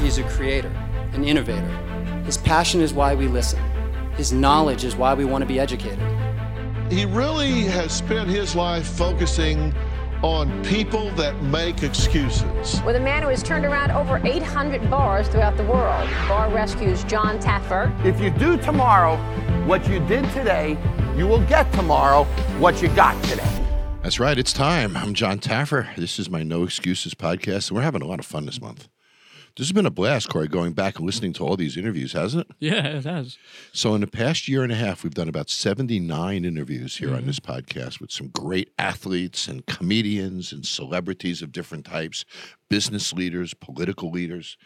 He's 0.00 0.16
a 0.16 0.24
creator, 0.24 0.68
an 1.12 1.24
innovator. 1.24 1.68
His 2.24 2.38
passion 2.38 2.80
is 2.80 2.94
why 2.94 3.14
we 3.14 3.28
listen. 3.28 3.60
His 4.16 4.32
knowledge 4.32 4.82
is 4.82 4.96
why 4.96 5.12
we 5.12 5.26
want 5.26 5.42
to 5.42 5.46
be 5.46 5.60
educated. 5.60 5.98
He 6.90 7.04
really 7.04 7.62
has 7.64 7.92
spent 7.92 8.30
his 8.30 8.56
life 8.56 8.86
focusing 8.86 9.74
on 10.22 10.64
people 10.64 11.10
that 11.12 11.40
make 11.42 11.82
excuses. 11.82 12.82
With 12.82 12.96
a 12.96 13.00
man 13.00 13.22
who 13.22 13.28
has 13.28 13.42
turned 13.42 13.64
around 13.66 13.90
over 13.90 14.20
800 14.24 14.90
bars 14.90 15.28
throughout 15.28 15.56
the 15.56 15.64
world, 15.64 16.08
Bar 16.28 16.50
Rescue's 16.50 17.04
John 17.04 17.38
Taffer. 17.38 17.92
If 18.04 18.20
you 18.20 18.30
do 18.30 18.56
tomorrow 18.56 19.16
what 19.66 19.86
you 19.86 20.00
did 20.06 20.24
today, 20.32 20.78
you 21.14 21.26
will 21.26 21.44
get 21.46 21.70
tomorrow 21.72 22.24
what 22.58 22.80
you 22.80 22.88
got 22.88 23.22
today. 23.24 23.48
That's 24.02 24.18
right. 24.18 24.38
It's 24.38 24.54
time. 24.54 24.96
I'm 24.96 25.12
John 25.12 25.38
Taffer. 25.38 25.94
This 25.94 26.18
is 26.18 26.30
my 26.30 26.42
No 26.42 26.64
Excuses 26.64 27.14
podcast, 27.14 27.68
and 27.68 27.76
we're 27.76 27.82
having 27.82 28.00
a 28.00 28.06
lot 28.06 28.18
of 28.18 28.24
fun 28.24 28.46
this 28.46 28.60
month. 28.60 28.88
This 29.56 29.66
has 29.66 29.72
been 29.72 29.86
a 29.86 29.90
blast, 29.90 30.28
Corey, 30.28 30.48
going 30.48 30.72
back 30.72 30.96
and 30.96 31.06
listening 31.06 31.32
to 31.34 31.44
all 31.44 31.56
these 31.56 31.76
interviews, 31.76 32.12
hasn't 32.12 32.48
it? 32.48 32.56
Yeah, 32.60 32.86
it 32.86 33.04
has. 33.04 33.36
So, 33.72 33.94
in 33.94 34.00
the 34.00 34.06
past 34.06 34.48
year 34.48 34.62
and 34.62 34.72
a 34.72 34.76
half, 34.76 35.02
we've 35.02 35.14
done 35.14 35.28
about 35.28 35.50
79 35.50 36.44
interviews 36.44 36.96
here 36.96 37.14
on 37.14 37.26
this 37.26 37.40
podcast 37.40 38.00
with 38.00 38.10
some 38.10 38.28
great 38.28 38.70
athletes 38.78 39.48
and 39.48 39.66
comedians 39.66 40.52
and 40.52 40.64
celebrities 40.64 41.42
of 41.42 41.52
different 41.52 41.84
types, 41.84 42.24
business 42.68 43.12
leaders, 43.12 43.52
political 43.54 44.10
leaders, 44.10 44.56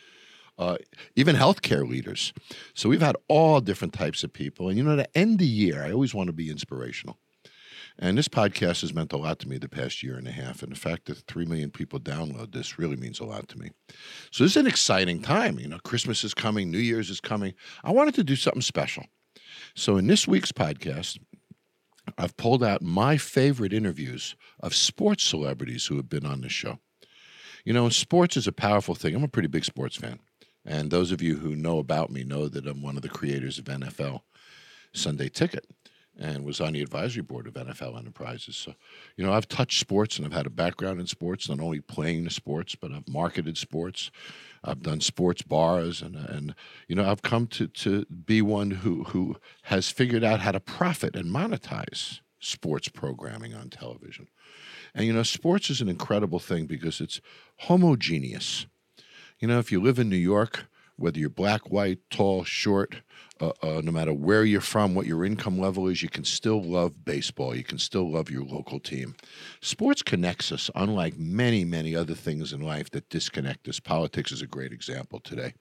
uh, 0.59 0.77
even 1.17 1.35
healthcare 1.35 1.89
leaders. 1.89 2.33
So, 2.75 2.89
we've 2.89 3.01
had 3.01 3.17
all 3.29 3.61
different 3.61 3.95
types 3.95 4.23
of 4.23 4.33
people. 4.33 4.69
And, 4.69 4.77
you 4.77 4.85
know, 4.85 4.97
to 4.97 5.19
end 5.19 5.39
the 5.39 5.47
year, 5.47 5.83
I 5.83 5.93
always 5.93 6.15
want 6.15 6.29
to 6.29 6.33
be 6.35 6.51
inspirational. 6.51 7.19
And 7.99 8.19
this 8.19 8.29
podcast 8.29 8.81
has 8.81 8.93
meant 8.93 9.13
a 9.13 9.17
lot 9.17 9.39
to 9.41 9.49
me 9.49 9.57
the 9.57 9.69
past 9.69 10.03
year 10.03 10.17
and 10.17 10.27
a 10.27 10.33
half. 10.33 10.63
And 10.63 10.73
the 10.73 10.79
fact 10.79 11.07
that 11.07 11.19
3 11.19 11.45
million 11.47 11.71
people 11.71 12.01
download 12.01 12.53
this 12.53 12.79
really 12.79 12.97
means 12.97 13.21
a 13.21 13.25
lot 13.25 13.49
to 13.49 13.59
me. 13.59 13.71
So 14.33 14.43
this 14.43 14.53
is 14.53 14.57
an 14.57 14.67
exciting 14.67 15.23
time. 15.23 15.59
You 15.59 15.69
know, 15.69 15.79
Christmas 15.79 16.25
is 16.25 16.35
coming, 16.35 16.71
New 16.71 16.79
Year's 16.79 17.11
is 17.11 17.21
coming. 17.21 17.55
I 17.85 17.93
wanted 17.93 18.15
to 18.17 18.25
do 18.25 18.37
something 18.37 18.63
special. 18.63 19.05
So 19.77 19.97
in 19.97 20.09
this 20.09 20.27
week's 20.27 20.53
podcast, 20.53 21.19
I've 22.19 22.37
pulled 22.37 22.65
out 22.65 22.83
my 22.83 23.17
favorite 23.17 23.73
interviews 23.73 24.35
of 24.61 24.75
sports 24.75 25.23
celebrities 25.23 25.87
who 25.87 25.97
have 25.97 26.09
been 26.09 26.27
on 26.27 26.41
this 26.41 26.53
show. 26.53 26.79
You 27.65 27.73
know, 27.73 27.89
sports 27.89 28.37
is 28.37 28.47
a 28.47 28.53
powerful 28.53 28.95
thing. 28.95 29.15
I'm 29.15 29.25
a 29.25 29.29
pretty 29.29 29.49
big 29.49 29.65
sports 29.65 29.97
fan. 29.97 30.19
And 30.67 30.91
those 30.91 31.13
of 31.13 31.23
you 31.23 31.37
who 31.37 31.55
know 31.55 31.79
about 31.79 32.11
me 32.11 32.25
know 32.25 32.49
that 32.49 32.67
I'm 32.67 32.83
one 32.83 32.97
of 32.97 33.03
the 33.03 33.09
creators 33.09 33.59
of 33.59 33.67
NFL 33.67 34.21
Sunday 34.93 35.29
Ticket 35.29 35.67
and 36.19 36.45
was 36.45 36.61
on 36.61 36.73
the 36.73 36.83
advisory 36.83 37.23
board 37.23 37.47
of 37.47 37.55
NFL 37.55 37.99
Enterprises. 37.99 38.57
So, 38.57 38.75
you 39.17 39.25
know, 39.25 39.33
I've 39.33 39.49
touched 39.49 39.81
sports 39.81 40.17
and 40.17 40.27
I've 40.27 40.33
had 40.33 40.47
a 40.47 40.51
background 40.51 41.01
in 41.01 41.07
sports, 41.07 41.49
not 41.49 41.61
only 41.61 41.81
playing 41.81 42.25
the 42.25 42.31
sports, 42.31 42.75
but 42.75 42.93
I've 42.93 43.09
marketed 43.09 43.57
sports. 43.57 44.11
I've 44.63 44.83
done 44.83 45.01
sports 45.01 45.43
bars 45.43 46.03
and 46.03 46.17
and 46.17 46.55
you 46.89 46.95
know, 46.95 47.11
I've 47.11 47.23
come 47.23 47.47
to 47.49 47.67
to 47.67 48.05
be 48.07 48.43
one 48.43 48.71
who 48.71 49.05
who 49.05 49.37
has 49.65 49.91
figured 49.91 50.25
out 50.25 50.41
how 50.41 50.53
to 50.53 50.61
profit 50.61 51.17
and 51.17 51.31
monetize 51.31 52.21
sports 52.39 52.89
programming 52.89 53.55
on 53.55 53.71
television. 53.71 54.29
And 54.95 55.07
you 55.07 55.13
know, 55.13 55.23
sports 55.23 55.71
is 55.71 55.81
an 55.81 55.89
incredible 55.89 56.39
thing 56.39 56.67
because 56.67 57.01
it's 57.01 57.21
homogeneous. 57.61 58.67
You 59.41 59.49
know, 59.49 59.59
if 59.59 59.73
you 59.73 59.81
live 59.81 59.99
in 59.99 60.09
New 60.09 60.17
York, 60.17 60.67
whether 60.97 61.19
you're 61.19 61.29
black, 61.29 61.71
white, 61.71 61.99
tall, 62.11 62.45
short, 62.45 63.03
uh, 63.41 63.53
uh, 63.63 63.81
no 63.83 63.91
matter 63.91 64.13
where 64.13 64.45
you're 64.45 64.61
from, 64.61 64.95
what 64.95 65.07
your 65.07 65.25
income 65.25 65.59
level 65.59 65.89
is, 65.89 66.03
you 66.03 66.09
can 66.09 66.25
still 66.25 66.63
love 66.63 67.05
baseball. 67.05 67.55
You 67.55 67.65
can 67.65 67.79
still 67.79 68.11
love 68.11 68.31
your 68.31 68.45
local 68.45 68.79
team. 68.79 69.17
Sports 69.61 70.03
connects 70.03 70.53
us, 70.53 70.71
unlike 70.75 71.19
many, 71.19 71.65
many 71.65 71.97
other 71.97 72.15
things 72.15 72.53
in 72.53 72.61
life 72.61 72.91
that 72.91 73.09
disconnect 73.09 73.69
us. 73.69 73.81
Politics 73.81 74.31
is 74.31 74.41
a 74.41 74.47
great 74.47 74.73
example 74.73 75.19
today. 75.19 75.55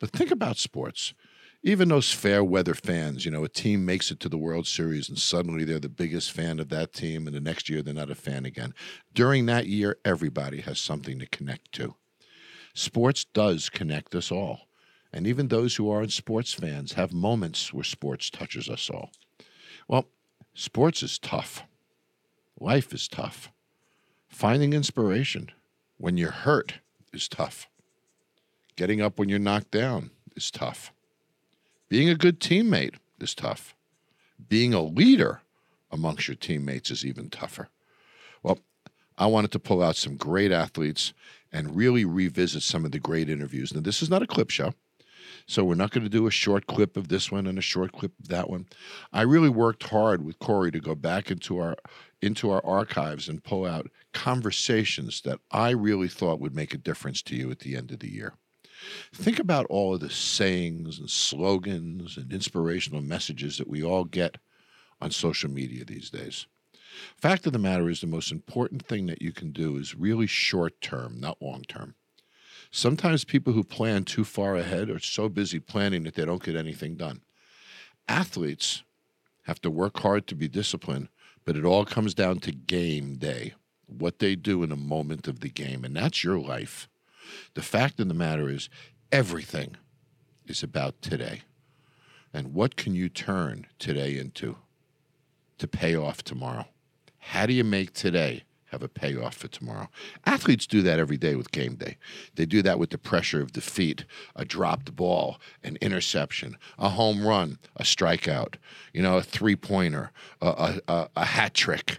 But 0.00 0.10
think 0.10 0.30
about 0.30 0.56
sports. 0.56 1.14
Even 1.62 1.88
those 1.88 2.12
fair 2.12 2.44
weather 2.44 2.74
fans, 2.74 3.24
you 3.24 3.30
know, 3.30 3.44
a 3.44 3.48
team 3.48 3.84
makes 3.84 4.10
it 4.10 4.20
to 4.20 4.28
the 4.28 4.38
World 4.38 4.66
Series 4.66 5.08
and 5.08 5.18
suddenly 5.18 5.64
they're 5.64 5.78
the 5.78 5.88
biggest 5.88 6.30
fan 6.30 6.60
of 6.60 6.68
that 6.68 6.92
team, 6.92 7.26
and 7.26 7.34
the 7.34 7.40
next 7.40 7.68
year 7.68 7.82
they're 7.82 7.94
not 7.94 8.10
a 8.10 8.14
fan 8.14 8.44
again. 8.44 8.74
During 9.12 9.46
that 9.46 9.66
year, 9.66 9.96
everybody 10.04 10.60
has 10.60 10.78
something 10.78 11.18
to 11.18 11.26
connect 11.26 11.72
to. 11.72 11.94
Sports 12.76 13.24
does 13.32 13.70
connect 13.70 14.14
us 14.14 14.30
all. 14.30 14.68
And 15.10 15.26
even 15.26 15.48
those 15.48 15.76
who 15.76 15.88
aren't 15.88 16.12
sports 16.12 16.52
fans 16.52 16.92
have 16.92 17.10
moments 17.10 17.72
where 17.72 17.82
sports 17.82 18.28
touches 18.28 18.68
us 18.68 18.90
all. 18.90 19.12
Well, 19.88 20.04
sports 20.52 21.02
is 21.02 21.18
tough. 21.18 21.62
Life 22.60 22.92
is 22.92 23.08
tough. 23.08 23.50
Finding 24.28 24.74
inspiration 24.74 25.52
when 25.96 26.18
you're 26.18 26.30
hurt 26.30 26.74
is 27.14 27.28
tough. 27.28 27.66
Getting 28.76 29.00
up 29.00 29.18
when 29.18 29.30
you're 29.30 29.38
knocked 29.38 29.70
down 29.70 30.10
is 30.36 30.50
tough. 30.50 30.92
Being 31.88 32.10
a 32.10 32.14
good 32.14 32.40
teammate 32.40 32.96
is 33.18 33.34
tough. 33.34 33.74
Being 34.50 34.74
a 34.74 34.82
leader 34.82 35.40
amongst 35.90 36.28
your 36.28 36.34
teammates 36.34 36.90
is 36.90 37.06
even 37.06 37.30
tougher. 37.30 37.70
Well, 38.42 38.58
I 39.16 39.28
wanted 39.28 39.52
to 39.52 39.58
pull 39.58 39.82
out 39.82 39.96
some 39.96 40.16
great 40.16 40.52
athletes 40.52 41.14
and 41.52 41.76
really 41.76 42.04
revisit 42.04 42.62
some 42.62 42.84
of 42.84 42.92
the 42.92 42.98
great 42.98 43.28
interviews. 43.28 43.74
Now, 43.74 43.80
this 43.80 44.02
is 44.02 44.10
not 44.10 44.22
a 44.22 44.26
clip 44.26 44.50
show. 44.50 44.72
So 45.46 45.64
we're 45.64 45.74
not 45.74 45.92
going 45.92 46.02
to 46.02 46.10
do 46.10 46.26
a 46.26 46.30
short 46.30 46.66
clip 46.66 46.96
of 46.96 47.08
this 47.08 47.30
one 47.30 47.46
and 47.46 47.58
a 47.58 47.62
short 47.62 47.92
clip 47.92 48.12
of 48.18 48.28
that 48.28 48.50
one. 48.50 48.66
I 49.12 49.22
really 49.22 49.48
worked 49.48 49.84
hard 49.84 50.24
with 50.24 50.38
Corey 50.40 50.72
to 50.72 50.80
go 50.80 50.94
back 50.94 51.30
into 51.30 51.58
our 51.58 51.76
into 52.22 52.50
our 52.50 52.64
archives 52.64 53.28
and 53.28 53.44
pull 53.44 53.64
out 53.66 53.90
conversations 54.12 55.20
that 55.20 55.38
I 55.50 55.70
really 55.70 56.08
thought 56.08 56.40
would 56.40 56.54
make 56.54 56.72
a 56.74 56.78
difference 56.78 57.22
to 57.22 57.36
you 57.36 57.50
at 57.50 57.60
the 57.60 57.76
end 57.76 57.92
of 57.92 58.00
the 58.00 58.10
year. 58.10 58.34
Think 59.14 59.38
about 59.38 59.66
all 59.66 59.94
of 59.94 60.00
the 60.00 60.10
sayings 60.10 60.98
and 60.98 61.10
slogans 61.10 62.16
and 62.16 62.32
inspirational 62.32 63.02
messages 63.02 63.58
that 63.58 63.68
we 63.68 63.84
all 63.84 64.04
get 64.04 64.38
on 65.00 65.10
social 65.10 65.50
media 65.50 65.84
these 65.84 66.10
days. 66.10 66.46
Fact 67.16 67.46
of 67.46 67.52
the 67.52 67.58
matter 67.58 67.88
is, 67.88 68.00
the 68.00 68.06
most 68.06 68.32
important 68.32 68.86
thing 68.86 69.06
that 69.06 69.22
you 69.22 69.32
can 69.32 69.52
do 69.52 69.76
is 69.76 69.94
really 69.94 70.26
short 70.26 70.80
term, 70.80 71.18
not 71.20 71.42
long 71.42 71.62
term. 71.62 71.94
Sometimes 72.70 73.24
people 73.24 73.52
who 73.52 73.64
plan 73.64 74.04
too 74.04 74.24
far 74.24 74.56
ahead 74.56 74.90
are 74.90 74.98
so 74.98 75.28
busy 75.28 75.58
planning 75.58 76.02
that 76.04 76.14
they 76.14 76.24
don't 76.24 76.42
get 76.42 76.56
anything 76.56 76.96
done. 76.96 77.22
Athletes 78.08 78.82
have 79.44 79.60
to 79.62 79.70
work 79.70 80.00
hard 80.00 80.26
to 80.26 80.34
be 80.34 80.48
disciplined, 80.48 81.08
but 81.44 81.56
it 81.56 81.64
all 81.64 81.84
comes 81.84 82.14
down 82.14 82.40
to 82.40 82.52
game 82.52 83.16
day, 83.16 83.54
what 83.86 84.18
they 84.18 84.34
do 84.34 84.62
in 84.62 84.72
a 84.72 84.76
moment 84.76 85.28
of 85.28 85.40
the 85.40 85.48
game, 85.48 85.84
and 85.84 85.96
that's 85.96 86.24
your 86.24 86.38
life. 86.38 86.88
The 87.54 87.62
fact 87.62 88.00
of 88.00 88.08
the 88.08 88.14
matter 88.14 88.48
is, 88.48 88.68
everything 89.12 89.76
is 90.46 90.62
about 90.62 91.00
today. 91.02 91.42
And 92.32 92.52
what 92.52 92.76
can 92.76 92.94
you 92.94 93.08
turn 93.08 93.66
today 93.78 94.18
into 94.18 94.56
to 95.58 95.68
pay 95.68 95.94
off 95.94 96.22
tomorrow? 96.22 96.66
How 97.28 97.46
do 97.46 97.52
you 97.52 97.64
make 97.64 97.92
today 97.92 98.44
have 98.76 98.82
a 98.82 98.88
payoff 98.88 99.34
for 99.34 99.48
tomorrow. 99.48 99.88
Athletes 100.24 100.66
do 100.66 100.82
that 100.82 100.98
every 100.98 101.16
day 101.16 101.34
with 101.34 101.52
game 101.52 101.76
day. 101.76 101.96
They 102.34 102.46
do 102.46 102.62
that 102.62 102.78
with 102.78 102.90
the 102.90 102.98
pressure 102.98 103.40
of 103.40 103.52
defeat, 103.52 104.04
a 104.34 104.44
dropped 104.44 104.94
ball, 104.94 105.40
an 105.62 105.78
interception, 105.80 106.56
a 106.78 106.90
home 106.90 107.26
run, 107.26 107.58
a 107.76 107.84
strikeout, 107.84 108.56
you 108.92 109.02
know, 109.02 109.16
a 109.16 109.22
three 109.22 109.56
pointer, 109.56 110.10
a, 110.42 110.80
a, 110.88 111.08
a 111.16 111.24
hat 111.24 111.54
trick. 111.54 111.98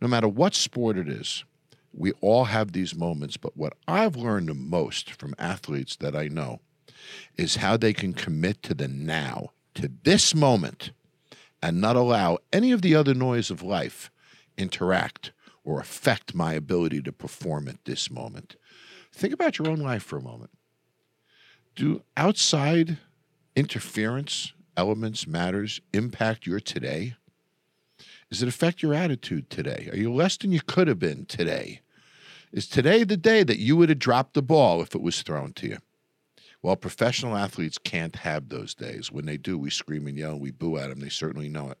No 0.00 0.08
matter 0.08 0.28
what 0.28 0.54
sport 0.54 0.96
it 0.96 1.08
is, 1.08 1.44
we 1.92 2.12
all 2.20 2.44
have 2.44 2.72
these 2.72 2.94
moments. 2.94 3.36
But 3.36 3.56
what 3.56 3.74
I've 3.86 4.16
learned 4.16 4.48
the 4.48 4.54
most 4.54 5.10
from 5.12 5.34
athletes 5.38 5.96
that 5.96 6.16
I 6.16 6.28
know 6.28 6.60
is 7.36 7.56
how 7.56 7.76
they 7.76 7.92
can 7.92 8.14
commit 8.14 8.62
to 8.62 8.74
the 8.74 8.88
now, 8.88 9.50
to 9.74 9.90
this 10.04 10.34
moment, 10.34 10.92
and 11.62 11.80
not 11.80 11.96
allow 11.96 12.38
any 12.52 12.72
of 12.72 12.82
the 12.82 12.94
other 12.94 13.14
noise 13.14 13.50
of 13.50 13.62
life 13.62 14.10
interact 14.56 15.32
or 15.64 15.80
affect 15.80 16.34
my 16.34 16.52
ability 16.52 17.02
to 17.02 17.12
perform 17.12 17.68
at 17.68 17.84
this 17.84 18.10
moment. 18.10 18.56
Think 19.12 19.32
about 19.32 19.58
your 19.58 19.68
own 19.68 19.78
life 19.78 20.02
for 20.02 20.18
a 20.18 20.22
moment. 20.22 20.50
Do 21.74 22.02
outside 22.16 22.98
interference, 23.56 24.52
elements, 24.76 25.26
matters 25.26 25.80
impact 25.92 26.46
your 26.46 26.60
today? 26.60 27.14
Does 28.30 28.42
it 28.42 28.48
affect 28.48 28.82
your 28.82 28.94
attitude 28.94 29.50
today? 29.50 29.88
Are 29.92 29.96
you 29.96 30.12
less 30.12 30.36
than 30.36 30.52
you 30.52 30.60
could 30.60 30.88
have 30.88 30.98
been 30.98 31.24
today? 31.26 31.80
Is 32.52 32.68
today 32.68 33.04
the 33.04 33.16
day 33.16 33.42
that 33.42 33.58
you 33.58 33.76
would 33.76 33.88
have 33.88 33.98
dropped 33.98 34.34
the 34.34 34.42
ball 34.42 34.80
if 34.80 34.94
it 34.94 35.02
was 35.02 35.22
thrown 35.22 35.52
to 35.54 35.68
you? 35.68 35.78
Well, 36.62 36.76
professional 36.76 37.36
athletes 37.36 37.78
can't 37.78 38.16
have 38.16 38.48
those 38.48 38.74
days. 38.74 39.12
When 39.12 39.26
they 39.26 39.36
do, 39.36 39.58
we 39.58 39.70
scream 39.70 40.06
and 40.06 40.16
yell 40.16 40.32
and 40.32 40.40
we 40.40 40.50
boo 40.50 40.78
at 40.78 40.88
them. 40.88 41.00
They 41.00 41.08
certainly 41.08 41.48
know 41.48 41.70
it. 41.70 41.78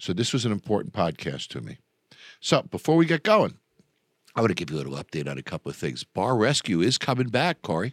So, 0.00 0.12
this 0.12 0.32
was 0.32 0.44
an 0.44 0.52
important 0.52 0.92
podcast 0.94 1.48
to 1.48 1.60
me. 1.60 1.78
So 2.40 2.62
before 2.62 2.96
we 2.96 3.04
get 3.06 3.22
going, 3.22 3.58
I 4.34 4.40
want 4.40 4.50
to 4.50 4.54
give 4.54 4.70
you 4.70 4.76
a 4.76 4.80
little 4.82 4.96
update 4.96 5.28
on 5.30 5.36
a 5.36 5.42
couple 5.42 5.68
of 5.70 5.76
things. 5.76 6.04
Bar 6.04 6.36
Rescue 6.36 6.80
is 6.80 6.96
coming 6.98 7.28
back, 7.28 7.60
Corey. 7.62 7.92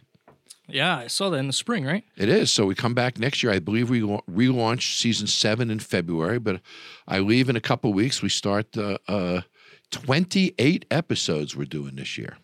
Yeah, 0.66 0.98
I 0.98 1.06
saw 1.06 1.30
that 1.30 1.36
in 1.38 1.46
the 1.46 1.52
spring, 1.52 1.84
right? 1.84 2.04
It 2.16 2.28
is. 2.28 2.50
So 2.50 2.66
we 2.66 2.74
come 2.74 2.94
back 2.94 3.18
next 3.18 3.42
year. 3.42 3.52
I 3.52 3.58
believe 3.58 3.88
we 3.90 4.00
relaunch 4.00 4.98
season 4.98 5.26
seven 5.26 5.70
in 5.70 5.78
February, 5.78 6.38
but 6.38 6.60
I 7.06 7.18
leave 7.20 7.48
in 7.48 7.56
a 7.56 7.60
couple 7.60 7.92
weeks. 7.92 8.22
We 8.22 8.28
start 8.28 8.76
uh, 8.76 8.98
uh, 9.08 9.42
28 9.90 10.84
episodes 10.90 11.56
we're 11.56 11.64
doing 11.64 11.96
this 11.96 12.18
year. 12.18 12.36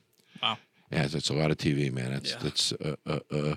Wow. 0.42 0.58
Yeah, 0.90 1.06
that's 1.06 1.28
a 1.28 1.34
lot 1.34 1.50
of 1.50 1.58
TV, 1.58 1.92
man. 1.92 2.12
That's 2.12 2.30
Yeah. 2.32 2.38
that's 2.42 2.72
uh, 2.72 2.96
uh, 3.06 3.20
uh, 3.30 3.54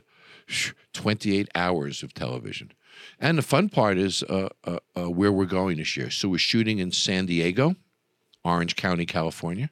28 0.94 1.50
hours 1.56 2.04
of 2.04 2.14
television. 2.14 2.72
And 3.20 3.38
the 3.38 3.42
fun 3.44 3.70
part 3.70 3.98
is 3.98 4.24
uh, 4.24 4.50
uh, 4.64 4.80
uh, 4.96 5.10
where 5.10 5.32
we're 5.32 5.46
going 5.46 5.78
this 5.78 5.98
year. 5.98 6.10
So 6.10 6.30
we're 6.30 6.38
shooting 6.38 6.80
in 6.80 6.92
San 6.92 7.26
Diego, 7.26 7.76
Orange 8.44 8.76
County, 8.76 9.06
California, 9.06 9.72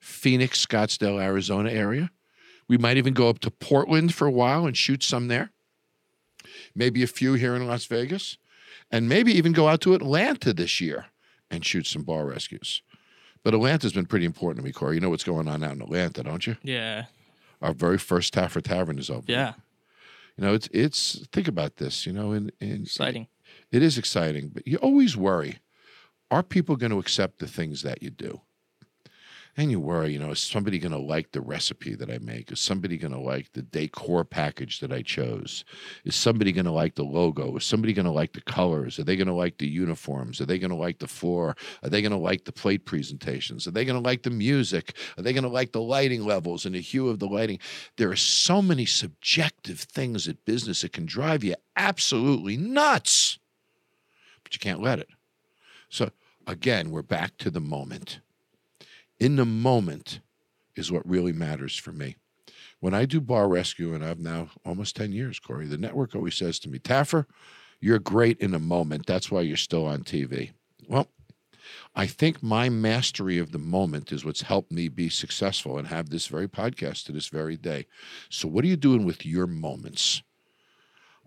Phoenix, 0.00 0.64
Scottsdale, 0.64 1.22
Arizona 1.22 1.70
area. 1.70 2.10
We 2.68 2.78
might 2.78 2.96
even 2.96 3.14
go 3.14 3.28
up 3.28 3.40
to 3.40 3.50
Portland 3.50 4.14
for 4.14 4.26
a 4.26 4.30
while 4.32 4.66
and 4.66 4.76
shoot 4.76 5.02
some 5.02 5.28
there. 5.28 5.50
Maybe 6.74 7.02
a 7.02 7.06
few 7.06 7.34
here 7.34 7.54
in 7.54 7.66
Las 7.66 7.84
Vegas, 7.86 8.38
and 8.90 9.08
maybe 9.08 9.32
even 9.32 9.52
go 9.52 9.68
out 9.68 9.80
to 9.82 9.94
Atlanta 9.94 10.52
this 10.52 10.80
year 10.80 11.06
and 11.50 11.64
shoot 11.64 11.86
some 11.86 12.02
bar 12.02 12.24
rescues. 12.24 12.82
But 13.42 13.54
Atlanta's 13.54 13.92
been 13.92 14.06
pretty 14.06 14.26
important 14.26 14.62
to 14.62 14.64
me, 14.64 14.72
Corey. 14.72 14.94
You 14.94 15.00
know 15.00 15.10
what's 15.10 15.24
going 15.24 15.48
on 15.48 15.62
out 15.62 15.72
in 15.72 15.82
Atlanta, 15.82 16.22
don't 16.22 16.46
you? 16.46 16.56
Yeah. 16.62 17.06
Our 17.60 17.72
very 17.72 17.98
first 17.98 18.34
Taffer 18.34 18.62
Tavern 18.62 18.98
is 18.98 19.10
open. 19.10 19.24
Yeah. 19.28 19.54
You 20.40 20.46
know, 20.46 20.54
it's 20.54 20.70
it's 20.72 21.28
think 21.32 21.48
about 21.48 21.76
this, 21.76 22.06
you 22.06 22.14
know, 22.14 22.32
and, 22.32 22.50
and 22.62 22.86
Exciting. 22.86 23.26
it 23.70 23.82
is 23.82 23.98
exciting, 23.98 24.48
but 24.48 24.66
you 24.66 24.78
always 24.78 25.14
worry, 25.14 25.58
are 26.30 26.42
people 26.42 26.76
going 26.76 26.92
to 26.92 26.98
accept 26.98 27.40
the 27.40 27.46
things 27.46 27.82
that 27.82 28.02
you 28.02 28.08
do? 28.08 28.40
And 29.56 29.70
you 29.70 29.80
worry, 29.80 30.12
you 30.12 30.18
know, 30.18 30.30
is 30.30 30.40
somebody 30.40 30.78
going 30.78 30.92
to 30.92 30.98
like 30.98 31.32
the 31.32 31.40
recipe 31.40 31.94
that 31.96 32.08
I 32.08 32.18
make? 32.18 32.52
Is 32.52 32.60
somebody 32.60 32.96
going 32.96 33.12
to 33.12 33.18
like 33.18 33.52
the 33.52 33.62
decor 33.62 34.24
package 34.24 34.78
that 34.80 34.92
I 34.92 35.02
chose? 35.02 35.64
Is 36.04 36.14
somebody 36.14 36.52
going 36.52 36.66
to 36.66 36.70
like 36.70 36.94
the 36.94 37.04
logo? 37.04 37.56
Is 37.56 37.64
somebody 37.64 37.92
going 37.92 38.06
to 38.06 38.12
like 38.12 38.32
the 38.32 38.42
colors? 38.42 38.98
Are 38.98 39.04
they 39.04 39.16
going 39.16 39.26
to 39.26 39.34
like 39.34 39.58
the 39.58 39.66
uniforms? 39.66 40.40
Are 40.40 40.46
they 40.46 40.58
going 40.58 40.70
to 40.70 40.76
like 40.76 41.00
the 41.00 41.08
floor? 41.08 41.56
Are 41.82 41.88
they 41.88 42.00
going 42.00 42.12
to 42.12 42.18
like 42.18 42.44
the 42.44 42.52
plate 42.52 42.84
presentations? 42.84 43.66
Are 43.66 43.72
they 43.72 43.84
going 43.84 44.00
to 44.00 44.08
like 44.08 44.22
the 44.22 44.30
music? 44.30 44.96
Are 45.18 45.22
they 45.22 45.32
going 45.32 45.42
to 45.42 45.50
like 45.50 45.72
the 45.72 45.82
lighting 45.82 46.24
levels 46.24 46.64
and 46.64 46.74
the 46.74 46.80
hue 46.80 47.08
of 47.08 47.18
the 47.18 47.26
lighting? 47.26 47.58
There 47.96 48.10
are 48.10 48.16
so 48.16 48.62
many 48.62 48.86
subjective 48.86 49.80
things 49.80 50.28
at 50.28 50.44
business 50.44 50.82
that 50.82 50.92
can 50.92 51.06
drive 51.06 51.42
you 51.42 51.56
absolutely 51.76 52.56
nuts, 52.56 53.38
but 54.44 54.54
you 54.54 54.60
can't 54.60 54.80
let 54.80 55.00
it. 55.00 55.08
So, 55.88 56.10
again, 56.46 56.92
we're 56.92 57.02
back 57.02 57.36
to 57.38 57.50
the 57.50 57.60
moment. 57.60 58.20
In 59.20 59.36
the 59.36 59.44
moment 59.44 60.20
is 60.74 60.90
what 60.90 61.08
really 61.08 61.34
matters 61.34 61.76
for 61.76 61.92
me. 61.92 62.16
When 62.80 62.94
I 62.94 63.04
do 63.04 63.20
bar 63.20 63.46
rescue, 63.46 63.94
and 63.94 64.02
I've 64.02 64.18
now 64.18 64.48
almost 64.64 64.96
10 64.96 65.12
years, 65.12 65.38
Corey, 65.38 65.66
the 65.66 65.76
network 65.76 66.14
always 66.14 66.34
says 66.34 66.58
to 66.60 66.70
me, 66.70 66.78
Taffer, 66.78 67.26
you're 67.80 67.98
great 67.98 68.38
in 68.38 68.52
the 68.52 68.58
moment. 68.58 69.04
That's 69.04 69.30
why 69.30 69.42
you're 69.42 69.58
still 69.58 69.84
on 69.84 70.04
TV. 70.04 70.52
Well, 70.88 71.06
I 71.94 72.06
think 72.06 72.42
my 72.42 72.70
mastery 72.70 73.36
of 73.38 73.52
the 73.52 73.58
moment 73.58 74.10
is 74.10 74.24
what's 74.24 74.40
helped 74.40 74.72
me 74.72 74.88
be 74.88 75.10
successful 75.10 75.76
and 75.76 75.88
have 75.88 76.08
this 76.08 76.26
very 76.26 76.48
podcast 76.48 77.04
to 77.04 77.12
this 77.12 77.28
very 77.28 77.58
day. 77.58 77.86
So, 78.30 78.48
what 78.48 78.64
are 78.64 78.68
you 78.68 78.76
doing 78.76 79.04
with 79.04 79.26
your 79.26 79.46
moments? 79.46 80.22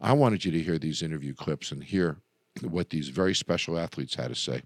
I 0.02 0.14
wanted 0.14 0.44
you 0.44 0.52
to 0.52 0.62
hear 0.62 0.80
these 0.80 1.04
interview 1.04 1.34
clips 1.36 1.72
and 1.72 1.84
hear 1.84 2.18
what 2.62 2.90
these 2.90 3.10
very 3.10 3.36
special 3.36 3.78
athletes 3.78 4.16
had 4.16 4.30
to 4.30 4.36
say. 4.36 4.64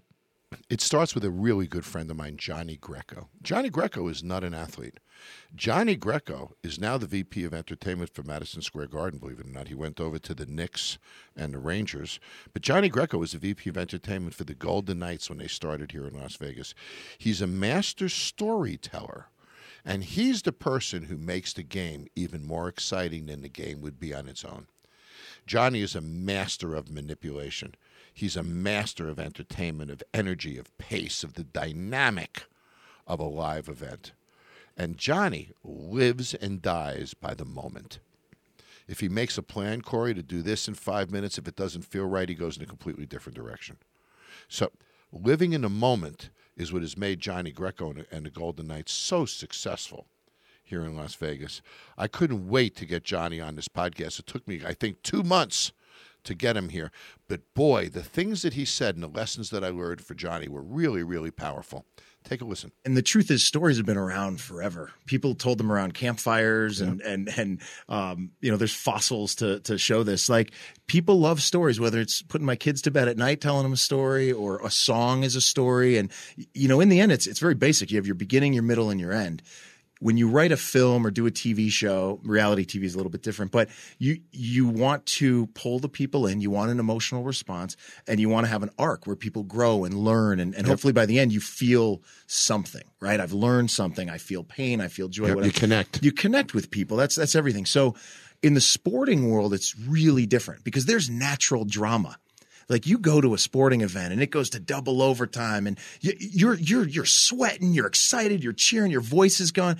It 0.70 0.80
starts 0.80 1.14
with 1.14 1.24
a 1.24 1.30
really 1.30 1.66
good 1.66 1.84
friend 1.84 2.10
of 2.10 2.16
mine, 2.16 2.38
Johnny 2.38 2.76
Greco. 2.76 3.28
Johnny 3.42 3.68
Greco 3.68 4.08
is 4.08 4.22
not 4.22 4.44
an 4.44 4.54
athlete. 4.54 4.98
Johnny 5.54 5.94
Greco 5.94 6.54
is 6.62 6.80
now 6.80 6.96
the 6.96 7.06
VP 7.06 7.44
of 7.44 7.52
Entertainment 7.52 8.14
for 8.14 8.22
Madison 8.22 8.62
Square 8.62 8.86
Garden, 8.86 9.18
believe 9.18 9.40
it 9.40 9.46
or 9.46 9.50
not. 9.50 9.68
He 9.68 9.74
went 9.74 10.00
over 10.00 10.18
to 10.18 10.34
the 10.34 10.46
Knicks 10.46 10.96
and 11.36 11.52
the 11.52 11.58
Rangers. 11.58 12.18
But 12.54 12.62
Johnny 12.62 12.88
Greco 12.88 13.18
was 13.18 13.32
the 13.32 13.38
VP 13.38 13.68
of 13.68 13.76
Entertainment 13.76 14.34
for 14.34 14.44
the 14.44 14.54
Golden 14.54 15.00
Knights 15.00 15.28
when 15.28 15.38
they 15.38 15.48
started 15.48 15.92
here 15.92 16.06
in 16.06 16.18
Las 16.18 16.36
Vegas. 16.36 16.74
He's 17.18 17.42
a 17.42 17.46
master 17.46 18.08
storyteller. 18.08 19.26
And 19.84 20.02
he's 20.02 20.42
the 20.42 20.52
person 20.52 21.04
who 21.04 21.16
makes 21.16 21.52
the 21.52 21.62
game 21.62 22.08
even 22.14 22.46
more 22.46 22.68
exciting 22.68 23.26
than 23.26 23.42
the 23.42 23.48
game 23.48 23.80
would 23.80 23.98
be 23.98 24.14
on 24.14 24.28
its 24.28 24.44
own. 24.44 24.66
Johnny 25.46 25.80
is 25.80 25.94
a 25.94 26.00
master 26.00 26.74
of 26.74 26.90
manipulation. 26.90 27.74
He's 28.18 28.36
a 28.36 28.42
master 28.42 29.08
of 29.08 29.20
entertainment, 29.20 29.92
of 29.92 30.02
energy, 30.12 30.58
of 30.58 30.76
pace, 30.76 31.22
of 31.22 31.34
the 31.34 31.44
dynamic 31.44 32.46
of 33.06 33.20
a 33.20 33.24
live 33.24 33.68
event. 33.68 34.10
And 34.76 34.98
Johnny 34.98 35.52
lives 35.62 36.34
and 36.34 36.60
dies 36.60 37.14
by 37.14 37.34
the 37.34 37.44
moment. 37.44 38.00
If 38.88 38.98
he 38.98 39.08
makes 39.08 39.38
a 39.38 39.42
plan, 39.42 39.82
Corey, 39.82 40.14
to 40.14 40.22
do 40.24 40.42
this 40.42 40.66
in 40.66 40.74
five 40.74 41.12
minutes, 41.12 41.38
if 41.38 41.46
it 41.46 41.54
doesn't 41.54 41.84
feel 41.84 42.06
right, 42.06 42.28
he 42.28 42.34
goes 42.34 42.56
in 42.56 42.64
a 42.64 42.66
completely 42.66 43.06
different 43.06 43.36
direction. 43.36 43.76
So, 44.48 44.72
living 45.12 45.52
in 45.52 45.60
the 45.60 45.68
moment 45.68 46.30
is 46.56 46.72
what 46.72 46.82
has 46.82 46.96
made 46.96 47.20
Johnny 47.20 47.52
Greco 47.52 47.94
and, 48.10 48.26
the 48.26 48.30
Golden 48.30 48.66
Knights 48.66 48.90
so 48.90 49.26
successful 49.26 50.06
here 50.64 50.82
in 50.82 50.96
Las 50.96 51.14
Vegas. 51.14 51.62
I 51.96 52.08
couldn't 52.08 52.48
wait 52.48 52.74
to 52.78 52.84
get 52.84 53.04
Johnny 53.04 53.40
on 53.40 53.54
this 53.54 53.68
podcast. 53.68 54.18
It 54.18 54.26
took 54.26 54.48
me, 54.48 54.62
I 54.66 54.74
think, 54.74 55.02
two 55.02 55.22
months 55.22 55.70
to 56.24 56.34
get 56.34 56.56
him 56.56 56.68
here. 56.68 56.90
But 57.28 57.42
boy, 57.54 57.88
the 57.88 58.02
things 58.02 58.42
that 58.42 58.54
he 58.54 58.64
said 58.64 58.94
and 58.94 59.02
the 59.02 59.08
lessons 59.08 59.50
that 59.50 59.64
I 59.64 59.68
learned 59.68 60.00
for 60.00 60.14
Johnny 60.14 60.48
were 60.48 60.62
really, 60.62 61.02
really 61.02 61.30
powerful. 61.30 61.86
Take 62.24 62.40
a 62.42 62.44
listen. 62.44 62.72
And 62.84 62.96
the 62.96 63.02
truth 63.02 63.30
is, 63.30 63.44
stories 63.44 63.76
have 63.76 63.86
been 63.86 63.96
around 63.96 64.40
forever. 64.40 64.90
People 65.06 65.34
told 65.34 65.56
them 65.56 65.72
around 65.72 65.94
campfires, 65.94 66.80
and 66.80 67.00
and 67.00 67.28
and 67.38 67.62
um, 67.88 68.32
you 68.40 68.50
know, 68.50 68.56
there's 68.56 68.74
fossils 68.74 69.36
to 69.36 69.60
to 69.60 69.78
show 69.78 70.02
this. 70.02 70.28
Like 70.28 70.52
people 70.88 71.20
love 71.20 71.40
stories, 71.40 71.80
whether 71.80 72.00
it's 72.00 72.20
putting 72.20 72.46
my 72.46 72.56
kids 72.56 72.82
to 72.82 72.90
bed 72.90 73.08
at 73.08 73.16
night, 73.16 73.40
telling 73.40 73.62
them 73.62 73.72
a 73.72 73.78
story, 73.78 74.32
or 74.32 74.60
a 74.64 74.70
song 74.70 75.22
is 75.22 75.36
a 75.36 75.40
story. 75.40 75.96
And 75.96 76.10
you 76.52 76.68
know, 76.68 76.80
in 76.80 76.88
the 76.88 77.00
end, 77.00 77.12
it's 77.12 77.26
it's 77.26 77.40
very 77.40 77.54
basic. 77.54 77.90
You 77.90 77.96
have 77.96 78.06
your 78.06 78.14
beginning, 78.14 78.52
your 78.52 78.64
middle, 78.64 78.90
and 78.90 79.00
your 79.00 79.12
end 79.12 79.42
when 80.00 80.16
you 80.16 80.28
write 80.28 80.52
a 80.52 80.56
film 80.56 81.06
or 81.06 81.10
do 81.10 81.26
a 81.26 81.30
TV 81.30 81.70
show, 81.70 82.20
reality 82.22 82.64
TV 82.64 82.84
is 82.84 82.94
a 82.94 82.96
little 82.96 83.10
bit 83.10 83.22
different, 83.22 83.52
but 83.52 83.68
you 83.98 84.20
you 84.32 84.66
want 84.66 85.04
to 85.06 85.46
pull 85.48 85.78
the 85.78 85.88
people 85.88 86.26
in, 86.26 86.40
you 86.40 86.50
want 86.50 86.70
an 86.70 86.78
emotional 86.78 87.22
response, 87.24 87.76
and 88.06 88.20
you 88.20 88.28
want 88.28 88.46
to 88.46 88.50
have 88.50 88.62
an 88.62 88.70
arc 88.78 89.06
where 89.06 89.16
people 89.16 89.42
grow 89.42 89.84
and 89.84 89.94
learn, 89.94 90.40
and, 90.40 90.54
and 90.54 90.66
hopefully 90.66 90.92
by 90.92 91.06
the 91.06 91.18
end 91.18 91.32
you 91.32 91.40
feel 91.40 92.02
something, 92.26 92.84
right? 93.00 93.20
I've 93.20 93.32
learned 93.32 93.70
something. 93.70 94.08
I 94.08 94.18
feel 94.18 94.44
pain. 94.44 94.80
I 94.80 94.88
feel 94.88 95.08
joy. 95.08 95.34
Yep, 95.34 95.44
you 95.44 95.52
connect. 95.52 96.02
You 96.02 96.12
connect 96.12 96.54
with 96.54 96.70
people. 96.70 96.96
That's 96.96 97.16
that's 97.16 97.34
everything. 97.34 97.66
So 97.66 97.94
in 98.42 98.54
the 98.54 98.60
sporting 98.60 99.30
world, 99.30 99.52
it's 99.52 99.78
really 99.78 100.26
different 100.26 100.64
because 100.64 100.86
there's 100.86 101.10
natural 101.10 101.64
drama 101.64 102.16
like 102.68 102.86
you 102.86 102.98
go 102.98 103.20
to 103.20 103.34
a 103.34 103.38
sporting 103.38 103.80
event 103.80 104.12
and 104.12 104.22
it 104.22 104.30
goes 104.30 104.50
to 104.50 104.60
double 104.60 105.02
overtime 105.02 105.66
and 105.66 105.78
you, 106.00 106.12
you're 106.18 106.54
you're 106.54 106.86
you're 106.86 107.04
sweating, 107.04 107.72
you're 107.72 107.86
excited, 107.86 108.42
you're 108.44 108.52
cheering, 108.52 108.90
your 108.90 109.00
voice 109.00 109.40
is 109.40 109.52
going. 109.52 109.78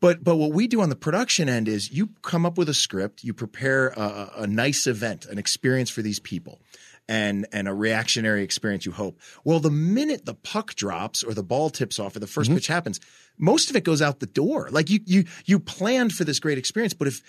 But 0.00 0.24
but 0.24 0.36
what 0.36 0.52
we 0.52 0.66
do 0.66 0.80
on 0.80 0.88
the 0.88 0.96
production 0.96 1.48
end 1.48 1.68
is 1.68 1.92
you 1.92 2.10
come 2.22 2.44
up 2.44 2.58
with 2.58 2.68
a 2.68 2.74
script, 2.74 3.22
you 3.22 3.34
prepare 3.34 3.88
a, 3.88 4.32
a 4.38 4.46
nice 4.46 4.86
event, 4.86 5.26
an 5.26 5.38
experience 5.38 5.90
for 5.90 6.02
these 6.02 6.18
people. 6.18 6.60
And, 7.08 7.48
and 7.52 7.66
a 7.66 7.74
reactionary 7.74 8.44
experience, 8.44 8.86
you 8.86 8.92
hope. 8.92 9.18
Well, 9.44 9.58
the 9.58 9.72
minute 9.72 10.24
the 10.24 10.34
puck 10.34 10.76
drops 10.76 11.24
or 11.24 11.34
the 11.34 11.42
ball 11.42 11.68
tips 11.68 11.98
off 11.98 12.14
or 12.14 12.20
the 12.20 12.26
1st 12.26 12.44
mm-hmm. 12.44 12.54
pitch 12.54 12.68
happens, 12.68 13.00
most 13.36 13.70
of 13.70 13.76
it 13.76 13.82
goes 13.82 14.00
out 14.00 14.20
the 14.20 14.26
door. 14.26 14.68
Like 14.70 14.88
you, 14.88 15.00
you, 15.04 15.24
you 15.44 15.58
planned 15.58 16.12
for 16.12 16.22
this 16.22 16.38
great 16.38 16.58
experience, 16.58 16.94
but 16.94 17.08
if 17.08 17.20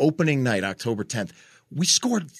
opening 0.00 0.42
night, 0.42 0.64
October 0.64 1.04
10th, 1.04 1.30
we 1.70 1.86
scored 1.86 2.30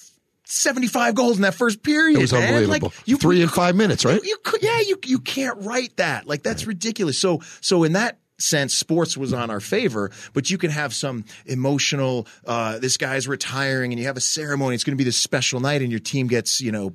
75 0.48 1.14
goals 1.14 1.36
in 1.36 1.42
that 1.42 1.54
first 1.54 1.82
period. 1.82 2.18
It 2.18 2.22
was 2.22 2.32
man. 2.32 2.42
unbelievable. 2.54 2.88
Like 2.88 3.08
you, 3.08 3.16
Three 3.16 3.38
you 3.38 3.42
in 3.42 3.48
five 3.48 3.74
minutes, 3.74 4.04
right? 4.04 4.22
You, 4.22 4.28
you 4.28 4.36
could, 4.42 4.62
yeah, 4.62 4.80
you 4.80 4.98
you 5.04 5.18
can't 5.18 5.58
write 5.62 5.96
that. 5.96 6.26
Like 6.26 6.42
that's 6.42 6.66
ridiculous. 6.66 7.18
So 7.18 7.40
so 7.60 7.84
in 7.84 7.92
that 7.94 8.18
sense, 8.38 8.74
sports 8.74 9.16
was 9.16 9.32
on 9.32 9.50
our 9.50 9.60
favor, 9.60 10.10
but 10.32 10.48
you 10.50 10.58
can 10.58 10.70
have 10.70 10.94
some 10.94 11.24
emotional. 11.46 12.26
Uh, 12.46 12.78
this 12.78 12.96
guy's 12.96 13.26
retiring, 13.26 13.92
and 13.92 13.98
you 13.98 14.06
have 14.06 14.16
a 14.16 14.20
ceremony. 14.20 14.74
It's 14.74 14.84
going 14.84 14.96
to 14.96 14.98
be 14.98 15.04
this 15.04 15.16
special 15.16 15.58
night, 15.60 15.82
and 15.82 15.90
your 15.90 16.00
team 16.00 16.26
gets 16.28 16.60
you 16.60 16.70
know 16.70 16.94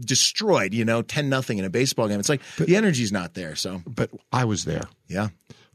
destroyed. 0.00 0.74
You 0.74 0.84
know, 0.84 1.02
ten 1.02 1.28
nothing 1.28 1.58
in 1.58 1.64
a 1.64 1.70
baseball 1.70 2.08
game. 2.08 2.20
It's 2.20 2.28
like 2.28 2.42
the 2.56 2.76
energy's 2.76 3.12
not 3.12 3.34
there. 3.34 3.56
So 3.56 3.82
But 3.86 4.10
I 4.32 4.44
was 4.44 4.64
there. 4.64 4.84
yeah, 5.08 5.28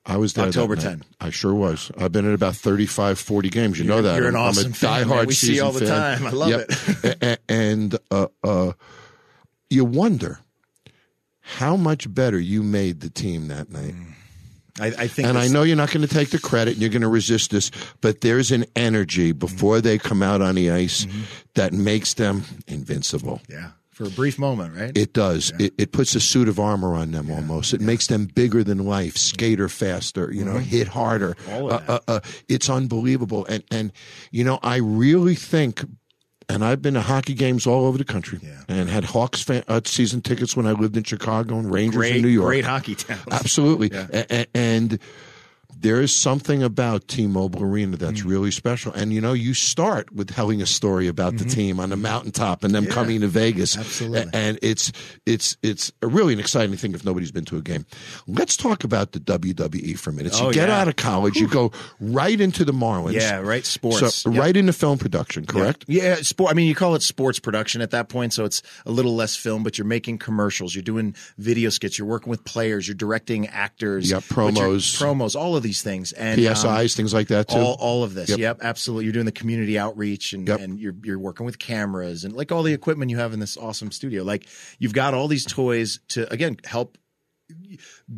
I 0.08 0.18
was 0.18 0.34
there. 0.34 0.46
October 0.48 0.76
10. 0.78 1.04
I 1.20 1.30
sure 1.30 1.54
was. 1.54 1.92
I've 1.98 2.12
been 2.14 2.26
at 2.28 2.34
about 2.34 2.56
35, 2.56 3.20
40 3.20 3.50
games. 3.50 3.78
You 3.78 3.86
know 3.86 4.02
that. 4.02 4.18
you're 4.18 4.30
an 4.30 4.36
I'm, 4.36 4.42
awesome 4.42 4.68
I'm 4.68 4.72
a 4.72 4.76
fan, 4.76 5.06
diehard 5.06 5.16
man. 5.18 5.26
We 5.28 5.34
see 5.34 5.60
all 5.60 5.72
the 5.74 5.86
fan. 5.86 6.20
time. 6.20 6.28
I 6.28 6.30
love 6.32 6.66
it. 7.22 7.40
And 7.50 7.98
uh, 8.10 8.28
uh, 8.44 8.72
you 9.70 9.84
wonder 9.86 10.40
how 11.42 11.76
much 11.76 12.14
better 12.14 12.40
you 12.40 12.64
made 12.64 13.02
the 13.02 13.10
team 13.10 13.50
that 13.50 13.70
night. 13.70 13.96
I, 14.80 14.88
I 14.88 15.08
think. 15.08 15.28
And 15.28 15.38
I 15.38 15.48
know 15.48 15.64
you're 15.64 15.76
not 15.76 15.92
going 15.92 16.08
to 16.08 16.14
take 16.14 16.30
the 16.30 16.40
credit 16.40 16.74
and 16.74 16.82
you're 16.82 16.92
going 16.92 17.02
to 17.02 17.08
resist 17.08 17.52
this, 17.52 17.72
but 18.00 18.22
there's 18.22 18.52
an 18.52 18.66
energy 18.76 19.32
before 19.32 19.82
they 19.82 19.98
come 19.98 20.22
out 20.22 20.42
on 20.42 20.56
the 20.56 20.70
ice 20.72 21.06
Mm-hmm. 21.06 21.22
that 21.56 21.74
makes 21.74 22.14
them 22.14 22.44
invincible. 22.68 23.42
Yeah, 23.50 23.72
for 23.98 24.06
a 24.06 24.10
brief 24.12 24.38
moment, 24.38 24.75
right? 24.75 24.96
It 24.96 25.13
does. 25.13 25.51
It, 25.60 25.74
it 25.77 25.92
puts 25.92 26.13
a 26.13 26.20
suit 26.20 26.48
of 26.48 26.60
armor 26.60 26.94
on 26.96 27.12
them 27.12 27.32
almost. 27.32 27.74
It 27.74 27.82
makes 27.82 28.08
them 28.08 28.25
bigger 28.25 28.63
than 28.63 28.86
life, 28.86 29.18
skater 29.18 29.68
faster, 29.68 30.32
you 30.32 30.46
know, 30.46 30.60
hit 30.60 30.88
harder. 30.88 31.36
All 31.50 31.72
of 31.72 31.82
Uh, 31.89 31.94
uh, 31.94 32.00
uh, 32.08 32.20
it's 32.48 32.70
unbelievable. 32.70 33.46
And, 33.48 33.63
and, 33.72 33.92
you 34.32 34.44
know, 34.44 34.60
I 34.62 34.75
really 34.77 35.34
think, 35.36 35.84
and 36.48 36.63
I've 36.63 36.82
been 36.82 36.94
to 36.94 37.01
hockey 37.01 37.34
games 37.34 37.66
all 37.66 37.86
over 37.86 37.98
the 37.98 38.06
country 38.06 38.39
Yeah. 38.44 38.62
and 38.68 38.88
had 38.88 39.04
Hawks 39.04 39.42
fan, 39.42 39.63
uh, 39.68 39.82
season 39.86 40.22
tickets 40.22 40.56
when 40.56 40.68
I 40.68 40.74
lived 40.74 40.96
in 40.96 41.04
Chicago 41.04 41.58
and 41.58 41.72
Rangers 41.74 41.98
great, 41.98 42.16
in 42.18 42.22
New 42.22 42.27
York. 42.27 42.48
great 42.50 42.66
hockey 42.66 42.94
town. 42.96 43.20
Absolutely. 43.32 43.92
And 44.54 45.00
there 45.79 46.01
is 46.01 46.13
something 46.13 46.63
about 46.63 47.07
T-Mobile 47.07 47.63
Arena 47.63 47.98
that's 47.98 48.22
Mm. 48.22 48.29
really 48.29 48.51
special. 48.51 48.91
And 48.93 49.13
you 49.13 49.22
know, 49.22 49.34
you 49.34 49.53
start 49.53 50.12
with 50.13 50.34
telling 50.34 50.62
a 50.62 50.65
story 50.65 51.07
about 51.07 51.38
the 51.38 51.46
team 51.46 51.79
on 51.79 51.89
the 51.89 51.96
mountaintop 51.98 52.63
and 52.63 52.74
them 52.74 52.86
Mm-hmm. 52.86 52.89
Yeah. 52.89 52.96
coming 52.96 53.22
to 53.22 53.27
Vegas. 53.27 53.77
Absolutely. 53.77 54.25
And 54.34 54.57
it's 54.62 54.91
it's 55.25 55.55
it's 55.62 55.91
really 56.01 56.34
an 56.34 56.39
exciting 56.39 56.75
thing 56.77 56.93
if 56.93 57.05
nobody's 57.05 57.31
been 57.31 57.46
to 57.46 57.57
a 57.57 57.62
game. 57.62 57.86
Let's 58.27 58.57
talk 58.57 58.84
about 58.84 59.12
the 59.12 59.19
WWE 59.19 59.98
for 60.00 60.10
a 60.10 60.13
minute. 60.13 60.34
So 60.34 60.46
Oh, 60.46 60.48
you 60.50 60.53
get 60.53 60.69
yeah. 60.69 60.79
out 60.81 60.88
of 60.88 60.96
college, 60.96 61.36
you 61.38 61.48
go 61.48 61.72
right 62.00 62.39
into 62.39 62.65
the 62.65 62.72
Marlins. 62.74 63.13
Yeah, 63.13 63.38
right, 63.39 63.65
sports. 63.65 64.15
So 64.15 64.31
Yep. 64.31 64.39
right 64.39 64.57
into 64.57 64.74
film 64.74 64.98
production, 64.98 65.46
correct? 65.46 65.86
Yeah, 65.88 66.15
sport. 66.22 66.51
I 66.51 66.53
mean, 66.53 66.67
you 66.67 66.75
call 66.75 66.96
it 66.96 67.01
sports 67.03 67.39
production 67.39 67.81
at 67.81 67.91
that 67.91 68.10
point, 68.10 68.34
so 68.34 68.46
it's 68.46 68.62
a 68.86 68.91
little 68.91 69.15
less 69.15 69.36
film, 69.36 69.63
but 69.63 69.77
you're 69.77 69.86
making 69.86 70.17
commercials, 70.17 70.74
you're 70.75 70.81
doing 70.81 71.15
video 71.38 71.69
skits, 71.69 71.98
you're 72.00 72.07
working 72.07 72.29
with 72.29 72.43
players, 72.46 72.88
you're 72.88 72.96
directing 72.96 73.48
actors, 73.48 74.10
yeah, 74.10 74.17
promos. 74.19 74.98
promos, 75.00 75.36
all 75.36 75.55
of 75.55 75.63
these 75.68 75.82
things, 75.84 76.14
and 76.14 76.40
um, 76.40 76.46
PSAs, 76.54 76.96
things 76.96 77.14
like 77.14 77.28
that 77.28 77.50
too. 77.50 77.58
all, 77.58 77.76
all 77.80 78.04
of 78.04 78.14
this. 78.14 78.30
Yep. 78.30 78.40
Yep. 78.40 78.58
absolutely. 78.62 79.04
You're 79.06 79.14
doing 79.14 79.26
the 79.26 79.32
community 79.32 79.78
outreach 79.78 80.34
and, 80.34 80.48
Yep. 80.48 80.60
and 80.62 80.80
you're 80.80 80.96
you're 81.04 81.20
working 81.20 81.46
with 81.46 81.60
cameras 81.60 82.24
and 82.24 82.34
like 82.34 82.52
all 82.52 82.64
the 82.64 82.74
equipment 82.74 83.12
you 83.12 83.18
have 83.18 83.34
in 83.34 83.40
this 83.40 83.58
awesome 83.58 83.92
studio. 83.92 84.24
Like 84.24 84.48
you've 84.80 84.94
got 84.94 85.14
all 85.14 85.28
these 85.28 85.46
toys 85.46 86.00
to 86.10 86.32
again 86.32 86.58
help 86.66 86.98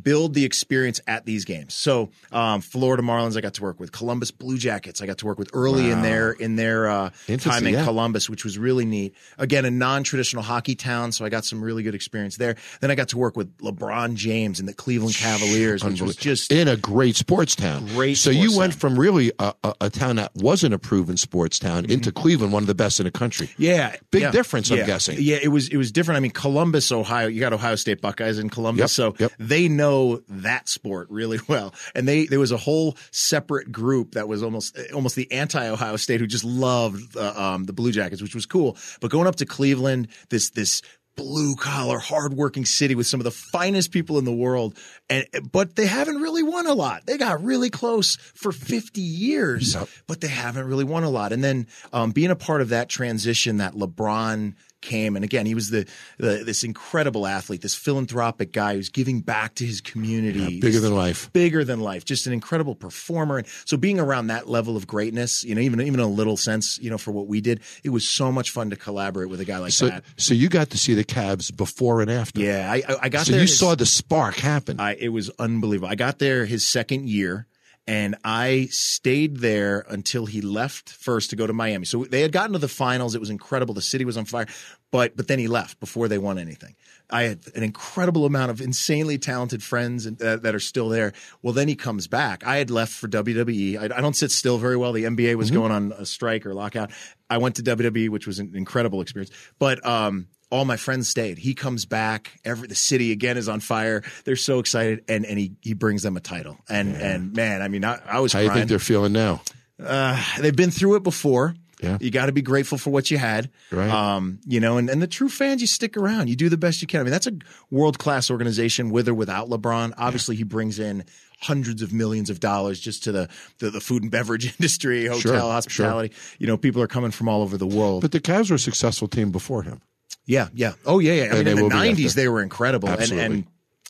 build 0.01 0.33
the 0.33 0.45
experience 0.45 1.01
at 1.07 1.25
these 1.25 1.45
games. 1.45 1.73
So, 1.73 2.09
um, 2.31 2.61
Florida 2.61 3.03
Marlins, 3.03 3.37
I 3.37 3.41
got 3.41 3.53
to 3.55 3.61
work 3.61 3.79
with 3.79 3.91
Columbus 3.91 4.31
Blue 4.31 4.57
Jackets. 4.57 5.01
I 5.01 5.05
got 5.05 5.17
to 5.19 5.25
work 5.25 5.39
with 5.39 5.49
early 5.53 5.89
in 5.89 6.01
their 6.01 6.31
in 6.31 6.55
their 6.55 6.87
uh, 6.89 7.09
time 7.39 7.65
in 7.67 7.73
yeah. 7.73 7.83
Columbus, 7.83 8.29
which 8.29 8.43
was 8.43 8.57
really 8.57 8.85
neat. 8.85 9.15
Again, 9.37 9.65
a 9.65 9.71
non-traditional 9.71 10.43
hockey 10.43 10.75
town, 10.75 11.11
so 11.11 11.25
I 11.25 11.29
got 11.29 11.45
some 11.45 11.63
really 11.63 11.83
good 11.83 11.95
experience 11.95 12.37
there. 12.37 12.55
Then 12.81 12.91
I 12.91 12.95
got 12.95 13.09
to 13.09 13.17
work 13.17 13.35
with 13.35 13.55
LeBron 13.57 14.15
James 14.15 14.59
and 14.59 14.67
the 14.67 14.73
Cleveland 14.73 15.15
Cavaliers, 15.15 15.83
which 15.83 16.01
was 16.01 16.15
just 16.15 16.51
in 16.51 16.67
a 16.67 16.77
great 16.77 17.15
sports 17.15 17.55
town. 17.55 17.85
Great 17.87 18.15
So 18.15 18.29
you 18.29 18.57
went 18.57 18.73
town. 18.73 18.79
from 18.79 18.99
really 18.99 19.31
a, 19.39 19.53
a, 19.63 19.73
a 19.81 19.89
town 19.89 20.17
that 20.17 20.31
wasn't 20.35 20.73
a 20.73 20.79
proven 20.79 21.17
sports 21.17 21.59
town 21.59 21.85
into 21.85 22.11
Cleveland, 22.11 22.53
one 22.53 22.63
of 22.63 22.67
the 22.67 22.75
best 22.75 22.99
in 22.99 23.05
the 23.05 23.11
country. 23.11 23.47
Mm-hmm. 23.47 23.63
Yeah, 23.63 23.95
Big 24.11 24.21
yeah, 24.23 24.31
difference, 24.31 24.71
I'm 24.71 24.85
guessing. 24.85 25.17
Yeah, 25.19 25.37
it 25.41 25.49
was 25.49 25.69
it 25.69 25.77
was 25.77 25.91
different. 25.91 26.17
I 26.17 26.19
mean, 26.21 26.31
Columbus, 26.31 26.91
Ohio. 26.91 27.27
You 27.27 27.39
got 27.39 27.53
Ohio 27.53 27.75
State 27.75 28.01
Buckeyes 28.01 28.39
in 28.39 28.49
Columbus, 28.49 28.79
Yep, 28.79 28.89
so 28.89 29.15
yep. 29.19 29.31
They 29.39 29.69
know 29.69 30.21
that 30.27 30.69
sport 30.69 31.07
really 31.09 31.39
well. 31.47 31.73
And 31.95 32.07
they 32.07 32.25
there 32.25 32.39
was 32.39 32.51
a 32.51 32.57
whole 32.57 32.97
separate 33.11 33.71
group 33.71 34.11
that 34.11 34.27
was 34.27 34.43
almost 34.43 34.77
almost 34.93 35.15
the 35.15 35.31
anti 35.31 35.67
Ohio 35.67 35.95
State 35.95 36.19
who 36.19 36.27
just 36.27 36.45
loved 36.45 37.17
uh, 37.17 37.33
um, 37.35 37.63
the 37.63 37.73
Blue 37.73 37.91
Jackets, 37.91 38.21
which 38.21 38.35
was 38.35 38.45
cool. 38.45 38.77
But 39.01 39.09
going 39.09 39.27
up 39.27 39.37
to 39.37 39.45
Cleveland, 39.45 40.09
this 40.29 40.51
this 40.51 40.81
blue 41.15 41.53
collar, 41.55 41.99
hardworking 41.99 42.63
city 42.65 42.95
with 42.95 43.05
some 43.05 43.19
of 43.19 43.25
the 43.25 43.31
finest 43.31 43.91
people 43.91 44.17
in 44.17 44.25
the 44.25 44.33
world, 44.33 44.77
and 45.09 45.25
but 45.51 45.75
they 45.75 45.85
haven't 45.85 46.21
really 46.21 46.43
won 46.43 46.65
a 46.65 46.73
lot. 46.73 47.05
They 47.05 47.17
got 47.17 47.43
really 47.43 47.69
close 47.69 48.15
for 48.35 48.51
fifty 48.51 49.01
years, 49.01 49.75
but 50.07 50.21
they 50.21 50.27
haven't 50.27 50.65
really 50.65 50.85
won 50.85 51.03
a 51.03 51.09
lot. 51.09 51.33
And 51.33 51.43
then 51.43 51.67
um, 51.91 52.11
being 52.11 52.31
a 52.31 52.35
part 52.35 52.61
of 52.61 52.69
that 52.69 52.89
transition, 52.89 53.57
that 53.57 53.73
LeBron 53.73 54.53
came 54.81 55.15
and 55.15 55.25
again 55.25 55.45
he 55.45 55.53
was 55.53 55.69
the, 55.71 55.85
the 56.17 56.43
this 56.45 56.63
incredible 56.63 57.27
athlete 57.27 57.61
this 57.61 57.75
philanthropic 57.75 58.51
guy 58.53 58.75
who's 58.75 58.89
giving 58.89 59.19
back 59.21 59.53
to 59.55 59.65
his 59.65 59.81
community 59.81 60.59
bigger 60.59 60.79
than 60.79 60.95
life. 60.95 61.31
bigger 61.33 61.63
than 61.65 61.79
life 61.81 62.05
just 62.05 62.25
an 62.27 62.33
incredible 62.33 62.75
performer 62.75 63.37
and 63.39 63.47
so 63.65 63.75
being 63.75 63.99
around 63.99 64.27
that 64.27 64.47
level 64.47 64.77
of 64.77 64.87
greatness 64.87 65.43
you 65.43 65.53
know 65.53 65.61
even 65.61 65.81
even 65.81 65.99
a 65.99 66.07
little 66.07 66.37
sense 66.37 66.79
you 66.79 66.89
know 66.89 66.97
for 66.97 67.11
what 67.11 67.27
we 67.27 67.41
did 67.41 67.59
it 67.83 67.89
was 67.89 68.07
so 68.07 68.31
much 68.31 68.51
fun 68.51 68.69
to 68.69 68.75
collaborate 68.75 69.29
with 69.29 69.39
a 69.41 69.45
guy 69.45 69.57
like 69.57 69.71
So, 69.73 69.87
that 69.89 70.03
so 70.17 70.33
you 70.33 70.47
got 70.49 70.69
to 70.69 70.77
see 70.77 70.93
the 70.93 71.03
Cavs 71.03 71.55
before 71.55 72.01
and 72.01 72.09
after. 72.09 72.39
yeah 72.39 72.71
i 72.71 72.77
i, 72.87 72.95
I 73.03 73.09
got 73.09 73.25
So 73.25 73.31
there 73.33 73.41
you 73.41 73.47
his- 73.47 73.59
saw 73.59 73.75
the 73.75 73.85
spark 73.85 74.35
happen. 74.35 74.79
I, 74.79 74.95
it 74.95 75.09
was 75.09 75.29
unbelievable. 75.39 75.89
I 75.89 75.95
got 75.95 76.19
there 76.19 76.45
his 76.45 76.65
second 76.65 77.09
year 77.09 77.47
and 77.89 78.17
I 78.23 78.67
stayed 78.69 79.37
there 79.37 79.83
until 79.89 80.27
he 80.27 80.41
left 80.41 80.91
first 80.91 81.31
to 81.31 81.35
go 81.35 81.47
to 81.47 81.53
Miami. 81.53 81.85
So 81.85 82.05
they 82.05 82.21
had 82.21 82.31
gotten 82.31 82.53
to 82.53 82.59
the 82.59 82.67
finals. 82.67 83.15
It 83.15 83.19
was 83.19 83.31
incredible. 83.31 83.73
The 83.73 83.81
city 83.81 84.05
was 84.05 84.15
on 84.15 84.25
fire, 84.25 84.45
but 84.91 85.17
but 85.17 85.27
then 85.27 85.39
he 85.39 85.47
left 85.47 85.79
before 85.79 86.07
they 86.07 86.19
won 86.19 86.37
anything. 86.37 86.75
I 87.09 87.23
had 87.23 87.39
an 87.55 87.63
incredible 87.63 88.27
amount 88.27 88.51
of 88.51 88.61
insanely 88.61 89.17
talented 89.17 89.63
friends 89.63 90.05
and, 90.05 90.21
uh, 90.21 90.35
that 90.37 90.53
are 90.53 90.59
still 90.59 90.89
there. 90.89 91.13
Well, 91.41 91.51
then 91.51 91.67
he 91.67 91.75
comes 91.75 92.05
back. 92.05 92.45
I 92.45 92.57
had 92.57 92.69
left 92.69 92.93
for 92.93 93.07
WWE. 93.07 93.79
I, 93.79 93.97
I 93.97 94.01
don't 94.01 94.15
sit 94.15 94.29
still 94.29 94.59
very 94.59 94.77
well. 94.77 94.93
The 94.93 95.05
NBA 95.05 95.33
was 95.33 95.49
going 95.49 95.71
on 95.71 95.91
a 95.91 96.05
strike 96.05 96.45
or 96.45 96.53
lockout. 96.53 96.91
I 97.27 97.39
went 97.39 97.55
to 97.55 97.63
WWE, 97.63 98.09
which 98.09 98.27
was 98.27 98.37
an 98.37 98.51
incredible 98.53 99.01
experience. 99.01 99.31
But 99.57 99.83
um, 99.83 100.27
all 100.51 100.65
my 100.65 100.77
friends 100.77 101.07
stayed. 101.07 101.37
He 101.37 101.53
comes 101.53 101.85
back. 101.85 102.39
Every 102.43 102.67
the 102.67 102.75
city 102.75 103.11
again 103.11 103.37
is 103.37 103.47
on 103.47 103.59
fire. 103.59 104.03
They're 104.25 104.35
so 104.35 104.59
excited, 104.59 105.03
and 105.07 105.25
and 105.25 105.37
he 105.37 105.53
he 105.61 105.73
brings 105.73 106.03
them 106.03 106.17
a 106.17 106.21
title. 106.21 106.57
And 106.69 106.95
and 106.95 107.33
man, 107.33 107.61
I 107.61 107.67
mean, 107.67 107.85
I, 107.85 107.99
I 108.05 108.19
was 108.19 108.33
How 108.33 108.39
you 108.39 108.51
think 108.51 108.69
they're 108.69 108.79
feeling 108.79 109.13
now? 109.13 109.41
Uh, 109.81 110.21
they've 110.39 110.55
been 110.55 110.71
through 110.71 110.95
it 110.95 111.03
before. 111.03 111.55
Yeah. 111.81 111.97
You 112.01 112.11
got 112.11 112.25
to 112.25 112.33
be 112.33 112.41
grateful 112.41 112.77
for 112.77 112.89
what 112.89 113.09
you 113.09 113.17
had. 113.17 113.49
Right. 113.71 113.89
Um, 113.89 114.41
you 114.45 114.59
know, 114.59 114.77
and, 114.77 114.89
and 114.89 115.01
the 115.01 115.07
true 115.07 115.29
fans, 115.29 115.61
you 115.61 115.67
stick 115.67 115.95
around. 115.95 116.27
You 116.27 116.35
do 116.35 116.49
the 116.49 116.57
best 116.57 116.81
you 116.81 116.87
can. 116.87 116.99
I 116.99 117.03
mean, 117.03 117.11
that's 117.11 117.27
a 117.27 117.37
world 117.71 117.97
class 117.97 118.29
organization 118.29 118.89
with 118.89 119.07
or 119.07 119.13
without 119.13 119.49
LeBron. 119.49 119.93
Obviously, 119.97 120.35
he 120.35 120.43
brings 120.43 120.77
in 120.77 121.05
hundreds 121.39 121.81
of 121.81 121.93
millions 121.93 122.29
of 122.29 122.41
dollars 122.41 122.81
just 122.81 123.05
to 123.05 123.13
the, 123.13 123.29
the, 123.59 123.69
the 123.69 123.79
food 123.79 124.03
and 124.03 124.11
beverage 124.11 124.45
industry, 124.59 125.05
hotel, 125.05 125.19
Sure, 125.19 125.39
hospitality. 125.39 126.13
You 126.37 126.47
know, 126.47 126.57
people 126.57 126.81
are 126.81 126.87
coming 126.87 127.11
from 127.11 127.29
all 127.29 127.41
over 127.41 127.57
the 127.57 127.67
world. 127.67 128.01
But 128.01 128.11
the 128.11 128.19
Cavs 128.19 128.49
were 128.49 128.57
a 128.57 128.59
successful 128.59 129.07
team 129.07 129.31
before 129.31 129.63
him. 129.63 129.81
Yeah, 130.29 130.47
yeah. 130.53 130.73
Oh, 130.85 130.99
yeah, 130.99 131.13
yeah. 131.13 131.21
I 131.23 131.25
And 131.37 131.45
mean, 131.45 131.57
in 131.57 131.69
the 131.69 131.75
'90s, 131.75 132.13
they 132.13 132.27
were 132.27 132.41
incredible, 132.43 132.87
and, 132.87 132.99
Absolutely. 133.01 133.25
and 133.37 133.47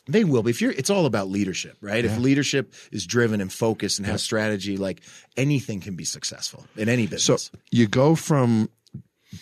they 0.08 0.24
will 0.24 0.42
be. 0.42 0.50
If 0.50 0.62
you're, 0.62 0.70
it's 0.72 0.88
all 0.88 1.04
about 1.04 1.28
leadership, 1.28 1.76
right? 1.82 2.02
If 2.02 2.16
leadership 2.18 2.72
is 2.90 3.06
driven 3.06 3.42
and 3.42 3.52
focused 3.52 3.98
and 3.98 4.06
has 4.06 4.22
strategy, 4.22 4.78
like 4.78 5.02
anything 5.36 5.80
can 5.80 5.96
be 5.96 6.04
successful 6.04 6.64
in 6.76 6.88
any 6.88 7.06
business. 7.06 7.50
So 7.52 7.58
you 7.70 7.86
go 7.86 8.14
from 8.14 8.70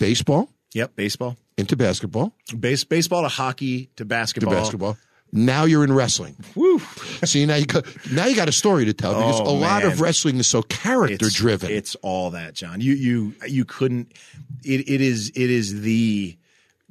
baseball 0.00 0.50
yep, 0.74 0.96
baseball, 0.96 1.36
into 1.56 1.76
basketball 1.76 2.32
base, 2.58 2.82
baseball 2.84 3.22
to 3.22 3.28
hockey 3.28 3.90
to 3.96 4.04
basketball. 4.04 4.52
to 4.54 4.60
basketball. 4.60 4.96
Now 5.30 5.64
you're 5.66 5.84
in 5.84 5.92
wrestling. 5.92 6.36
Woo. 6.54 6.80
See 7.24 7.44
now 7.44 7.56
you 7.56 7.66
got 7.66 7.84
now 8.10 8.24
you 8.26 8.34
got 8.34 8.48
a 8.48 8.52
story 8.52 8.86
to 8.86 8.94
tell 8.94 9.12
because 9.14 9.40
Oh, 9.40 9.50
a 9.50 9.56
lot 9.56 9.84
of 9.84 10.00
wrestling 10.00 10.38
is 10.38 10.46
so 10.46 10.62
character 10.62 11.26
It's, 11.26 11.34
driven. 11.34 11.70
it's 11.70 11.94
all 11.96 12.30
that, 12.30 12.54
John. 12.54 12.80
You 12.80 12.94
you 12.94 13.34
you 13.46 13.64
couldn't. 13.66 14.12
It 14.64 14.88
it 14.88 15.00
is 15.02 15.30
it 15.34 15.50
is 15.50 15.82
the 15.82 16.37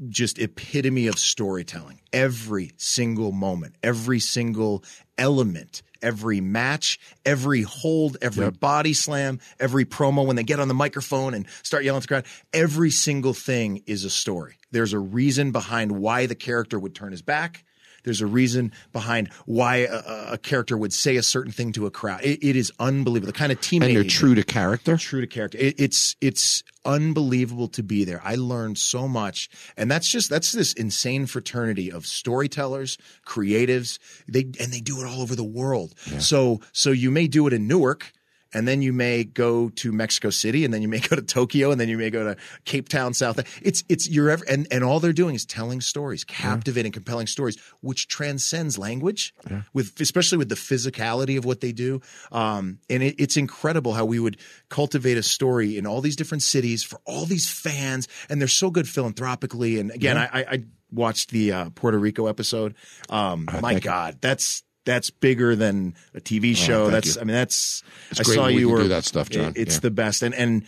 just 0.10 0.40
epitome 0.40 1.08
of 1.08 1.18
storytelling. 1.18 2.02
Every 2.14 2.72
single 2.78 3.32
moment, 3.32 3.76
every 3.82 4.20
single 4.20 4.84
element, 5.18 5.82
every 6.02 6.42
match, 6.42 7.00
every 7.26 7.64
hold, 7.64 8.18
every 8.22 8.52
body 8.52 8.94
slam, 8.94 9.40
every 9.60 9.86
promo 9.86 10.26
when 10.26 10.36
they 10.36 10.44
get 10.44 10.60
on 10.60 10.68
the 10.68 10.74
microphone 10.74 11.34
and 11.34 11.48
start 11.64 11.84
yelling 11.84 11.98
at 11.98 12.02
the 12.04 12.08
crowd, 12.08 12.26
every 12.54 12.92
single 12.92 13.34
thing 13.34 13.84
is 13.88 14.04
a 14.04 14.10
story. 14.10 14.58
There's 14.72 14.94
a 14.94 15.00
reason 15.00 15.52
behind 15.52 15.92
why 15.92 16.26
the 16.26 16.36
character 16.36 16.78
would 16.78 16.94
turn 16.94 17.12
his 17.12 17.22
back. 17.22 17.64
There's 18.08 18.22
a 18.22 18.28
reason 18.28 18.72
behind 18.94 19.30
why 19.46 19.88
a, 19.90 20.34
a 20.34 20.38
character 20.38 20.78
would 20.78 20.94
say 20.94 21.18
a 21.18 21.24
certain 21.24 21.52
thing 21.52 21.72
to 21.74 21.86
a 21.86 21.92
crowd. 21.92 22.22
It, 22.24 22.44
it 22.44 22.56
is 22.56 22.72
unbelievable. 22.80 23.32
The 23.32 23.38
kind 23.38 23.52
of 23.52 23.60
teammate 23.60 23.88
and 23.88 23.96
they're 23.96 24.04
true 24.04 24.36
to 24.36 24.44
character. 24.44 24.98
true 24.98 25.22
to 25.22 25.28
character. 25.28 25.58
It, 25.58 25.76
it's 25.78 26.16
it's 26.22 26.64
unbelievable 26.86 27.68
to 27.68 27.84
be 27.84 28.06
there. 28.06 28.22
I 28.24 28.36
learned 28.36 28.78
so 28.78 29.08
much, 29.08 29.50
and 29.76 29.92
that's 29.92 30.08
just 30.08 30.30
that's 30.30 30.52
this 30.52 30.74
insane 30.74 31.26
fraternity 31.26 31.92
of 31.92 32.06
storytellers, 32.06 32.98
creatives. 33.26 34.00
They 34.28 34.42
and 34.60 34.72
they 34.72 34.80
do 34.80 35.02
it 35.02 35.06
all 35.06 35.22
over 35.22 35.36
the 35.36 35.44
world. 35.44 35.94
So 36.20 36.62
so 36.72 36.92
you 36.92 37.12
may 37.12 37.28
do 37.28 37.48
it 37.48 37.54
in 37.54 37.68
Newark. 37.68 38.14
And 38.58 38.68
then 38.68 38.82
you 38.82 38.92
may 38.92 39.24
go 39.24 39.70
to 39.70 39.92
Mexico 39.92 40.32
City, 40.32 40.66
and 40.66 40.74
then 40.74 40.82
you 40.82 40.88
may 40.88 41.00
go 41.10 41.16
to 41.16 41.22
Tokyo, 41.22 41.70
and 41.70 41.80
then 41.80 41.90
you 41.90 41.98
may 41.98 42.10
go 42.10 42.24
to 42.24 42.38
Cape 42.66 42.90
Town, 42.90 43.14
South. 43.14 43.40
It's 43.62 43.84
it's 43.88 44.10
you're 44.10 44.32
ever, 44.32 44.44
and 44.50 44.68
and 44.72 44.84
all 44.84 45.00
they're 45.00 45.14
doing 45.14 45.36
is 45.36 45.46
telling 45.46 45.80
stories, 45.80 46.24
captivating, 46.24 46.92
compelling 46.92 47.28
stories, 47.28 47.58
which 47.82 48.08
transcends 48.08 48.80
language, 48.80 49.36
with 49.74 50.02
especially 50.02 50.40
with 50.40 50.50
the 50.50 50.56
physicality 50.56 51.38
of 51.38 51.46
what 51.46 51.62
they 51.62 51.72
do. 51.72 52.02
Um, 52.32 52.80
and 52.90 53.04
it, 53.04 53.16
it's 53.20 53.38
incredible 53.38 53.94
how 53.94 54.06
we 54.06 54.20
would 54.20 54.38
cultivate 54.70 55.18
a 55.18 55.24
story 55.24 55.78
in 55.78 55.86
all 55.86 56.02
these 56.02 56.16
different 56.16 56.42
cities 56.42 56.84
for 56.84 57.00
all 57.06 57.26
these 57.26 57.48
fans, 57.48 58.08
and 58.28 58.42
they're 58.42 58.48
so 58.48 58.72
good 58.72 58.90
philanthropically. 58.90 59.80
And 59.80 59.92
again, 59.92 60.18
I, 60.18 60.26
I, 60.26 60.46
I 60.52 60.64
watched 60.92 61.30
the 61.30 61.52
uh, 61.52 61.70
Puerto 61.76 62.00
Rico 62.00 62.26
episode. 62.26 62.74
Um, 63.10 63.48
my. 63.62 63.80
God, 63.80 64.18
that's 64.20 64.64
that's 64.88 65.10
bigger 65.12 65.56
than 65.56 65.94
a 66.16 66.20
TV 66.20 66.56
show. 66.56 66.86
thank 66.90 66.94
that's 67.04 67.16
you. 67.16 67.22
I 67.22 67.26
mean 67.26 67.36
that's 67.36 67.84
It's 68.10 68.22
I 68.22 68.24
saw 68.24 68.48
you 68.48 68.70
were 68.70 68.84
do 68.84 68.88
that 68.88 69.04
stuff, 69.04 69.30
John. 69.30 69.54
It's 69.56 69.76
Yeah. 69.76 69.80
the 69.82 69.92
best, 69.92 70.24
and 70.24 70.34
and 70.34 70.64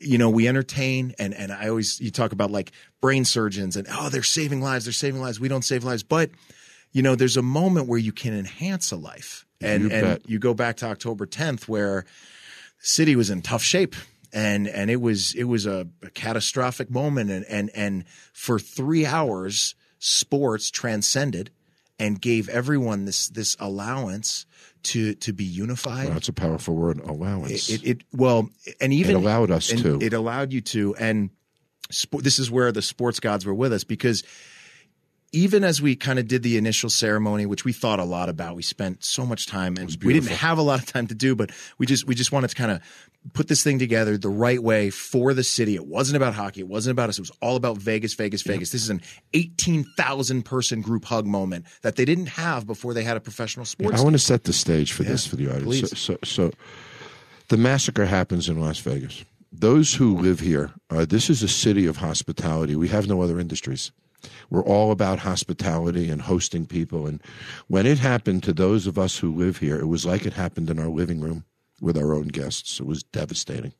you 0.00 0.18
know 0.18 0.30
we 0.30 0.48
entertain, 0.48 1.14
and 1.18 1.34
and 1.34 1.52
I 1.52 1.68
always 1.68 2.00
you 2.00 2.10
talk 2.10 2.32
about 2.32 2.50
like 2.50 2.72
brain 3.00 3.24
surgeons 3.24 3.76
and 3.76 3.86
oh 3.90 4.08
they're 4.08 4.22
saving 4.22 4.60
lives, 4.62 4.86
they're 4.86 4.92
saving 4.92 5.20
lives. 5.20 5.38
We 5.38 5.48
don't 5.48 5.64
save 5.64 5.84
lives, 5.84 6.02
but 6.02 6.30
you 6.92 7.02
know 7.02 7.14
there's 7.14 7.36
a 7.36 7.42
moment 7.42 7.86
where 7.86 7.98
you 7.98 8.12
can 8.12 8.32
enhance 8.32 8.90
a 8.92 8.96
life, 8.96 9.46
and 9.60 9.84
You 9.84 9.90
and 9.90 10.20
you 10.26 10.38
go 10.38 10.54
back 10.54 10.76
to 10.78 10.86
October 10.86 11.26
10th 11.26 11.68
where 11.68 12.04
the 12.80 12.86
city 12.86 13.14
was 13.14 13.30
in 13.30 13.42
tough 13.42 13.62
shape. 13.62 13.94
And 14.32 14.68
and 14.68 14.92
it 14.92 15.00
was 15.00 15.34
it 15.34 15.42
was 15.44 15.66
a, 15.66 15.88
a 16.04 16.10
catastrophic 16.10 16.88
moment 16.88 17.30
and 17.32 17.44
and 17.46 17.68
and 17.74 18.04
for 18.32 18.60
three 18.60 19.04
hours 19.04 19.74
sports 19.98 20.70
transcended 20.70 21.50
and 22.00 22.20
gave 22.20 22.48
everyone 22.48 23.04
this 23.04 23.28
this 23.28 23.56
allowance 23.60 24.46
to 24.82 25.14
to 25.16 25.32
be 25.32 25.44
unified. 25.44 26.06
Well, 26.06 26.14
that's 26.14 26.28
a 26.28 26.32
powerful 26.32 26.74
word, 26.74 26.98
allowance. 27.00 27.68
It, 27.68 27.84
it, 27.84 27.88
it 27.88 28.04
well, 28.12 28.48
and 28.80 28.92
even 28.92 29.16
it 29.16 29.18
allowed 29.18 29.50
us 29.50 29.68
to. 29.68 30.00
It 30.00 30.14
allowed 30.14 30.52
you 30.52 30.62
to, 30.62 30.96
and 30.96 31.30
sp- 31.92 32.22
this 32.22 32.38
is 32.38 32.50
where 32.50 32.72
the 32.72 32.82
sports 32.82 33.20
gods 33.20 33.44
were 33.46 33.54
with 33.54 33.72
us 33.72 33.84
because 33.84 34.24
even 35.32 35.62
as 35.62 35.80
we 35.80 35.94
kind 35.94 36.18
of 36.18 36.26
did 36.26 36.42
the 36.42 36.56
initial 36.56 36.90
ceremony, 36.90 37.46
which 37.46 37.64
we 37.64 37.72
thought 37.72 38.00
a 38.00 38.04
lot 38.04 38.28
about, 38.28 38.56
we 38.56 38.62
spent 38.62 39.04
so 39.04 39.24
much 39.24 39.46
time 39.46 39.76
and 39.76 39.96
we 40.02 40.12
didn't 40.12 40.30
have 40.30 40.58
a 40.58 40.62
lot 40.62 40.80
of 40.80 40.86
time 40.86 41.06
to 41.06 41.14
do, 41.14 41.36
but 41.36 41.50
we 41.78 41.86
just 41.86 42.06
we 42.06 42.14
just 42.14 42.32
wanted 42.32 42.48
to 42.48 42.56
kind 42.56 42.70
of 42.72 42.80
put 43.32 43.48
this 43.48 43.62
thing 43.62 43.78
together 43.78 44.16
the 44.16 44.30
right 44.30 44.62
way 44.62 44.90
for 44.90 45.34
the 45.34 45.44
city. 45.44 45.74
It 45.74 45.86
wasn't 45.86 46.16
about 46.16 46.34
hockey. 46.34 46.60
It 46.60 46.68
wasn't 46.68 46.92
about 46.92 47.10
us. 47.10 47.18
It 47.18 47.22
was 47.22 47.32
all 47.40 47.56
about 47.56 47.76
Vegas, 47.76 48.14
Vegas, 48.14 48.42
Vegas. 48.42 48.70
This 48.70 48.82
is 48.82 48.90
an 48.90 49.02
18,000 49.34 50.42
person 50.42 50.80
group 50.80 51.04
hug 51.04 51.26
moment 51.26 51.66
that 51.82 51.96
they 51.96 52.04
didn't 52.04 52.26
have 52.26 52.66
before 52.66 52.94
they 52.94 53.04
had 53.04 53.16
a 53.16 53.20
professional 53.20 53.66
sports. 53.66 54.00
I 54.00 54.02
want 54.02 54.14
to 54.14 54.18
set 54.18 54.44
the 54.44 54.52
stage 54.52 54.92
for 54.92 55.02
this 55.02 55.26
for 55.26 55.36
the 55.36 55.48
audience. 55.54 55.90
So, 55.90 55.96
so, 55.96 56.18
so 56.24 56.52
the 57.48 57.56
massacre 57.56 58.06
happens 58.06 58.48
in 58.48 58.58
Las 58.58 58.78
Vegas. 58.80 59.24
Those 59.52 59.94
who 59.94 60.16
live 60.16 60.40
here, 60.40 60.70
uh, 60.90 61.04
this 61.04 61.28
is 61.28 61.42
a 61.42 61.48
city 61.48 61.86
of 61.86 61.98
hospitality. 61.98 62.74
We 62.74 62.88
have 62.88 63.06
no 63.06 63.20
other 63.20 63.38
industries. 63.38 63.92
We're 64.50 64.64
all 64.64 64.90
about 64.90 65.20
hospitality 65.20 66.10
and 66.10 66.22
hosting 66.22 66.66
people. 66.66 67.06
And 67.06 67.22
when 67.68 67.86
it 67.86 67.98
happened 67.98 68.42
to 68.44 68.52
those 68.52 68.86
of 68.86 68.98
us 68.98 69.18
who 69.18 69.34
live 69.34 69.58
here, 69.58 69.78
it 69.78 69.86
was 69.86 70.04
like 70.06 70.26
it 70.26 70.32
happened 70.32 70.70
in 70.70 70.78
our 70.78 70.88
living 70.88 71.20
room 71.20 71.44
with 71.80 71.96
our 71.96 72.12
own 72.12 72.28
guests. 72.28 72.80
It 72.80 72.86
was 72.86 73.02
devastating. 73.02 73.72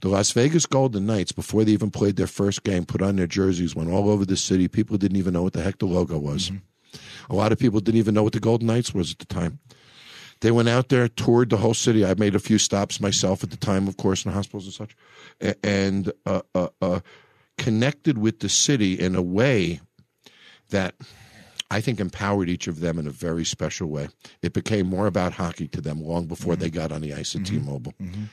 The 0.00 0.08
Las 0.08 0.30
Vegas 0.30 0.64
Golden 0.64 1.04
Knights, 1.04 1.32
before 1.32 1.64
they 1.64 1.72
even 1.72 1.90
played 1.90 2.16
their 2.16 2.26
first 2.26 2.64
game, 2.64 2.86
put 2.86 3.02
on 3.02 3.16
their 3.16 3.26
jerseys, 3.26 3.76
went 3.76 3.90
all 3.90 4.08
over 4.08 4.24
the 4.24 4.36
city. 4.36 4.66
People 4.66 4.96
didn't 4.96 5.18
even 5.18 5.34
know 5.34 5.42
what 5.42 5.52
the 5.52 5.62
heck 5.62 5.78
the 5.78 5.86
logo 5.86 6.18
was. 6.18 6.50
A 7.28 7.34
lot 7.34 7.52
of 7.52 7.58
people 7.58 7.80
didn't 7.80 7.98
even 7.98 8.14
know 8.14 8.22
what 8.22 8.32
the 8.32 8.40
Golden 8.40 8.66
Knights 8.66 8.94
was 8.94 9.12
at 9.12 9.18
the 9.18 9.26
time. 9.26 9.58
They 10.40 10.50
went 10.50 10.70
out 10.70 10.88
there, 10.88 11.06
toured 11.06 11.50
the 11.50 11.58
whole 11.58 11.74
city. 11.74 12.04
I 12.04 12.14
made 12.14 12.34
a 12.34 12.38
few 12.38 12.56
stops 12.56 12.98
myself 13.00 13.44
at 13.44 13.50
the 13.50 13.58
time, 13.58 13.86
of 13.88 13.98
course, 13.98 14.24
in 14.24 14.32
hospitals 14.32 14.64
and 14.64 14.74
such, 14.74 14.96
and 15.62 16.10
uh, 16.24 16.40
uh, 16.54 16.68
uh, 16.80 17.00
connected 17.60 18.16
with 18.16 18.40
the 18.40 18.48
city 18.48 18.94
in 18.98 19.14
a 19.14 19.20
way 19.20 19.80
that 20.70 20.94
I 21.70 21.82
think 21.82 22.00
empowered 22.00 22.48
each 22.48 22.66
of 22.66 22.80
them 22.80 22.98
in 22.98 23.06
a 23.06 23.10
very 23.10 23.44
special 23.44 23.88
way. 23.88 24.08
It 24.40 24.54
became 24.54 24.86
more 24.86 25.06
about 25.06 25.34
hockey 25.34 25.68
to 25.68 25.80
them 25.82 26.02
long 26.02 26.24
before 26.24 26.54
mm-hmm. 26.54 26.62
they 26.62 26.70
got 26.70 26.90
on 26.90 27.02
the 27.02 27.12
ice 27.12 27.36
at 27.36 27.42
mm-hmm. 27.42 27.60
T-Mobile. 27.60 27.94
Mm-hmm. 28.00 28.24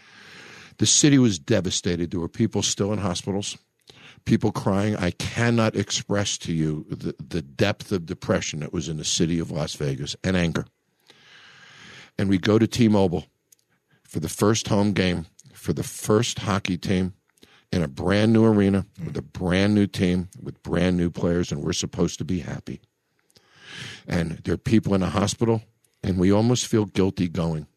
The 0.78 0.86
city 0.86 1.20
was 1.20 1.38
devastated. 1.38 2.10
There 2.10 2.22
were 2.22 2.30
people 2.30 2.64
still 2.64 2.94
in 2.94 3.00
hospitals, 3.00 3.58
people 4.24 4.54
crying. 4.54 4.96
I 4.96 5.12
cannot 5.12 5.76
express 5.76 6.38
to 6.40 6.54
you 6.54 6.86
the, 6.90 7.14
the 7.22 7.42
depth 7.42 7.92
of 7.92 8.06
depression 8.06 8.62
that 8.62 8.72
was 8.72 8.88
in 8.88 8.96
the 8.96 9.04
city 9.04 9.40
of 9.40 9.52
Las 9.52 9.74
Vegas 9.76 10.16
and 10.24 10.38
anger. 10.38 10.66
And 12.18 12.30
we 12.30 12.38
go 12.38 12.58
to 12.58 12.66
T 12.66 12.88
Mobile 12.88 13.26
for 14.04 14.22
the 14.22 14.30
first 14.30 14.70
home 14.70 14.94
game 14.94 15.26
for 15.52 15.74
the 15.74 15.84
first 15.84 16.40
hockey 16.40 16.78
team 16.78 17.14
in 17.72 17.84
a 17.84 17.88
brand 17.88 18.34
new 18.34 18.46
arena 18.46 18.86
hmm. 18.98 19.08
with 19.08 19.18
a 19.18 19.22
brand 19.22 19.76
new 19.76 19.88
team 19.88 20.30
with 20.42 20.62
brand 20.64 20.98
new 20.98 21.10
players, 21.10 21.52
and 21.52 21.64
we're 21.64 21.74
supposed 21.74 22.18
to 22.20 22.26
be 22.26 22.40
happy. 22.40 22.82
And 24.08 24.40
there 24.44 24.54
are 24.54 24.58
people 24.58 24.96
in 24.96 25.04
a 25.04 25.10
hospital, 25.10 25.64
and 26.04 26.18
we 26.18 26.32
almost 26.32 26.68
feel 26.68 26.86
guilty 26.86 27.28
going. 27.28 27.68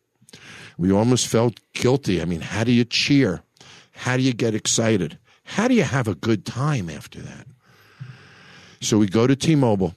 We 0.79 0.93
almost 0.93 1.27
felt 1.27 1.61
guilty. 1.75 2.23
I 2.23 2.25
mean, 2.25 2.41
how 2.41 2.65
do 2.65 2.73
you 2.73 2.85
cheer? 2.85 3.43
How 3.93 4.17
do 4.17 4.23
you 4.23 4.33
get 4.33 4.55
excited? 4.55 5.19
How 5.45 5.69
do 5.69 5.75
you 5.75 5.83
have 5.83 6.09
a 6.09 6.15
good 6.15 6.47
time 6.47 6.89
after 6.89 7.21
that? 7.21 7.47
So 8.81 8.97
we 8.97 9.09
go 9.09 9.27
to 9.27 9.37
T 9.37 9.57
Mobile 9.57 9.95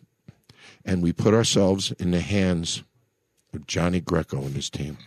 and 0.83 1.01
we 1.01 1.13
put 1.13 1.33
ourselves 1.33 1.91
in 1.93 2.11
the 2.11 2.19
hands 2.19 2.83
of 3.53 3.67
Johnny 3.67 4.01
Greco 4.01 4.41
and 4.41 4.55
his 4.55 4.69
team. 4.69 4.97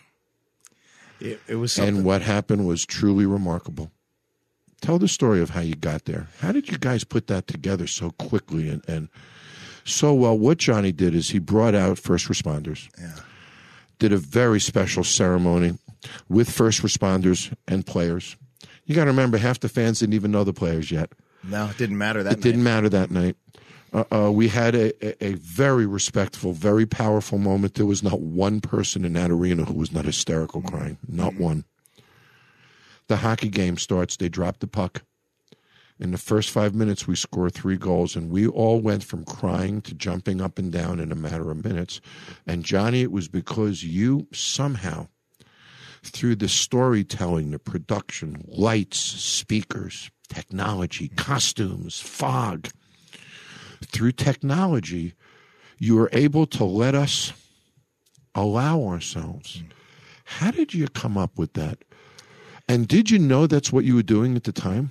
It, 1.21 1.41
it 1.49 1.57
was 1.57 1.73
something. 1.73 1.97
And 1.97 2.05
what 2.07 2.23
happened 2.23 2.67
was 2.67 2.87
truly 2.87 3.27
remarkable. 3.27 3.91
Tell 4.81 4.99
the 4.99 5.09
story 5.09 5.41
of 5.41 5.51
how 5.51 5.61
you 5.61 5.75
got 5.75 6.05
there. 6.05 6.29
How 6.41 6.53
did 6.53 6.69
you 6.69 6.79
guys 6.79 7.03
put 7.05 7.27
that 7.29 7.47
together 7.47 7.87
so 7.87 8.11
quickly 8.11 8.69
and, 8.69 8.83
and 8.89 9.09
so 9.85 10.13
well? 10.15 10.39
What 10.39 10.59
Johnny 10.59 10.93
did 10.93 11.15
is 11.15 11.31
he 11.31 11.39
brought 11.39 11.75
out 11.75 11.99
first 11.99 12.29
responders, 12.29 12.89
yeah. 12.99 13.17
did 13.99 14.13
a 14.13 14.19
very 14.19 14.61
special 14.61 15.03
ceremony 15.03 15.79
with 16.29 16.51
first 16.51 16.83
responders 16.83 17.53
and 17.67 17.87
players. 17.87 18.37
You 18.85 18.95
got 18.95 19.05
to 19.05 19.11
remember, 19.11 19.39
half 19.39 19.61
the 19.61 19.69
fans 19.69 20.01
didn't 20.01 20.15
even 20.15 20.31
know 20.31 20.45
the 20.45 20.53
players 20.53 20.91
yet. 20.91 21.11
no, 21.43 21.67
it 21.69 21.79
didn't 21.79 21.99
matter 21.99 22.23
that 22.23 22.35
It 22.35 22.41
didn't 22.41 22.63
matter 22.63 22.89
that 22.89 23.11
night. 23.11 23.37
Uh, 23.93 24.05
uh, 24.13 24.31
we 24.31 24.49
had 24.49 24.75
a, 24.75 24.93
a, 25.05 25.31
a 25.31 25.35
very 25.35 25.87
respectful, 25.87 26.53
very 26.53 26.87
powerful 26.87 27.39
moment. 27.39 27.75
There 27.75 27.87
was 27.87 28.03
not 28.03 28.21
one 28.21 28.61
person 28.61 29.05
in 29.05 29.15
that 29.15 29.31
arena 29.31 29.65
who 29.65 29.75
was 29.75 29.93
not 29.93 30.05
hysterical 30.05 30.61
crying. 30.61 30.99
Not 31.09 31.35
one. 31.35 31.65
The 33.09 33.17
hockey 33.17 33.49
game 33.49 33.79
starts. 33.79 34.17
They 34.17 34.29
drop 34.29 34.59
the 34.59 34.67
puck. 34.67 35.03
In 35.99 36.11
the 36.11 36.19
first 36.19 36.51
five 36.51 36.75
minutes, 36.75 37.07
we 37.07 37.17
score 37.17 37.49
three 37.49 37.79
goals, 37.79 38.17
and 38.17 38.31
we 38.31 38.47
all 38.47 38.81
went 38.81 39.03
from 39.03 39.25
crying 39.25 39.81
to 39.83 39.95
jumping 39.95 40.43
up 40.43 40.59
and 40.59 40.71
down 40.71 41.01
in 41.01 41.11
a 41.11 41.17
matter 41.17 41.51
of 41.51 41.65
minutes. 41.65 42.01
And 42.47 42.65
Johnny, 42.65 43.01
it 43.01 43.11
was 43.11 43.29
because 43.29 43.83
you 43.83 44.27
somehow, 44.33 45.09
through 46.03 46.37
the 46.37 46.49
storytelling, 46.49 47.51
the 47.51 47.59
production, 47.59 48.45
lights, 48.47 48.99
speakers, 48.99 50.11
technology, 50.29 51.09
costumes, 51.09 51.99
fog, 51.99 52.69
through 53.83 54.13
technology, 54.13 55.15
you 55.79 55.97
were 55.97 56.11
able 56.13 56.47
to 56.47 56.65
let 56.65 56.95
us 56.95 57.33
allow 58.35 58.83
ourselves. 58.83 59.63
How 60.25 60.51
did 60.51 60.75
you 60.75 60.89
come 60.89 61.17
up 61.17 61.39
with 61.39 61.55
that? 61.55 61.79
And 62.69 62.89
did 62.89 63.11
you 63.11 63.19
know 63.19 63.47
that's 63.47 63.73
what 63.73 63.85
you 63.85 63.95
were 63.95 64.03
doing 64.03 64.37
at 64.37 64.45
the 64.45 64.53
time? 64.53 64.91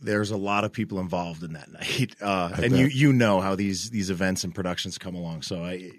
There's 0.00 0.30
a 0.30 0.36
lot 0.36 0.64
of 0.64 0.72
people 0.72 1.00
involved 1.00 1.42
in 1.42 1.54
that 1.54 1.72
night, 1.72 2.14
uh, 2.20 2.50
and 2.54 2.72
bet. 2.72 2.78
you 2.78 2.86
you 2.86 3.12
know 3.12 3.40
how 3.40 3.54
these 3.54 3.90
these 3.90 4.10
events 4.10 4.44
and 4.44 4.54
productions 4.54 4.98
come 4.98 5.14
along. 5.14 5.42
So 5.42 5.64
I, 5.64 5.92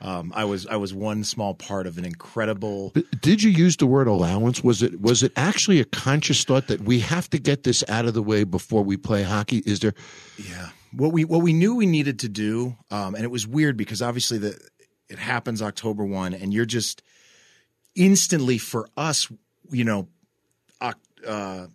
um, 0.00 0.32
I 0.34 0.44
was 0.44 0.66
I 0.66 0.76
was 0.76 0.94
one 0.94 1.24
small 1.24 1.54
part 1.54 1.86
of 1.86 1.98
an 1.98 2.04
incredible. 2.06 2.90
But 2.94 3.20
did 3.20 3.42
you 3.42 3.50
use 3.50 3.76
the 3.76 3.86
word 3.86 4.06
allowance? 4.06 4.64
Was 4.64 4.82
it 4.82 5.00
was 5.00 5.22
it 5.22 5.32
actually 5.36 5.78
a 5.80 5.84
conscious 5.84 6.42
thought 6.44 6.68
that 6.68 6.82
we 6.82 7.00
have 7.00 7.28
to 7.30 7.38
get 7.38 7.64
this 7.64 7.84
out 7.88 8.06
of 8.06 8.14
the 8.14 8.22
way 8.22 8.44
before 8.44 8.82
we 8.82 8.96
play 8.96 9.22
hockey? 9.22 9.58
Is 9.66 9.80
there 9.80 9.94
Yeah. 10.38 10.70
What 10.92 11.12
we 11.12 11.24
what 11.24 11.42
we 11.42 11.52
knew 11.52 11.76
we 11.76 11.86
needed 11.86 12.18
to 12.20 12.28
do, 12.28 12.76
um, 12.90 13.14
and 13.14 13.24
it 13.24 13.30
was 13.30 13.46
weird 13.46 13.76
because 13.76 14.02
obviously 14.02 14.38
the 14.38 14.58
it 15.10 15.18
happens 15.18 15.60
October 15.60 16.04
one, 16.04 16.32
and 16.32 16.54
you're 16.54 16.64
just 16.64 17.02
instantly 17.94 18.58
for 18.58 18.88
us, 18.96 19.30
you 19.70 19.84
know, 19.84 20.08
uh, 21.26 21.66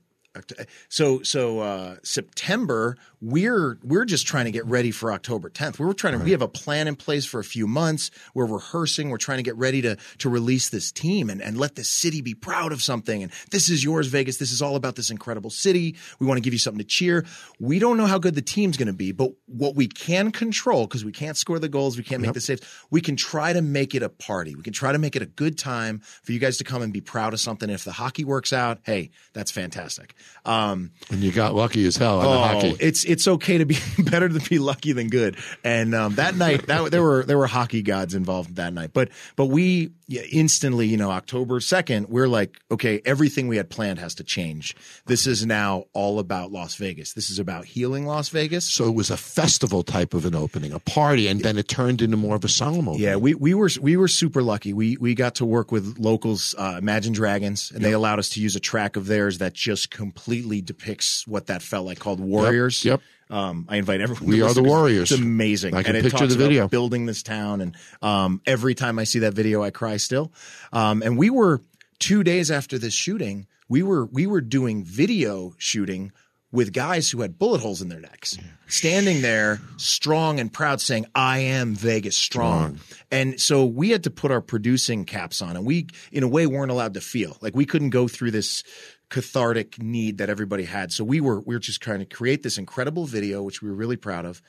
so 0.89 1.21
so 1.21 1.59
uh, 1.59 1.95
September 2.03 2.97
we're 3.25 3.79
we're 3.83 4.05
just 4.05 4.27
trying 4.27 4.45
to 4.45 4.51
get 4.51 4.65
ready 4.65 4.91
for 4.91 5.11
October 5.11 5.49
10th. 5.49 5.79
We're 5.79 5.93
trying 5.93 6.17
to 6.17 6.23
we 6.23 6.31
have 6.31 6.41
a 6.41 6.47
plan 6.47 6.87
in 6.87 6.95
place 6.95 7.25
for 7.25 7.39
a 7.39 7.43
few 7.43 7.65
months. 7.65 8.11
We're 8.33 8.45
rehearsing. 8.45 9.09
We're 9.09 9.17
trying 9.17 9.37
to 9.37 9.43
get 9.43 9.55
ready 9.55 9.81
to 9.81 9.97
to 10.19 10.29
release 10.29 10.69
this 10.69 10.91
team 10.91 11.29
and 11.29 11.41
and 11.41 11.57
let 11.57 11.75
the 11.75 11.83
city 11.83 12.21
be 12.21 12.35
proud 12.35 12.71
of 12.71 12.83
something. 12.83 13.23
And 13.23 13.31
this 13.51 13.69
is 13.69 13.83
yours, 13.83 14.07
Vegas. 14.07 14.37
This 14.37 14.51
is 14.51 14.61
all 14.61 14.75
about 14.75 14.95
this 14.95 15.09
incredible 15.09 15.49
city. 15.49 15.95
We 16.19 16.27
want 16.27 16.37
to 16.37 16.41
give 16.41 16.53
you 16.53 16.59
something 16.59 16.79
to 16.79 16.85
cheer. 16.85 17.25
We 17.59 17.79
don't 17.79 17.97
know 17.97 18.05
how 18.05 18.19
good 18.19 18.35
the 18.35 18.41
team's 18.41 18.77
going 18.77 18.87
to 18.87 18.93
be, 18.93 19.11
but 19.11 19.31
what 19.47 19.75
we 19.75 19.87
can 19.87 20.31
control 20.31 20.85
because 20.85 21.03
we 21.03 21.11
can't 21.11 21.37
score 21.37 21.57
the 21.57 21.69
goals, 21.69 21.97
we 21.97 22.03
can't 22.03 22.21
make 22.21 22.33
the 22.33 22.41
saves. 22.41 22.61
We 22.91 23.01
can 23.01 23.15
try 23.15 23.53
to 23.53 23.61
make 23.61 23.95
it 23.95 24.03
a 24.03 24.09
party. 24.09 24.55
We 24.55 24.61
can 24.61 24.73
try 24.73 24.91
to 24.91 24.99
make 24.99 25.15
it 25.15 25.21
a 25.21 25.27
good 25.27 25.57
time 25.57 25.99
for 25.99 26.31
you 26.31 26.39
guys 26.39 26.57
to 26.57 26.63
come 26.63 26.81
and 26.81 26.93
be 26.93 27.01
proud 27.01 27.33
of 27.33 27.39
something. 27.39 27.69
If 27.69 27.83
the 27.83 27.93
hockey 27.93 28.23
works 28.23 28.53
out, 28.53 28.79
hey, 28.83 29.09
that's 29.33 29.51
fantastic. 29.51 30.13
Um, 30.45 30.91
and 31.09 31.21
you 31.23 31.31
got 31.31 31.55
lucky 31.55 31.85
as 31.87 31.97
hell 31.97 32.19
on 32.19 32.25
Oh, 32.27 32.37
hockey? 32.39 32.75
it's 32.79 33.03
it's 33.03 33.27
okay 33.27 33.57
to 33.57 33.65
be 33.65 33.77
better 33.99 34.29
to 34.29 34.39
be 34.49 34.59
lucky 34.59 34.91
than 34.91 35.07
good. 35.09 35.37
And 35.63 35.95
um, 35.95 36.15
that 36.15 36.35
night, 36.35 36.67
that 36.67 36.91
there 36.91 37.01
were 37.01 37.23
there 37.23 37.37
were 37.37 37.47
hockey 37.47 37.81
gods 37.81 38.13
involved 38.13 38.57
that 38.57 38.71
night. 38.71 38.91
But 38.93 39.09
but 39.35 39.47
we 39.47 39.91
yeah, 40.07 40.21
instantly, 40.31 40.87
you 40.87 40.97
know, 40.97 41.09
October 41.09 41.59
second, 41.59 42.09
we're 42.09 42.27
like, 42.27 42.59
okay, 42.69 43.01
everything 43.05 43.47
we 43.47 43.57
had 43.57 43.69
planned 43.69 43.99
has 43.99 44.15
to 44.15 44.23
change. 44.23 44.75
This 45.05 45.25
is 45.25 45.45
now 45.45 45.85
all 45.93 46.19
about 46.19 46.51
Las 46.51 46.75
Vegas. 46.75 47.13
This 47.13 47.29
is 47.29 47.39
about 47.39 47.65
healing 47.65 48.05
Las 48.05 48.29
Vegas. 48.29 48.65
so 48.65 48.87
it 48.87 48.93
was 48.93 49.09
a 49.09 49.17
festival 49.17 49.83
type 49.83 50.13
of 50.13 50.25
an 50.25 50.35
opening, 50.35 50.71
a 50.71 50.79
party, 50.79 51.27
and 51.27 51.41
then 51.41 51.57
it 51.57 51.67
turned 51.67 52.01
into 52.01 52.17
more 52.17 52.35
of 52.35 52.43
a 52.43 52.47
solemn 52.47 52.87
opening. 52.87 53.03
Yeah, 53.03 53.15
we, 53.15 53.33
we 53.33 53.53
were 53.53 53.69
we 53.81 53.97
were 53.97 54.07
super 54.07 54.43
lucky. 54.43 54.73
We 54.73 54.97
we 54.97 55.15
got 55.15 55.35
to 55.35 55.45
work 55.45 55.71
with 55.71 55.97
locals, 55.97 56.53
uh, 56.57 56.75
Imagine 56.77 57.13
Dragons, 57.13 57.71
and 57.71 57.83
they 57.83 57.93
allowed 57.93 58.19
us 58.19 58.29
to 58.29 58.41
use 58.41 58.55
a 58.55 58.59
track 58.59 58.95
of 58.95 59.07
theirs 59.07 59.39
that 59.39 59.53
just 59.53 59.89
completely 59.89 60.61
depicts 60.61 61.25
what 61.27 61.47
that 61.47 61.61
felt 61.61 61.85
like, 61.85 61.99
called 61.99 62.19
Warriors. 62.19 62.85
yep. 62.85 63.01
Um, 63.29 63.65
I 63.69 63.77
invite 63.77 64.01
everyone. 64.01 64.27
We 64.27 64.39
to 64.39 64.47
are 64.47 64.53
the 64.53 64.63
Warriors. 64.63 65.11
It's 65.11 65.19
amazing. 65.19 65.73
I 65.73 65.83
can 65.83 65.95
and 65.95 66.03
picture 66.03 66.27
the 66.27 66.35
video. 66.35 66.67
building 66.67 67.05
this 67.05 67.23
town, 67.23 67.61
and 67.61 67.75
um, 68.01 68.41
every 68.45 68.75
time 68.75 68.99
I 68.99 69.03
see 69.03 69.19
that 69.19 69.33
video, 69.33 69.63
I 69.63 69.71
cry 69.71 69.97
still. 69.97 70.31
Um, 70.71 71.01
and 71.01 71.17
we 71.17 71.29
were 71.29 71.61
two 71.99 72.23
days 72.23 72.51
after 72.51 72.77
this 72.77 72.93
shooting. 72.93 73.47
We 73.67 73.81
were 73.81 74.05
we 74.05 74.27
were 74.27 74.41
doing 74.41 74.83
video 74.83 75.55
shooting 75.57 76.11
with 76.51 76.71
guys 76.71 77.11
who 77.11 77.21
had 77.21 77.37
bullet 77.37 77.59
holes 77.59 77.81
in 77.81 77.89
their 77.89 77.99
necks, 77.99 78.37
standing 78.67 79.21
there 79.21 79.59
strong 79.75 80.39
and 80.39 80.51
proud, 80.51 80.79
saying, 80.79 81.05
I 81.13 81.39
am 81.39 81.75
Vegas 81.75 82.15
strong. 82.15 82.79
And 83.11 83.41
so 83.41 83.65
we 83.65 83.89
had 83.89 84.03
to 84.05 84.09
put 84.09 84.31
our 84.31 84.39
producing 84.39 85.03
caps 85.03 85.41
on, 85.41 85.57
and 85.57 85.65
we, 85.65 85.87
in 86.13 86.23
a 86.23 86.27
way, 86.27 86.47
weren't 86.47 86.71
allowed 86.71 86.93
to 86.93 87.01
feel. 87.01 87.37
Like 87.41 87.55
we 87.55 87.65
couldn't 87.65 87.89
go 87.89 88.07
through 88.07 88.31
this 88.31 88.63
cathartic 89.09 89.81
need 89.81 90.17
that 90.17 90.29
everybody 90.29 90.63
had. 90.63 90.91
So 90.91 91.03
we 91.03 91.21
were 91.21 91.41
we 91.41 91.55
were 91.55 91.59
just 91.59 91.81
trying 91.81 91.99
to 91.99 92.05
create 92.05 92.43
this 92.43 92.57
incredible 92.57 93.05
video, 93.05 93.41
which 93.43 93.61
we 93.61 93.69
were 93.69 93.75
really 93.75 93.97
proud 93.97 94.25
of, 94.25 94.41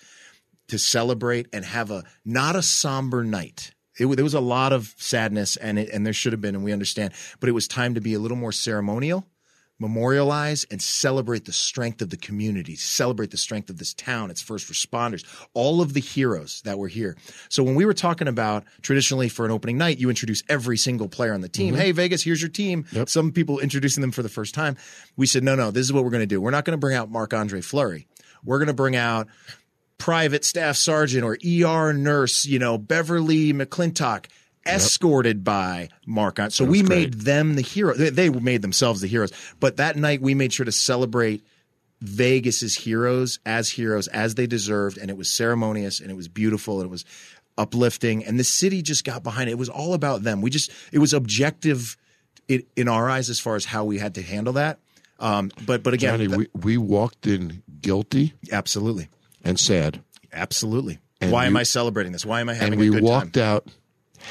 to 0.68 0.78
celebrate 0.78 1.46
and 1.52 1.64
have 1.64 1.90
a 1.90 2.04
not 2.24 2.56
a 2.56 2.62
somber 2.62 3.24
night. 3.24 3.72
It, 3.98 4.06
there 4.14 4.24
was 4.24 4.34
a 4.34 4.40
lot 4.40 4.72
of 4.72 4.94
sadness, 4.98 5.56
and 5.56 5.78
it, 5.78 5.88
and 5.90 6.04
there 6.04 6.12
should 6.12 6.32
have 6.32 6.40
been, 6.40 6.54
and 6.54 6.64
we 6.64 6.72
understand. 6.72 7.14
But 7.40 7.48
it 7.48 7.52
was 7.52 7.66
time 7.66 7.94
to 7.94 8.00
be 8.00 8.14
a 8.14 8.18
little 8.18 8.36
more 8.36 8.52
ceremonial, 8.52 9.26
memorialize, 9.78 10.64
and 10.70 10.80
celebrate 10.80 11.44
the 11.44 11.52
strength 11.52 12.00
of 12.00 12.10
the 12.10 12.16
community, 12.16 12.76
celebrate 12.76 13.30
the 13.30 13.36
strength 13.36 13.68
of 13.68 13.78
this 13.78 13.92
town, 13.92 14.30
its 14.30 14.40
first 14.40 14.70
responders, 14.72 15.24
all 15.54 15.82
of 15.82 15.92
the 15.92 16.00
heroes 16.00 16.62
that 16.64 16.78
were 16.78 16.88
here. 16.88 17.16
So 17.48 17.62
when 17.62 17.74
we 17.74 17.84
were 17.84 17.94
talking 17.94 18.28
about 18.28 18.64
traditionally 18.82 19.28
for 19.28 19.44
an 19.44 19.50
opening 19.50 19.76
night, 19.76 19.98
you 19.98 20.08
introduce 20.08 20.42
every 20.48 20.78
single 20.78 21.08
player 21.08 21.34
on 21.34 21.42
the 21.42 21.48
team. 21.48 21.74
Hey, 21.74 21.92
Vegas, 21.92 22.22
here's 22.22 22.40
your 22.40 22.48
team. 22.48 22.86
Some 23.06 23.32
people 23.32 23.58
introducing 23.58 24.00
them 24.00 24.12
for 24.12 24.22
the 24.22 24.28
first 24.28 24.54
time. 24.54 24.76
We 25.16 25.26
said, 25.26 25.44
no, 25.44 25.54
no, 25.54 25.70
this 25.70 25.84
is 25.84 25.92
what 25.92 26.04
we're 26.04 26.10
going 26.10 26.20
to 26.20 26.26
do. 26.26 26.40
We're 26.40 26.50
not 26.50 26.64
going 26.64 26.72
to 26.72 26.80
bring 26.80 26.96
out 26.96 27.10
Marc 27.10 27.34
Andre 27.34 27.60
Fleury. 27.60 28.06
We're 28.44 28.58
going 28.58 28.68
to 28.68 28.74
bring 28.74 28.96
out 28.96 29.28
private 29.98 30.44
staff 30.44 30.76
sergeant 30.76 31.24
or 31.24 31.38
ER 31.44 31.92
nurse, 31.92 32.44
you 32.44 32.58
know, 32.58 32.78
Beverly 32.78 33.52
McClintock, 33.52 34.26
escorted 34.66 35.44
by 35.44 35.88
Mark. 36.06 36.38
So 36.50 36.64
we 36.64 36.82
made 36.82 37.14
them 37.14 37.54
the 37.54 37.62
hero. 37.62 37.94
They, 37.94 38.10
they 38.10 38.28
made 38.28 38.62
themselves 38.62 39.00
the 39.00 39.08
heroes. 39.08 39.32
But 39.60 39.76
that 39.78 39.96
night 39.96 40.20
we 40.20 40.34
made 40.34 40.52
sure 40.52 40.66
to 40.66 40.72
celebrate 40.72 41.44
Vegas's 42.00 42.76
heroes 42.76 43.38
as 43.46 43.70
heroes 43.70 44.06
as 44.08 44.34
they 44.34 44.46
deserved, 44.46 44.98
and 44.98 45.10
it 45.10 45.16
was 45.16 45.30
ceremonious 45.30 46.00
and 46.00 46.10
it 46.10 46.14
was 46.14 46.28
beautiful 46.28 46.80
and 46.80 46.88
it 46.88 46.90
was 46.90 47.04
uplifting. 47.56 48.24
And 48.24 48.38
the 48.38 48.44
city 48.44 48.82
just 48.82 49.04
got 49.04 49.22
behind 49.22 49.48
it. 49.48 49.52
It 49.52 49.58
was 49.58 49.68
all 49.68 49.94
about 49.94 50.22
them. 50.22 50.42
We 50.42 50.50
just 50.50 50.70
it 50.92 50.98
was 50.98 51.12
objective 51.12 51.96
it, 52.48 52.66
in 52.76 52.88
our 52.88 53.08
eyes 53.08 53.30
as 53.30 53.40
far 53.40 53.56
as 53.56 53.64
how 53.64 53.84
we 53.84 53.98
had 53.98 54.14
to 54.16 54.22
handle 54.22 54.54
that. 54.54 54.78
Um, 55.18 55.50
but 55.64 55.82
but 55.82 55.94
again, 55.94 56.18
Johnny, 56.18 56.26
th- 56.28 56.50
we, 56.54 56.60
we 56.60 56.76
walked 56.76 57.26
in 57.26 57.62
guilty 57.80 58.34
absolutely, 58.52 59.08
and 59.42 59.58
sad, 59.58 60.02
absolutely. 60.32 60.98
And 61.20 61.32
Why 61.32 61.46
am 61.46 61.56
I 61.56 61.62
celebrating 61.62 62.12
this? 62.12 62.26
Why 62.26 62.42
am 62.42 62.50
I 62.50 62.54
having 62.54 62.74
and 62.74 62.80
we 62.80 63.00
walked 63.00 63.34
time? 63.34 63.42
out 63.42 63.68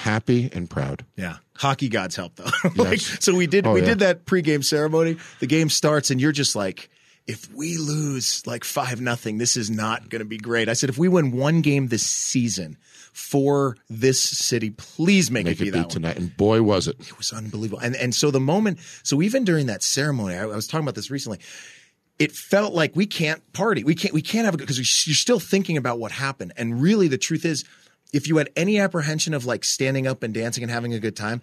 happy 0.03 0.49
and 0.53 0.69
proud. 0.69 1.05
Yeah, 1.15 1.37
hockey 1.55 1.89
gods 1.89 2.15
help 2.15 2.35
though. 2.35 2.45
like, 2.75 3.01
Yes. 3.01 3.17
so 3.23 3.33
we 3.35 3.47
did 3.47 3.65
Oh, 3.65 3.73
we 3.73 3.81
yeah. 3.81 3.87
did 3.87 3.99
that 3.99 4.25
pregame 4.25 4.63
ceremony. 4.63 5.17
The 5.39 5.47
game 5.47 5.69
starts, 5.69 6.11
and 6.11 6.19
you're 6.21 6.31
just 6.31 6.55
like, 6.55 6.89
if 7.27 7.51
we 7.53 7.77
lose 7.77 8.45
like 8.45 8.63
five 8.63 9.01
nothing, 9.01 9.37
this 9.39 9.57
is 9.57 9.69
not 9.71 10.09
going 10.09 10.19
to 10.19 10.25
be 10.25 10.37
great. 10.37 10.69
I 10.69 10.73
said, 10.73 10.89
if 10.89 10.97
we 10.97 11.07
win 11.07 11.31
one 11.31 11.61
game 11.61 11.87
this 11.87 12.03
season 12.03 12.77
for 13.13 13.77
this 13.89 14.21
city, 14.21 14.69
please 14.71 15.31
make, 15.31 15.45
Make 15.45 15.59
it 15.59 15.63
be 15.63 15.67
it 15.69 15.71
that 15.71 15.77
be 15.77 15.81
one. 15.81 15.89
tonight. 15.89 16.17
And 16.17 16.35
boy, 16.37 16.61
was 16.61 16.87
it. 16.87 16.97
It 16.99 17.17
was 17.17 17.31
unbelievable. 17.33 17.79
And 17.81 17.95
and 17.95 18.13
so 18.13 18.29
the 18.29 18.39
moment, 18.39 18.79
so 19.03 19.21
even 19.21 19.43
during 19.43 19.65
that 19.67 19.81
ceremony, 19.81 20.35
I, 20.35 20.43
I 20.43 20.45
was 20.47 20.67
talking 20.67 20.85
about 20.85 20.95
this 20.95 21.09
recently. 21.09 21.39
It 22.17 22.31
felt 22.31 22.73
like 22.73 22.95
we 22.95 23.05
can't 23.05 23.41
party. 23.51 23.83
We 23.83 23.93
can't. 23.95 24.13
We 24.13 24.21
can't 24.21 24.45
have 24.45 24.53
a 24.53 24.57
because 24.57 24.77
you're 25.07 25.15
still 25.15 25.39
thinking 25.39 25.75
about 25.75 25.99
what 25.99 26.11
happened. 26.13 26.53
And 26.55 26.81
really, 26.81 27.07
the 27.09 27.17
truth 27.17 27.43
is, 27.43 27.65
if 28.13 28.27
you 28.27 28.37
had 28.37 28.49
any 28.55 28.79
apprehension 28.79 29.33
of 29.33 29.45
like 29.45 29.63
standing 29.63 30.07
up 30.07 30.23
and 30.23 30.33
dancing 30.33 30.63
and 30.63 30.71
having 30.71 30.93
a 30.93 30.99
good 30.99 31.15
time, 31.15 31.41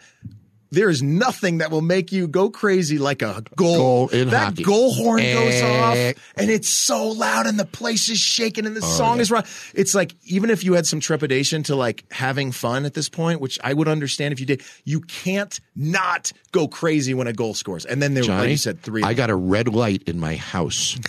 there 0.70 0.88
is 0.88 1.03
nothing 1.03 1.59
that 1.59 1.70
will 1.70 1.83
make 1.83 2.12
you 2.12 2.27
go 2.27 2.48
crazy 2.48 2.96
like 2.96 3.20
a 3.20 3.44
goal. 3.57 3.77
Goal 3.77 4.09
in 4.09 4.31
that 4.31 4.44
hockey. 4.55 4.62
goal 4.62 4.94
horn 4.94 5.18
goes 5.22 5.53
Eh. 5.53 5.79
off, 6.11 6.22
and 6.35 6.51
it's 6.51 6.70
so 6.70 7.09
loud, 7.09 7.46
and 7.46 7.59
the 7.61 7.66
place 7.66 8.09
is 8.09 8.16
shaking, 8.18 8.64
and 8.64 8.75
the 8.75 8.81
song 8.81 9.20
is 9.20 9.31
right. 9.31 9.44
It's 9.75 9.94
like 9.94 10.14
even 10.25 10.48
if 10.48 10.64
you 10.64 10.72
had 10.72 10.87
some 10.87 10.98
trepidation 10.98 11.62
to 11.64 11.77
like 11.77 12.05
having 12.11 12.53
fun 12.53 12.87
at 12.87 12.94
this 12.94 13.11
point, 13.11 13.42
which 13.42 13.59
I 13.62 13.75
would 13.75 13.87
understand 13.87 14.33
if 14.33 14.40
you 14.40 14.46
did, 14.46 14.62
you 14.87 15.03
can't 15.03 15.61
not 15.77 16.33
go 16.53 16.66
crazy 16.68 17.12
when 17.12 17.27
a 17.27 17.35
goal 17.35 17.53
scores. 17.53 17.85
And 17.85 18.01
then 18.01 18.14
there, 18.14 18.22
were, 18.22 18.29
Johnny, 18.29 18.40
like 18.44 18.51
you 18.53 18.57
said, 18.57 18.81
three. 18.81 19.03
I 19.03 19.12
got 19.12 19.29
a 19.29 19.37
red 19.37 19.68
light 19.68 20.05
in 20.07 20.18
my 20.18 20.37
house. 20.37 20.98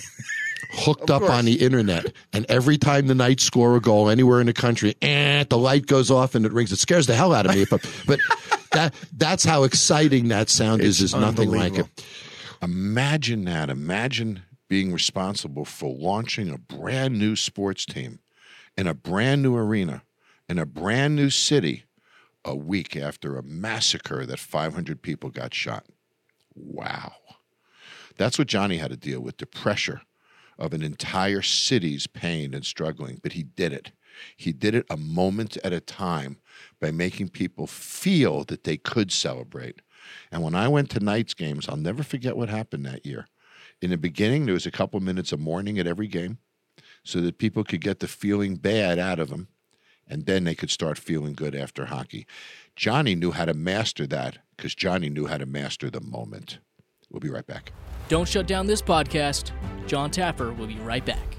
Hooked 0.76 1.10
up 1.10 1.24
on 1.24 1.46
the 1.46 1.56
internet, 1.56 2.14
and 2.34 2.46
every 2.50 2.78
time 2.78 3.08
the 3.08 3.16
Knights 3.16 3.44
score 3.44 3.76
a 3.76 3.80
goal 3.80 4.10
anywhere 4.10 4.40
in 4.40 4.48
the 4.48 4.54
country, 4.54 4.96
eh, 5.02 5.44
the 5.48 5.58
light 5.58 5.86
goes 5.86 6.10
off 6.10 6.36
and 6.36 6.46
it 6.46 6.52
rings. 6.52 6.72
It 6.72 6.80
scares 6.80 7.06
the 7.06 7.16
hell 7.16 7.34
out 7.34 7.46
of 7.46 7.56
me. 7.56 7.66
But, 7.70 7.88
but 8.08 8.20
that 8.72 8.94
that's 9.16 9.44
how 9.44 9.64
exciting 9.64 10.30
that 10.30 10.50
sound 10.50 10.82
is. 10.82 11.02
It's 11.02 11.14
Is 11.14 11.20
nothing 11.20 11.52
like 11.52 11.78
it. 11.78 12.06
Imagine 12.62 13.46
that. 13.46 13.70
Imagine 13.70 14.42
being 14.68 14.92
responsible 14.92 15.66
for 15.66 15.94
launching 15.96 16.50
a 16.50 16.58
brand 16.58 17.20
new 17.20 17.36
sports 17.36 17.86
team 17.86 18.20
in 18.76 18.88
a 18.88 18.94
brand 18.94 19.44
new 19.44 19.56
arena 19.56 20.04
in 20.50 20.60
a 20.60 20.66
brand 20.66 21.16
new 21.16 21.30
city 21.30 21.86
a 22.46 22.56
week 22.56 22.96
after 22.96 23.38
a 23.38 23.44
massacre 23.44 24.26
that 24.26 24.40
500 24.40 25.02
people 25.02 25.30
got 25.30 25.54
shot. 25.54 25.86
Wow. 26.56 27.14
That's 28.18 28.38
what 28.38 28.48
Johnny 28.48 28.78
had 28.78 28.92
to 28.92 28.98
deal 28.98 29.22
with 29.22 29.38
the 29.38 29.46
pressure 29.46 30.02
of 30.58 30.74
an 30.74 30.82
entire 30.82 31.42
city's 31.42 32.08
pain 32.08 32.54
and 32.54 32.66
struggling, 32.66 33.20
but 33.22 33.34
he 33.34 33.44
did 33.44 33.74
it. 33.74 33.92
He 34.38 34.54
did 34.54 34.76
it 34.76 34.86
a 34.89 34.98
moment 34.98 35.58
at 35.63 35.74
a 35.74 35.80
time 35.80 36.38
by 36.80 36.92
making 36.92 37.30
people 37.30 37.68
feel 37.68 38.44
that 38.46 38.63
they 38.63 38.78
could 38.78 39.12
celebrate. 39.12 39.82
And 40.32 40.44
when 40.44 40.56
I 40.56 40.68
went 40.68 40.89
to 40.92 41.00
Knights 41.00 41.34
games, 41.34 41.68
I'll 41.68 41.78
never 41.78 42.04
forget 42.04 42.38
what 42.38 42.50
happened 42.50 42.86
that 42.86 43.06
year. 43.06 43.28
In 43.82 43.89
the 43.89 43.98
beginning, 43.98 44.46
there 44.46 44.54
was 44.54 44.66
a 44.66 44.72
couple 44.72 45.00
minutes 45.00 45.32
of 45.32 45.39
mourning 45.39 45.80
at 45.80 45.88
every 45.88 46.08
game 46.08 46.38
so 47.04 47.20
that 47.22 47.38
people 47.38 47.63
could 47.63 47.82
get 47.82 48.00
the 48.00 48.08
feeling 48.08 48.56
bad 48.56 48.98
out 48.98 49.20
of 49.20 49.30
them, 49.30 49.48
and 50.08 50.26
then 50.26 50.44
they 50.44 50.56
could 50.56 50.72
start 50.72 50.98
feeling 50.98 51.34
good 51.34 51.56
after 51.56 51.86
hockey. 51.86 52.26
Johnny 52.76 53.16
knew 53.16 53.32
how 53.32 53.46
to 53.46 53.54
master 53.54 54.08
that 54.08 54.38
because 54.56 54.76
Johnny 54.76 55.10
knew 55.10 55.28
how 55.28 55.38
to 55.38 55.46
master 55.46 55.89
the 55.89 56.02
moment. 56.02 56.60
We'll 57.13 57.21
be 57.21 57.30
right 57.30 57.47
back. 57.47 57.71
Don't 58.10 58.28
shut 58.28 58.47
down 58.47 58.67
this 58.67 58.82
podcast. 58.82 59.52
John 59.88 60.10
Taffer 60.10 60.56
will 60.58 60.67
be 60.67 60.80
right 60.80 61.06
back. 61.06 61.38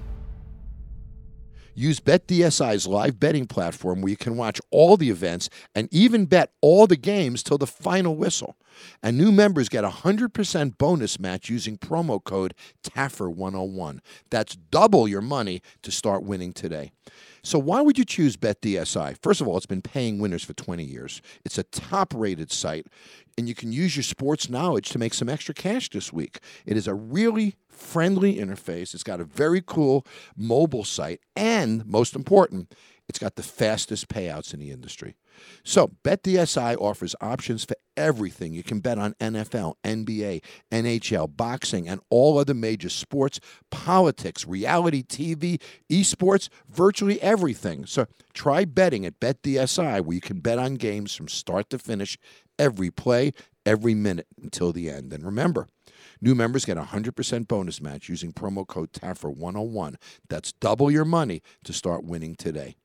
Use 1.74 1.98
BetDSI's 1.98 2.86
live 2.86 3.18
betting 3.18 3.46
platform 3.46 4.00
where 4.00 4.10
you 4.10 4.16
can 4.16 4.36
watch 4.36 4.60
all 4.70 4.96
the 4.96 5.10
events 5.10 5.48
and 5.74 5.88
even 5.92 6.26
bet 6.26 6.52
all 6.60 6.86
the 6.86 6.96
games 6.96 7.42
till 7.42 7.58
the 7.58 7.66
final 7.66 8.16
whistle. 8.16 8.56
And 9.02 9.18
new 9.18 9.32
members 9.32 9.68
get 9.68 9.84
a 9.84 9.88
100% 9.88 10.78
bonus 10.78 11.18
match 11.18 11.48
using 11.48 11.78
promo 11.78 12.22
code 12.22 12.54
TAFFER101. 12.82 13.98
That's 14.30 14.56
double 14.56 15.08
your 15.08 15.20
money 15.20 15.62
to 15.82 15.90
start 15.90 16.22
winning 16.22 16.52
today. 16.52 16.92
So, 17.42 17.58
why 17.58 17.82
would 17.82 17.98
you 17.98 18.06
choose 18.06 18.36
BetDSI? 18.36 19.18
First 19.22 19.40
of 19.40 19.46
all, 19.46 19.56
it's 19.56 19.66
been 19.66 19.82
paying 19.82 20.18
winners 20.18 20.42
for 20.42 20.54
20 20.54 20.82
years. 20.82 21.20
It's 21.44 21.58
a 21.58 21.62
top 21.64 22.14
rated 22.16 22.50
site, 22.50 22.86
and 23.36 23.48
you 23.48 23.54
can 23.54 23.70
use 23.70 23.96
your 23.96 24.02
sports 24.02 24.48
knowledge 24.48 24.88
to 24.90 24.98
make 24.98 25.12
some 25.12 25.28
extra 25.28 25.54
cash 25.54 25.90
this 25.90 26.12
week. 26.12 26.38
It 26.64 26.76
is 26.76 26.88
a 26.88 26.94
really 26.94 27.56
friendly 27.74 28.36
interface. 28.36 28.94
It's 28.94 29.02
got 29.02 29.20
a 29.20 29.24
very 29.24 29.62
cool 29.64 30.06
mobile 30.36 30.84
site, 30.84 31.20
and 31.36 31.84
most 31.86 32.14
important, 32.14 32.74
it's 33.08 33.18
got 33.18 33.36
the 33.36 33.42
fastest 33.42 34.08
payouts 34.08 34.54
in 34.54 34.60
the 34.60 34.70
industry. 34.70 35.16
So, 35.64 35.90
BetDSI 36.04 36.76
offers 36.80 37.14
options 37.20 37.64
for 37.64 37.74
everything. 37.96 38.54
You 38.54 38.62
can 38.62 38.80
bet 38.80 38.98
on 38.98 39.14
NFL, 39.14 39.74
NBA, 39.84 40.42
NHL, 40.70 41.36
boxing, 41.36 41.88
and 41.88 42.00
all 42.08 42.38
other 42.38 42.54
major 42.54 42.88
sports, 42.88 43.40
politics, 43.70 44.46
reality 44.46 45.02
TV, 45.02 45.60
esports, 45.90 46.48
virtually 46.68 47.20
everything. 47.20 47.84
So, 47.86 48.06
try 48.32 48.64
betting 48.64 49.04
at 49.04 49.20
BetDSI, 49.20 50.04
where 50.04 50.14
you 50.14 50.20
can 50.20 50.40
bet 50.40 50.58
on 50.58 50.74
games 50.74 51.14
from 51.14 51.28
start 51.28 51.70
to 51.70 51.78
finish, 51.78 52.16
every 52.58 52.90
play, 52.90 53.32
every 53.66 53.94
minute 53.94 54.26
until 54.40 54.72
the 54.72 54.90
end. 54.90 55.12
And 55.12 55.24
remember, 55.24 55.68
New 56.20 56.34
members 56.34 56.64
get 56.64 56.78
a 56.78 56.82
100% 56.82 57.48
bonus 57.48 57.80
match 57.80 58.08
using 58.08 58.32
promo 58.32 58.66
code 58.66 58.92
TAFFER101. 58.92 59.96
That's 60.28 60.52
double 60.52 60.90
your 60.90 61.04
money 61.04 61.42
to 61.64 61.72
start 61.72 62.04
winning 62.04 62.34
today. 62.34 62.76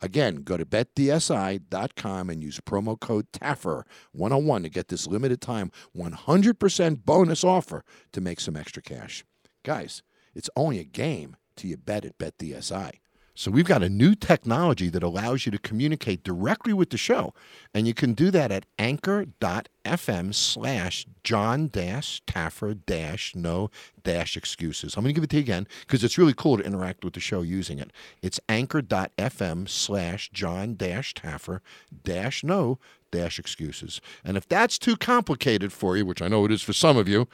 Again, 0.00 0.42
go 0.42 0.56
to 0.56 0.66
betdsi.com 0.66 2.28
and 2.28 2.42
use 2.42 2.60
promo 2.60 2.98
code 2.98 3.30
TAFFER101 3.32 4.62
to 4.64 4.68
get 4.68 4.88
this 4.88 5.06
limited 5.06 5.40
time 5.40 5.70
100% 5.96 7.04
bonus 7.04 7.44
offer 7.44 7.84
to 8.12 8.20
make 8.20 8.40
some 8.40 8.56
extra 8.56 8.82
cash. 8.82 9.24
Guys, 9.62 10.02
it's 10.34 10.50
only 10.56 10.80
a 10.80 10.84
game 10.84 11.36
till 11.56 11.70
you 11.70 11.76
bet 11.76 12.04
at 12.04 12.18
BetDSI. 12.18 12.90
So 13.34 13.50
we've 13.50 13.64
got 13.64 13.82
a 13.82 13.88
new 13.88 14.14
technology 14.14 14.88
that 14.90 15.02
allows 15.02 15.46
you 15.46 15.52
to 15.52 15.58
communicate 15.58 16.22
directly 16.22 16.72
with 16.72 16.90
the 16.90 16.98
show. 16.98 17.32
And 17.72 17.86
you 17.86 17.94
can 17.94 18.12
do 18.12 18.30
that 18.30 18.52
at 18.52 18.66
anchor.fm 18.78 20.34
slash 20.34 21.06
John 21.24 21.68
dash 21.68 22.22
Taffer 22.26 22.78
dash 22.84 23.34
no 23.34 23.70
dash 24.02 24.36
excuses. 24.36 24.96
I'm 24.96 25.02
going 25.02 25.14
to 25.14 25.20
give 25.20 25.24
it 25.24 25.30
to 25.30 25.36
you 25.36 25.42
again 25.42 25.66
because 25.80 26.04
it's 26.04 26.18
really 26.18 26.34
cool 26.34 26.58
to 26.58 26.64
interact 26.64 27.04
with 27.04 27.14
the 27.14 27.20
show 27.20 27.40
using 27.40 27.78
it. 27.78 27.90
It's 28.20 28.38
anchor.fm 28.48 29.68
slash 29.68 30.30
John 30.32 30.74
dash 30.74 31.14
Taffer 31.14 31.60
dash 32.04 32.44
no 32.44 32.78
dash 33.12 33.38
excuses. 33.38 34.00
And 34.24 34.36
if 34.36 34.48
that's 34.48 34.78
too 34.78 34.96
complicated 34.96 35.72
for 35.72 35.96
you, 35.96 36.04
which 36.04 36.20
I 36.20 36.26
know 36.26 36.44
it 36.44 36.50
is 36.50 36.62
for 36.62 36.72
some 36.72 36.96
of 36.96 37.08
you, 37.08 37.28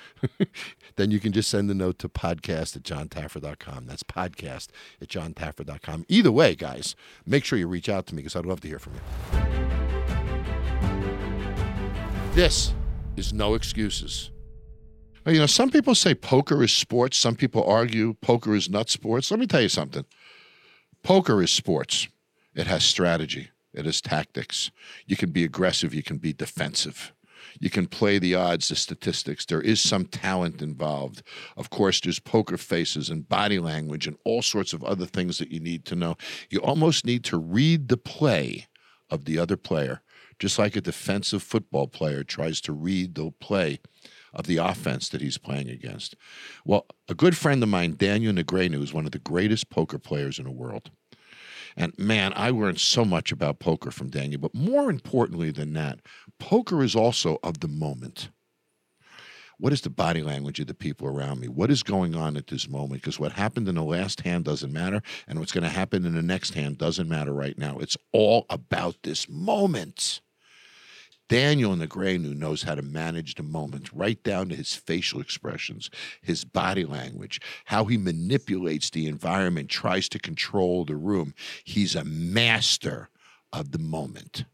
then 0.96 1.10
you 1.10 1.20
can 1.20 1.32
just 1.32 1.48
send 1.48 1.70
a 1.70 1.74
note 1.74 1.98
to 2.00 2.08
podcast 2.10 2.76
at 2.76 2.82
johntaffer.com. 2.82 3.86
That's 3.86 4.02
podcast 4.02 4.68
at 5.00 5.08
johntaffer.com. 5.08 6.04
Either 6.08 6.30
way, 6.30 6.54
guys, 6.54 6.94
make 7.24 7.46
sure 7.46 7.58
you 7.58 7.66
reach 7.66 7.88
out 7.88 8.06
to 8.08 8.14
me 8.14 8.20
because 8.20 8.36
I'd 8.36 8.44
love 8.44 8.60
to 8.60 8.68
hear 8.68 8.78
from 8.78 8.92
you. 8.94 9.00
This 12.34 12.74
is 13.16 13.32
no 13.32 13.54
excuses. 13.54 14.30
You 15.26 15.40
know, 15.40 15.46
some 15.46 15.70
people 15.70 15.94
say 15.94 16.14
poker 16.14 16.62
is 16.62 16.72
sports. 16.72 17.18
Some 17.18 17.36
people 17.36 17.64
argue 17.64 18.14
poker 18.14 18.54
is 18.54 18.70
not 18.70 18.88
sports. 18.88 19.30
Let 19.30 19.40
me 19.40 19.46
tell 19.46 19.60
you 19.60 19.68
something. 19.68 20.04
Poker 21.02 21.42
is 21.42 21.50
sports. 21.50 22.08
It 22.54 22.66
has 22.66 22.84
strategy. 22.84 23.50
It 23.78 23.86
has 23.86 24.00
tactics. 24.00 24.70
You 25.06 25.16
can 25.16 25.30
be 25.30 25.44
aggressive. 25.44 25.94
You 25.94 26.02
can 26.02 26.18
be 26.18 26.32
defensive. 26.32 27.12
You 27.60 27.70
can 27.70 27.86
play 27.86 28.18
the 28.18 28.34
odds, 28.34 28.68
the 28.68 28.76
statistics. 28.76 29.46
There 29.46 29.60
is 29.60 29.80
some 29.80 30.04
talent 30.04 30.60
involved. 30.60 31.22
Of 31.56 31.70
course, 31.70 32.00
there's 32.00 32.18
poker 32.18 32.56
faces 32.56 33.08
and 33.08 33.28
body 33.28 33.58
language 33.58 34.06
and 34.06 34.16
all 34.24 34.42
sorts 34.42 34.72
of 34.72 34.84
other 34.84 35.06
things 35.06 35.38
that 35.38 35.50
you 35.50 35.60
need 35.60 35.84
to 35.86 35.96
know. 35.96 36.16
You 36.50 36.60
almost 36.60 37.06
need 37.06 37.24
to 37.24 37.38
read 37.38 37.88
the 37.88 37.96
play 37.96 38.66
of 39.10 39.24
the 39.24 39.38
other 39.38 39.56
player, 39.56 40.02
just 40.38 40.58
like 40.58 40.76
a 40.76 40.80
defensive 40.80 41.42
football 41.42 41.86
player 41.86 42.22
tries 42.22 42.60
to 42.62 42.72
read 42.72 43.14
the 43.14 43.30
play 43.40 43.80
of 44.34 44.46
the 44.46 44.58
offense 44.58 45.08
that 45.08 45.20
he's 45.20 45.38
playing 45.38 45.70
against. 45.70 46.14
Well, 46.64 46.86
a 47.08 47.14
good 47.14 47.36
friend 47.36 47.62
of 47.62 47.68
mine, 47.68 47.94
Daniel 47.96 48.32
Negreanu, 48.32 48.82
is 48.82 48.92
one 48.92 49.06
of 49.06 49.12
the 49.12 49.18
greatest 49.18 49.70
poker 49.70 49.98
players 49.98 50.38
in 50.38 50.44
the 50.44 50.50
world. 50.50 50.90
And 51.78 51.96
man, 51.96 52.32
I 52.34 52.50
learned 52.50 52.80
so 52.80 53.04
much 53.04 53.30
about 53.30 53.60
poker 53.60 53.92
from 53.92 54.10
Daniel. 54.10 54.40
But 54.40 54.54
more 54.54 54.90
importantly 54.90 55.52
than 55.52 55.74
that, 55.74 56.00
poker 56.40 56.82
is 56.82 56.96
also 56.96 57.38
of 57.44 57.60
the 57.60 57.68
moment. 57.68 58.30
What 59.58 59.72
is 59.72 59.80
the 59.80 59.90
body 59.90 60.22
language 60.22 60.58
of 60.58 60.66
the 60.66 60.74
people 60.74 61.06
around 61.06 61.40
me? 61.40 61.46
What 61.46 61.70
is 61.70 61.84
going 61.84 62.16
on 62.16 62.36
at 62.36 62.48
this 62.48 62.68
moment? 62.68 63.00
Because 63.00 63.20
what 63.20 63.32
happened 63.32 63.68
in 63.68 63.76
the 63.76 63.82
last 63.82 64.22
hand 64.22 64.44
doesn't 64.44 64.72
matter, 64.72 65.02
and 65.26 65.38
what's 65.38 65.52
going 65.52 65.64
to 65.64 65.70
happen 65.70 66.04
in 66.04 66.14
the 66.14 66.22
next 66.22 66.54
hand 66.54 66.78
doesn't 66.78 67.08
matter 67.08 67.32
right 67.32 67.56
now. 67.56 67.78
It's 67.78 67.96
all 68.12 68.44
about 68.50 68.96
this 69.04 69.28
moment. 69.28 70.20
Daniel 71.28 71.76
Negreanu 71.76 72.34
knows 72.34 72.62
how 72.62 72.74
to 72.74 72.82
manage 72.82 73.34
the 73.34 73.42
moment, 73.42 73.92
right 73.92 74.22
down 74.22 74.48
to 74.48 74.56
his 74.56 74.74
facial 74.74 75.20
expressions, 75.20 75.90
his 76.22 76.44
body 76.44 76.84
language, 76.84 77.40
how 77.66 77.84
he 77.84 77.98
manipulates 77.98 78.90
the 78.90 79.06
environment, 79.06 79.68
tries 79.68 80.08
to 80.08 80.18
control 80.18 80.84
the 80.84 80.96
room. 80.96 81.34
He's 81.64 81.94
a 81.94 82.04
master 82.04 83.10
of 83.52 83.72
the 83.72 83.78
moment. 83.78 84.44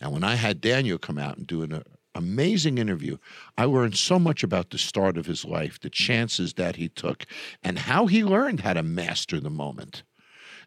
And 0.00 0.12
when 0.12 0.24
I 0.24 0.34
had 0.34 0.60
Daniel 0.60 0.98
come 0.98 1.18
out 1.18 1.36
and 1.36 1.46
do 1.46 1.62
an 1.62 1.72
uh, 1.72 1.82
amazing 2.14 2.78
interview, 2.78 3.18
I 3.56 3.64
learned 3.64 3.96
so 3.96 4.18
much 4.18 4.42
about 4.42 4.70
the 4.70 4.78
start 4.78 5.16
of 5.16 5.26
his 5.26 5.44
life, 5.44 5.80
the 5.80 5.90
chances 5.90 6.54
that 6.54 6.76
he 6.76 6.88
took, 6.88 7.24
and 7.62 7.78
how 7.78 8.06
he 8.06 8.24
learned 8.24 8.60
how 8.60 8.74
to 8.74 8.82
master 8.82 9.40
the 9.40 9.50
moment. 9.50 10.02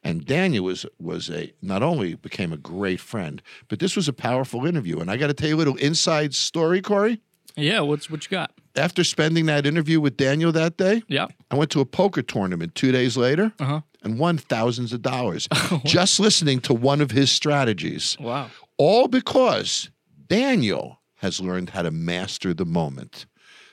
And 0.03 0.25
Daniel 0.25 0.65
was 0.65 0.85
was 0.99 1.29
a 1.29 1.53
not 1.61 1.83
only 1.83 2.15
became 2.15 2.51
a 2.53 2.57
great 2.57 2.99
friend, 2.99 3.41
but 3.67 3.79
this 3.79 3.95
was 3.95 4.07
a 4.07 4.13
powerful 4.13 4.65
interview. 4.65 4.99
And 4.99 5.09
I 5.11 5.17
got 5.17 5.27
to 5.27 5.33
tell 5.33 5.49
you 5.49 5.55
a 5.55 5.57
little 5.57 5.75
inside 5.77 6.33
story, 6.35 6.81
Corey. 6.81 7.21
Yeah, 7.55 7.79
what's 7.81 8.09
what 8.09 8.23
you 8.23 8.29
got? 8.29 8.51
After 8.75 9.03
spending 9.03 9.47
that 9.47 9.65
interview 9.65 9.99
with 9.99 10.15
Daniel 10.17 10.51
that 10.51 10.77
day, 10.77 11.01
Yeah. 11.07 11.25
I 11.49 11.55
went 11.55 11.71
to 11.71 11.79
a 11.81 11.85
poker 11.85 12.21
tournament 12.21 12.75
two 12.75 12.91
days 12.91 13.17
later 13.17 13.51
Uh-huh. 13.59 13.81
and 14.03 14.19
won 14.19 14.37
thousands 14.37 14.93
of 14.93 15.01
dollars 15.01 15.47
just 15.85 16.19
listening 16.19 16.59
to 16.61 16.73
one 16.75 17.01
of 17.01 17.09
his 17.09 17.31
strategies. 17.31 18.15
Wow. 18.19 18.51
All 18.77 19.07
because 19.07 19.89
Daniel 20.27 20.99
has 21.15 21.39
learned 21.41 21.71
how 21.71 21.81
to 21.81 21.89
master 21.89 22.53
the 22.53 22.65
moment. 22.65 23.25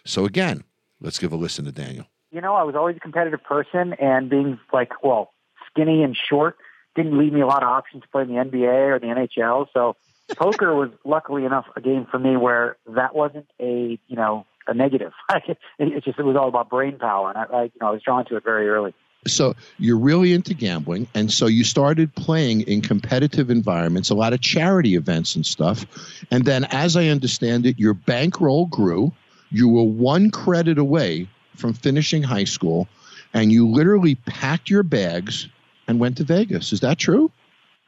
So 0.06 0.24
again, 0.24 0.64
let's 1.00 1.18
give 1.18 1.32
a 1.32 1.36
listen 1.36 1.66
to 1.66 1.72
Daniel. 1.72 2.06
you 2.32 2.40
know, 2.40 2.54
I 2.54 2.62
was 2.62 2.74
always 2.74 2.96
a 2.96 3.00
competitive 3.00 3.44
person, 3.44 3.92
and 4.00 4.30
being 4.30 4.58
like, 4.72 4.90
well, 5.04 5.33
skinny 5.74 6.02
and 6.02 6.16
short 6.16 6.56
didn't 6.94 7.18
leave 7.18 7.32
me 7.32 7.40
a 7.40 7.46
lot 7.46 7.62
of 7.62 7.68
options 7.68 8.02
to 8.02 8.08
play 8.08 8.22
in 8.22 8.28
the 8.28 8.34
NBA 8.34 8.94
or 8.94 8.98
the 8.98 9.06
NHL. 9.06 9.66
So 9.72 9.96
poker 10.36 10.74
was 10.74 10.90
luckily 11.04 11.44
enough 11.44 11.66
a 11.76 11.80
game 11.80 12.06
for 12.10 12.18
me 12.18 12.36
where 12.36 12.76
that 12.86 13.14
wasn't 13.14 13.46
a 13.60 13.98
you 14.06 14.16
know 14.16 14.46
a 14.66 14.74
negative. 14.74 15.12
it 15.78 16.04
just 16.04 16.18
it 16.18 16.24
was 16.24 16.36
all 16.36 16.48
about 16.48 16.70
brain 16.70 16.98
power, 16.98 17.30
and 17.30 17.38
I, 17.38 17.42
I 17.42 17.62
you 17.64 17.72
know 17.80 17.88
I 17.88 17.90
was 17.90 18.02
drawn 18.02 18.24
to 18.26 18.36
it 18.36 18.44
very 18.44 18.68
early. 18.68 18.94
So 19.26 19.54
you're 19.78 19.98
really 19.98 20.34
into 20.34 20.52
gambling, 20.52 21.08
and 21.14 21.32
so 21.32 21.46
you 21.46 21.64
started 21.64 22.14
playing 22.14 22.62
in 22.62 22.82
competitive 22.82 23.48
environments, 23.48 24.10
a 24.10 24.14
lot 24.14 24.34
of 24.34 24.42
charity 24.42 24.96
events 24.96 25.34
and 25.34 25.46
stuff. 25.46 25.86
And 26.30 26.44
then, 26.44 26.64
as 26.64 26.94
I 26.94 27.06
understand 27.06 27.64
it, 27.64 27.78
your 27.78 27.94
bankroll 27.94 28.66
grew. 28.66 29.12
You 29.50 29.68
were 29.68 29.84
one 29.84 30.30
credit 30.30 30.78
away 30.78 31.28
from 31.56 31.72
finishing 31.72 32.22
high 32.22 32.44
school, 32.44 32.86
and 33.32 33.50
you 33.50 33.68
literally 33.68 34.16
packed 34.16 34.68
your 34.68 34.82
bags 34.82 35.48
and 35.86 35.98
went 35.98 36.16
to 36.18 36.24
Vegas. 36.24 36.72
Is 36.72 36.80
that 36.80 36.98
true? 36.98 37.30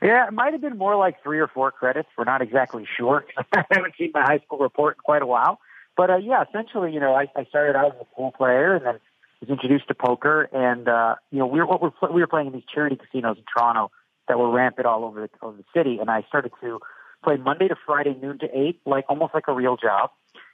Yeah, 0.02 0.26
it 0.26 0.32
might 0.32 0.52
have 0.52 0.60
been 0.60 0.76
more 0.76 0.96
like 0.96 1.22
three 1.22 1.38
or 1.38 1.48
four 1.48 1.70
credits. 1.70 2.08
We're 2.18 2.24
not 2.24 2.42
exactly 2.42 2.86
sure. 2.96 3.24
I 3.54 3.64
haven't 3.70 3.94
seen 3.98 4.10
my 4.12 4.22
high 4.22 4.38
school 4.38 4.58
report 4.58 4.96
in 4.96 5.00
quite 5.02 5.22
a 5.22 5.26
while. 5.26 5.58
But 5.96 6.10
uh, 6.10 6.16
yeah, 6.18 6.44
essentially, 6.46 6.92
you 6.92 7.00
know, 7.00 7.14
I, 7.14 7.26
I 7.34 7.44
started 7.46 7.76
out 7.76 7.94
as 7.94 8.00
a 8.02 8.16
pool 8.16 8.32
player 8.32 8.74
and 8.74 8.84
then 8.84 8.98
was 9.40 9.48
introduced 9.48 9.88
to 9.88 9.94
poker. 9.94 10.48
And 10.52 10.88
uh, 10.88 11.16
you 11.30 11.38
know, 11.38 11.46
we 11.46 11.58
were 11.58 11.66
what 11.66 11.80
we're, 11.80 12.12
we 12.12 12.20
were 12.20 12.26
playing 12.26 12.48
in 12.48 12.52
these 12.52 12.66
charity 12.72 12.96
casinos 12.96 13.38
in 13.38 13.44
Toronto 13.52 13.90
that 14.28 14.38
were 14.38 14.50
rampant 14.50 14.86
all 14.86 15.04
over 15.04 15.22
the, 15.22 15.30
over 15.40 15.56
the 15.56 15.64
city. 15.74 15.98
And 15.98 16.10
I 16.10 16.22
started 16.28 16.52
to 16.60 16.80
play 17.24 17.36
Monday 17.36 17.68
to 17.68 17.76
Friday, 17.86 18.16
noon 18.20 18.38
to 18.40 18.46
eight, 18.52 18.80
like 18.84 19.06
almost 19.08 19.32
like 19.34 19.44
a 19.48 19.52
real 19.52 19.76
job. 19.76 20.10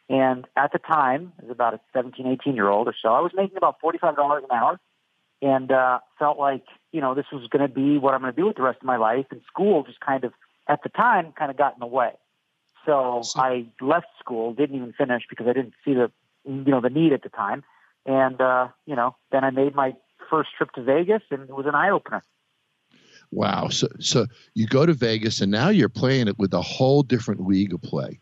And 0.09 0.47
at 0.57 0.73
the 0.73 0.79
time, 0.79 1.33
as 1.43 1.51
about 1.51 1.75
a 1.75 1.81
17, 1.93 2.27
18 2.27 2.55
year 2.55 2.69
old 2.69 2.89
or 2.89 2.95
so, 3.01 3.09
I 3.09 3.21
was 3.21 3.33
making 3.35 3.57
about 3.57 3.77
$45 3.83 4.39
an 4.39 4.45
hour 4.53 4.81
and 5.41 5.73
uh, 5.73 5.99
felt 6.19 6.39
like, 6.39 6.65
you 6.93 7.01
know, 7.01 7.15
this 7.15 7.27
was 7.33 7.47
going 7.49 7.67
to 7.67 7.75
be 7.75 7.99
what 7.99 8.15
I'm 8.15 8.21
going 8.21 8.33
to 8.33 8.41
do 8.41 8.47
with 8.47 8.57
the 8.57 8.63
rest 8.63 8.79
of 8.81 8.85
my 8.85 8.97
life. 8.97 9.27
And 9.31 9.41
school 9.49 9.83
just 9.83 10.01
kind 10.01 10.25
of, 10.25 10.33
at 10.69 10.83
the 10.83 10.89
time, 10.91 11.33
kind 11.33 11.51
of 11.51 11.57
got 11.57 11.75
in 11.75 11.81
the 11.81 11.87
way. 11.87 12.13
So 12.87 13.23
I 13.37 13.67
left 13.81 14.07
school, 14.19 14.53
didn't 14.55 14.77
even 14.77 14.93
finish 14.93 15.23
because 15.29 15.47
I 15.47 15.53
didn't 15.53 15.75
see 15.85 15.95
the, 15.95 16.11
you 16.45 16.71
know, 16.71 16.81
the 16.81 16.91
need 16.91 17.13
at 17.13 17.23
the 17.23 17.29
time. 17.29 17.65
And, 18.07 18.41
uh, 18.41 18.69
you 18.87 18.97
know, 18.97 19.17
then 19.31 19.45
I 19.45 19.51
made 19.51 19.75
my 19.75 19.95
first 20.29 20.51
trip 20.57 20.73
to 20.73 20.83
Vegas 20.83 21.23
and 21.31 21.43
it 21.43 21.55
was 21.55 21.67
an 21.67 21.75
eye 21.75 21.91
opener. 21.91 22.23
Wow. 23.31 23.69
So, 23.69 23.89
so 23.99 24.27
you 24.55 24.67
go 24.67 24.85
to 24.85 24.93
Vegas, 24.93 25.41
and 25.41 25.51
now 25.51 25.71
you're 25.71 25.89
playing 25.89 26.29
it 26.29 26.39
with 26.39 26.53
a 26.53 26.61
whole 26.61 27.03
different 27.03 27.47
league 27.47 27.73
of 27.73 27.81
play. 27.81 28.21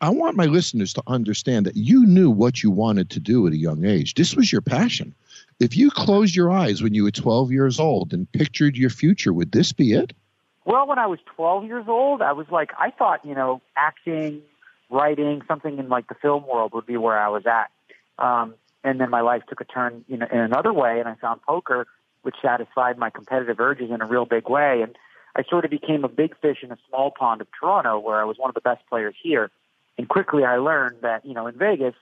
I 0.00 0.10
want 0.10 0.36
my 0.36 0.44
listeners 0.44 0.92
to 0.92 1.02
understand 1.06 1.66
that 1.66 1.76
you 1.76 2.06
knew 2.06 2.30
what 2.30 2.62
you 2.62 2.70
wanted 2.70 3.10
to 3.10 3.20
do 3.20 3.46
at 3.46 3.52
a 3.52 3.56
young 3.56 3.84
age. 3.84 4.14
This 4.14 4.36
was 4.36 4.52
your 4.52 4.60
passion. 4.60 5.14
If 5.58 5.76
you 5.76 5.90
closed 5.90 6.36
your 6.36 6.50
eyes 6.50 6.82
when 6.82 6.92
you 6.92 7.04
were 7.04 7.10
12 7.10 7.50
years 7.50 7.80
old 7.80 8.12
and 8.12 8.30
pictured 8.30 8.76
your 8.76 8.90
future, 8.90 9.32
would 9.32 9.52
this 9.52 9.72
be 9.72 9.92
it? 9.92 10.12
Well, 10.66 10.86
when 10.86 10.98
I 10.98 11.06
was 11.06 11.18
12 11.34 11.64
years 11.64 11.84
old, 11.88 12.20
I 12.20 12.32
was 12.32 12.46
like, 12.50 12.72
I 12.78 12.90
thought, 12.90 13.24
you 13.24 13.34
know, 13.34 13.62
acting, 13.76 14.42
writing, 14.90 15.42
something 15.48 15.78
in 15.78 15.88
like 15.88 16.08
the 16.08 16.14
film 16.14 16.46
world 16.46 16.72
would 16.74 16.86
be 16.86 16.96
where 16.96 17.18
I 17.18 17.28
was 17.28 17.44
at. 17.46 17.70
Um, 18.18 18.54
and 18.84 19.00
then 19.00 19.10
my 19.10 19.20
life 19.20 19.42
took 19.48 19.60
a 19.60 19.64
turn, 19.64 20.04
you 20.08 20.16
know, 20.16 20.26
in 20.30 20.38
another 20.38 20.72
way, 20.72 20.98
and 21.00 21.08
I 21.08 21.14
found 21.14 21.40
poker, 21.42 21.86
which 22.22 22.34
satisfied 22.42 22.98
my 22.98 23.10
competitive 23.10 23.58
urges 23.58 23.90
in 23.90 24.02
a 24.02 24.06
real 24.06 24.26
big 24.26 24.48
way. 24.48 24.82
And 24.82 24.96
I 25.36 25.42
sort 25.48 25.64
of 25.64 25.70
became 25.70 26.04
a 26.04 26.08
big 26.08 26.36
fish 26.40 26.58
in 26.62 26.70
a 26.70 26.78
small 26.88 27.10
pond 27.10 27.40
of 27.40 27.48
Toronto, 27.58 27.98
where 27.98 28.20
I 28.20 28.24
was 28.24 28.36
one 28.36 28.50
of 28.50 28.54
the 28.54 28.60
best 28.60 28.86
players 28.88 29.14
here. 29.22 29.50
And 29.96 30.08
quickly, 30.08 30.44
I 30.44 30.56
learned 30.56 30.98
that, 31.02 31.24
you 31.24 31.32
know, 31.32 31.46
in 31.46 31.56
Vegas, 31.56 31.94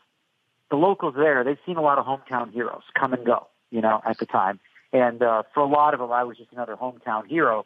the 0.74 0.80
locals 0.80 1.14
there, 1.14 1.44
they've 1.44 1.58
seen 1.64 1.76
a 1.76 1.82
lot 1.82 1.98
of 1.98 2.04
hometown 2.04 2.52
heroes 2.52 2.82
come 2.98 3.12
and 3.12 3.24
go, 3.24 3.46
you 3.70 3.80
know, 3.80 4.00
at 4.04 4.18
the 4.18 4.26
time. 4.26 4.58
And 4.92 5.22
uh, 5.22 5.44
for 5.54 5.60
a 5.60 5.66
lot 5.66 5.94
of 5.94 6.00
them, 6.00 6.10
I 6.10 6.24
was 6.24 6.36
just 6.36 6.52
another 6.52 6.74
hometown 6.74 7.28
hero. 7.28 7.64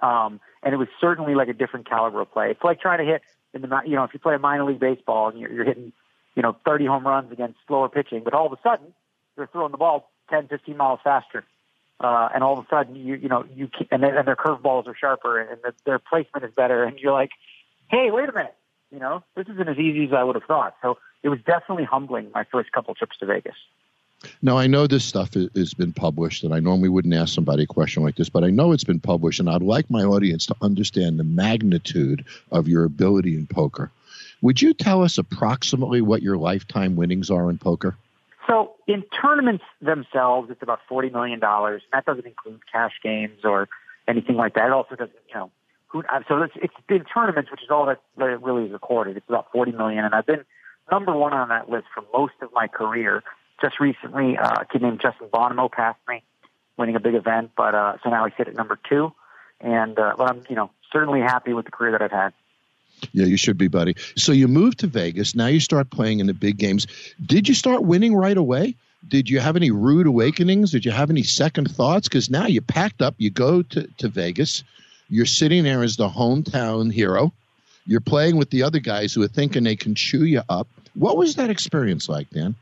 Um, 0.00 0.40
and 0.62 0.72
it 0.72 0.78
was 0.78 0.88
certainly 1.02 1.34
like 1.34 1.48
a 1.48 1.52
different 1.52 1.86
caliber 1.86 2.22
of 2.22 2.32
play. 2.32 2.50
It's 2.50 2.64
like 2.64 2.80
trying 2.80 2.98
to 2.98 3.04
hit 3.04 3.20
in 3.52 3.60
the, 3.60 3.82
you 3.84 3.94
know, 3.94 4.04
if 4.04 4.14
you 4.14 4.20
play 4.20 4.34
minor 4.38 4.64
league 4.64 4.80
baseball 4.80 5.28
and 5.28 5.38
you're, 5.38 5.52
you're 5.52 5.64
hitting, 5.66 5.92
you 6.34 6.42
know, 6.42 6.56
30 6.64 6.86
home 6.86 7.06
runs 7.06 7.30
against 7.30 7.58
slower 7.68 7.90
pitching, 7.90 8.22
but 8.24 8.32
all 8.32 8.46
of 8.46 8.52
a 8.52 8.58
sudden 8.62 8.94
you're 9.36 9.46
throwing 9.48 9.72
the 9.72 9.78
ball 9.78 10.10
10, 10.30 10.48
15 10.48 10.76
miles 10.78 11.00
faster. 11.04 11.44
Uh, 12.00 12.30
and 12.34 12.42
all 12.42 12.58
of 12.58 12.64
a 12.64 12.68
sudden 12.70 12.96
you, 12.96 13.16
you 13.16 13.28
know, 13.28 13.44
you, 13.54 13.68
can, 13.68 13.86
and, 13.90 14.02
then, 14.02 14.16
and 14.16 14.26
their 14.26 14.36
curveballs 14.36 14.86
are 14.86 14.96
sharper 14.98 15.38
and 15.38 15.60
the, 15.62 15.74
their 15.84 15.98
placement 15.98 16.46
is 16.46 16.52
better. 16.56 16.84
And 16.84 16.98
you're 16.98 17.12
like, 17.12 17.30
hey, 17.90 18.08
wait 18.10 18.30
a 18.30 18.32
minute. 18.32 18.54
You 18.90 19.00
know, 19.00 19.24
this 19.36 19.46
isn't 19.48 19.68
as 19.68 19.76
easy 19.76 20.06
as 20.06 20.12
I 20.16 20.22
would 20.22 20.36
have 20.36 20.44
thought. 20.44 20.76
So 20.80 20.98
it 21.24 21.30
was 21.30 21.40
definitely 21.44 21.84
humbling 21.84 22.30
my 22.32 22.44
first 22.44 22.70
couple 22.70 22.94
trips 22.94 23.16
to 23.18 23.26
Vegas. 23.26 23.56
Now, 24.42 24.56
I 24.56 24.66
know 24.66 24.86
this 24.86 25.04
stuff 25.04 25.34
has- 25.34 25.74
been 25.74 25.92
published, 25.92 26.44
and 26.44 26.54
I 26.54 26.60
normally 26.60 26.88
wouldn't 26.88 27.12
ask 27.14 27.34
somebody 27.34 27.64
a 27.64 27.66
question 27.66 28.02
like 28.02 28.14
this, 28.16 28.28
but 28.28 28.44
I 28.44 28.50
know 28.50 28.72
it's 28.72 28.84
been 28.84 29.00
published, 29.00 29.40
and 29.40 29.50
I'd 29.50 29.62
like 29.62 29.90
my 29.90 30.04
audience 30.04 30.46
to 30.46 30.56
understand 30.62 31.18
the 31.18 31.24
magnitude 31.24 32.24
of 32.52 32.68
your 32.68 32.84
ability 32.84 33.34
in 33.34 33.46
poker. 33.46 33.90
Would 34.42 34.62
you 34.62 34.74
tell 34.74 35.02
us 35.02 35.18
approximately 35.18 36.00
what 36.00 36.22
your 36.22 36.36
lifetime 36.36 36.96
winnings 36.96 37.30
are 37.30 37.50
in 37.50 37.58
poker? 37.58 37.96
So 38.46 38.74
in 38.86 39.02
tournaments 39.20 39.64
themselves, 39.80 40.50
it's 40.50 40.62
about 40.62 40.80
forty 40.86 41.08
million 41.08 41.40
dollars. 41.40 41.82
That 41.92 42.04
doesn't 42.04 42.26
include 42.26 42.60
cash 42.70 42.92
games 43.02 43.42
or 43.42 43.68
anything 44.06 44.36
like 44.36 44.54
that. 44.54 44.66
It 44.66 44.72
also 44.72 44.96
doesn't, 44.96 45.16
you 45.28 45.34
know, 45.34 45.50
who, 45.88 46.02
so 46.28 46.42
it's, 46.42 46.54
it's 46.56 46.74
been 46.86 47.04
tournaments, 47.04 47.50
which 47.50 47.62
is 47.62 47.70
all 47.70 47.86
that, 47.86 48.00
that 48.18 48.28
it 48.28 48.42
really 48.42 48.66
is 48.66 48.72
recorded. 48.72 49.16
It's 49.16 49.28
about 49.28 49.50
40 49.52 49.72
million, 49.72 50.04
and 50.04 50.14
I've 50.14 50.26
been 50.26 50.44
number 50.90 51.16
one 51.16 51.32
on 51.32 51.48
that 51.48 51.68
list 51.70 51.86
for 51.94 52.04
most 52.12 52.34
of 52.42 52.52
my 52.52 52.68
career. 52.68 53.22
Just 53.60 53.80
recently, 53.80 54.36
uh, 54.36 54.62
a 54.62 54.64
kid 54.66 54.82
named 54.82 55.00
Justin 55.00 55.28
Bonomo 55.28 55.70
passed 55.70 56.00
me, 56.08 56.22
winning 56.76 56.96
a 56.96 57.00
big 57.00 57.14
event, 57.14 57.52
but 57.56 57.74
uh, 57.74 57.96
so 58.02 58.10
now 58.10 58.26
sit 58.36 58.48
at 58.48 58.54
number 58.54 58.78
two, 58.88 59.12
and 59.60 59.98
uh, 59.98 60.14
but 60.18 60.30
I'm 60.30 60.42
you 60.48 60.56
know 60.56 60.70
certainly 60.92 61.20
happy 61.20 61.52
with 61.52 61.64
the 61.64 61.70
career 61.70 61.92
that 61.92 62.02
I've 62.02 62.10
had. 62.10 62.32
Yeah, 63.12 63.26
you 63.26 63.36
should 63.36 63.58
be, 63.58 63.68
buddy. 63.68 63.96
So 64.16 64.32
you 64.32 64.48
moved 64.48 64.80
to 64.80 64.86
Vegas. 64.86 65.34
Now 65.34 65.46
you 65.46 65.60
start 65.60 65.90
playing 65.90 66.20
in 66.20 66.26
the 66.26 66.34
big 66.34 66.58
games. 66.58 66.86
Did 67.24 67.48
you 67.48 67.54
start 67.54 67.82
winning 67.82 68.14
right 68.14 68.36
away? 68.36 68.76
Did 69.06 69.28
you 69.28 69.40
have 69.40 69.56
any 69.56 69.70
rude 69.70 70.06
awakenings? 70.06 70.70
Did 70.70 70.84
you 70.84 70.90
have 70.90 71.10
any 71.10 71.22
second 71.22 71.70
thoughts? 71.70 72.08
Because 72.08 72.30
now 72.30 72.46
you 72.46 72.60
packed 72.60 73.02
up, 73.02 73.14
you 73.18 73.30
go 73.30 73.62
to, 73.62 73.86
to 73.98 74.08
Vegas, 74.08 74.64
you're 75.08 75.26
sitting 75.26 75.64
there 75.64 75.82
as 75.82 75.96
the 75.96 76.08
hometown 76.08 76.92
hero. 76.92 77.32
You're 77.86 78.00
playing 78.00 78.36
with 78.36 78.50
the 78.50 78.62
other 78.62 78.78
guys 78.78 79.12
who 79.12 79.22
are 79.22 79.28
thinking 79.28 79.64
they 79.64 79.76
can 79.76 79.94
chew 79.94 80.24
you 80.24 80.42
up. 80.48 80.68
What 80.94 81.16
was 81.16 81.36
that 81.36 81.50
experience 81.50 82.08
like, 82.08 82.30
Dan? 82.30 82.54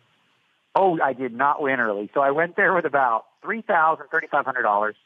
Oh, 0.75 0.99
I 1.01 1.13
did 1.13 1.33
not 1.33 1.63
win 1.63 1.81
early. 1.81 2.11
So 2.15 2.21
I 2.21 2.31
went 2.31 2.57
there 2.57 2.75
with 2.75 2.87
about 2.87 3.27
three 3.43 3.63
thousand, 3.63 4.07
thirty 4.11 4.27
five 4.27 4.45
hundred 4.45 4.63
dollars, 4.63 4.97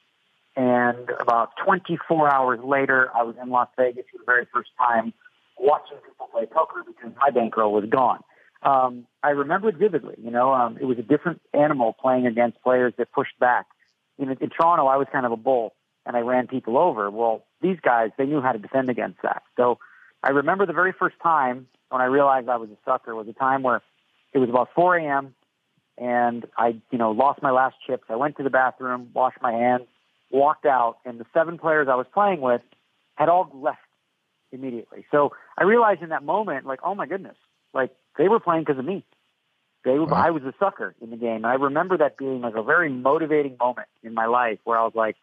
and 0.55 1.11
about 1.21 1.51
twenty 1.63 1.99
four 2.09 2.33
hours 2.33 2.61
later, 2.63 3.11
I 3.15 3.25
was 3.25 3.35
in 3.43 3.51
Las 3.51 3.69
Vegas 3.77 4.05
for 4.11 4.19
the 4.19 4.25
very 4.25 4.47
first 4.53 4.71
time, 4.79 5.13
watching 5.59 5.99
people 6.09 6.29
play 6.33 6.47
poker 6.47 6.85
because 6.87 7.13
my 7.19 7.31
bankroll 7.31 7.73
was 7.73 7.85
gone. 7.87 8.21
Um, 8.63 9.07
I 9.23 9.31
remember 9.31 9.69
it 9.69 9.77
vividly. 9.77 10.15
You 10.23 10.31
know, 10.31 10.55
um, 10.55 10.79
it 10.81 10.85
was 10.85 10.99
a 10.99 11.03
different 11.03 11.41
animal 11.53 11.95
playing 12.01 12.27
against 12.27 12.63
players 12.63 12.95
that 12.99 13.13
pushed 13.13 13.39
back. 13.39 13.67
Know, 14.19 14.35
in 14.41 14.51
Toronto, 14.51 14.87
I 14.87 14.97
was 14.97 15.09
kind 15.13 15.27
of 15.27 15.33
a 15.33 15.37
bull, 15.37 15.75
and 16.07 16.17
I 16.17 16.21
ran 16.21 16.47
people 16.47 16.79
over. 16.79 17.11
Well, 17.11 17.45
these 17.61 17.79
guys, 17.83 18.11
they 18.17 18.25
knew 18.25 18.41
how 18.41 18.53
to 18.53 18.59
defend 18.59 18.89
against 18.89 19.21
that. 19.23 19.43
So 19.57 19.79
I 20.23 20.31
remember 20.31 20.67
the 20.67 20.73
very 20.73 20.93
first 20.93 21.17
time 21.23 21.69
when 21.91 22.01
I 22.01 22.07
realized 22.07 22.49
I 22.49 22.57
was 22.57 22.71
a 22.71 22.77
sucker 22.85 23.15
was 23.15 23.29
a 23.29 23.33
time 23.33 23.63
where 23.63 23.83
it 24.33 24.39
was 24.39 24.49
about 24.49 24.71
4 24.75 24.97
a.m. 24.97 25.35
and 25.99 26.45
I, 26.57 26.81
you 26.91 26.99
know, 26.99 27.13
lost 27.13 27.43
my 27.43 27.51
last 27.51 27.77
chips. 27.87 28.05
I 28.09 28.17
went 28.17 28.37
to 28.37 28.43
the 28.43 28.51
bathroom, 28.51 29.11
washed 29.15 29.41
my 29.41 29.53
hands, 29.53 29.85
walked 30.31 30.67
out, 30.67 30.99
and 31.05 31.19
the 31.21 31.27
seven 31.33 31.59
players 31.59 31.89
I 31.91 31.95
was 31.95 32.07
playing 32.13 32.41
with 32.41 32.61
had 33.15 33.29
all 33.29 33.51
left 33.55 33.79
immediately. 34.53 35.07
So 35.11 35.33
I 35.57 35.65
realized 35.65 36.03
in 36.03 36.11
that 36.11 36.23
moment, 36.23 36.67
like, 36.67 36.81
oh 36.85 36.95
my 36.95 37.07
goodness, 37.07 37.37
like 37.73 37.91
they 38.19 38.29
were 38.29 38.41
playing 38.41 38.63
because 38.63 38.79
of 38.79 38.85
me. 38.85 39.05
They 39.85 39.99
were, 39.99 40.07
wow. 40.07 40.25
I 40.27 40.31
was 40.31 40.43
a 40.43 40.53
sucker 40.59 40.95
in 41.01 41.11
the 41.11 41.17
game. 41.17 41.37
And 41.37 41.47
I 41.47 41.55
remember 41.55 41.97
that 41.99 42.19
being 42.19 42.41
like 42.41 42.57
a 42.57 42.63
very 42.63 42.91
motivating 42.91 43.57
moment 43.61 43.89
in 44.03 44.15
my 44.15 44.27
life 44.27 44.59
where 44.65 44.77
I 44.77 44.83
was 44.83 44.95
like, 44.97 45.17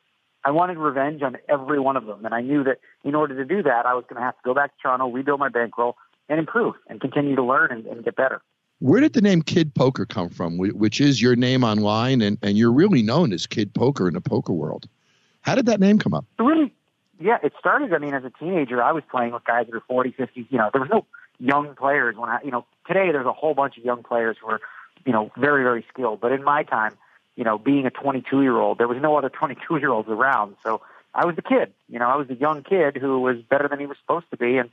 I 0.46 0.52
wanted 0.52 0.78
revenge 0.78 1.22
on 1.22 1.38
every 1.48 1.80
one 1.80 1.96
of 1.96 2.06
them. 2.06 2.26
And 2.26 2.34
I 2.34 2.42
knew 2.42 2.64
that 2.64 2.80
in 3.04 3.16
order 3.16 3.36
to 3.36 3.46
do 3.46 3.64
that, 3.64 3.86
I 3.86 3.94
was 3.94 4.04
going 4.10 4.20
to 4.20 4.26
have 4.26 4.36
to 4.36 4.42
go 4.44 4.54
back 4.54 4.76
to 4.76 4.82
Toronto, 4.82 5.10
rebuild 5.10 5.40
my 5.40 5.50
bankroll, 5.50 5.96
and 6.30 6.40
improve 6.40 6.76
and 6.88 7.00
continue 7.00 7.36
to 7.36 7.44
learn 7.44 7.72
and, 7.72 7.86
and 7.86 8.04
get 8.04 8.16
better. 8.16 8.42
Where 8.80 9.00
did 9.00 9.14
the 9.14 9.22
name 9.22 9.42
Kid 9.42 9.74
Poker 9.74 10.06
come 10.06 10.30
from, 10.30 10.58
which 10.58 11.00
is 11.00 11.22
your 11.22 11.36
name 11.38 11.64
online, 11.64 12.22
and, 12.22 12.38
and 12.42 12.58
you're 12.58 12.72
really 12.72 13.02
known 13.02 13.32
as 13.32 13.48
Kid 13.48 13.74
Poker 13.74 14.08
in 14.08 14.14
the 14.14 14.22
poker 14.22 14.52
world? 14.52 14.90
How 15.42 15.56
did 15.56 15.68
that 15.68 15.80
name 15.80 16.00
come 16.00 16.14
up? 16.14 16.26
Really, 16.38 16.74
yeah, 17.20 17.38
it 17.42 17.54
started, 17.58 17.94
I 17.94 18.00
mean, 18.00 18.14
as 18.14 18.26
a 18.26 18.30
teenager, 18.30 18.84
I 18.84 18.92
was 18.92 19.04
playing 19.10 19.32
with 19.32 19.46
guys 19.46 19.68
that 19.68 19.76
are 19.76 19.84
40, 19.88 20.12
50, 20.12 20.48
you 20.50 20.58
know, 20.58 20.70
there 20.74 20.82
was 20.82 20.90
no 20.92 21.06
young 21.40 21.76
players 21.76 22.18
when 22.18 22.30
I, 22.30 22.40
you 22.44 22.52
know, 22.52 22.66
today 22.86 23.12
there's 23.12 23.26
a 23.26 23.32
whole 23.32 23.54
bunch 23.54 23.78
of 23.78 23.86
young 23.86 24.04
players 24.04 24.36
who 24.42 24.50
are, 24.50 24.60
you 25.06 25.14
know, 25.14 25.32
very, 25.38 25.64
very 25.64 25.86
skilled. 25.94 26.20
But 26.20 26.34
in 26.34 26.44
my 26.44 26.64
time, 26.64 26.98
you 27.36 27.44
know, 27.44 27.58
being 27.58 27.86
a 27.86 27.90
22 27.90 28.42
year 28.42 28.58
old, 28.58 28.78
there 28.78 28.88
was 28.88 29.02
no 29.02 29.18
other 29.18 29.30
22 29.30 29.78
year 29.78 29.90
olds 29.90 30.10
around. 30.10 30.56
So 30.64 30.82
I 31.14 31.26
was 31.26 31.36
the 31.36 31.42
kid, 31.42 31.74
you 31.90 32.00
know, 32.00 32.08
I 32.08 32.16
was 32.16 32.28
the 32.28 32.36
young 32.36 32.64
kid 32.64 32.98
who 32.98 33.20
was 33.20 33.38
better 33.50 33.68
than 33.68 33.80
he 33.80 33.86
was 33.86 33.98
supposed 34.00 34.30
to 34.32 34.38
be, 34.38 34.58
and 34.58 34.70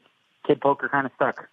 kid 0.46 0.61
poker 0.61 0.88
kind 0.88 1.07
of 1.07 1.12
stuck. 1.14 1.49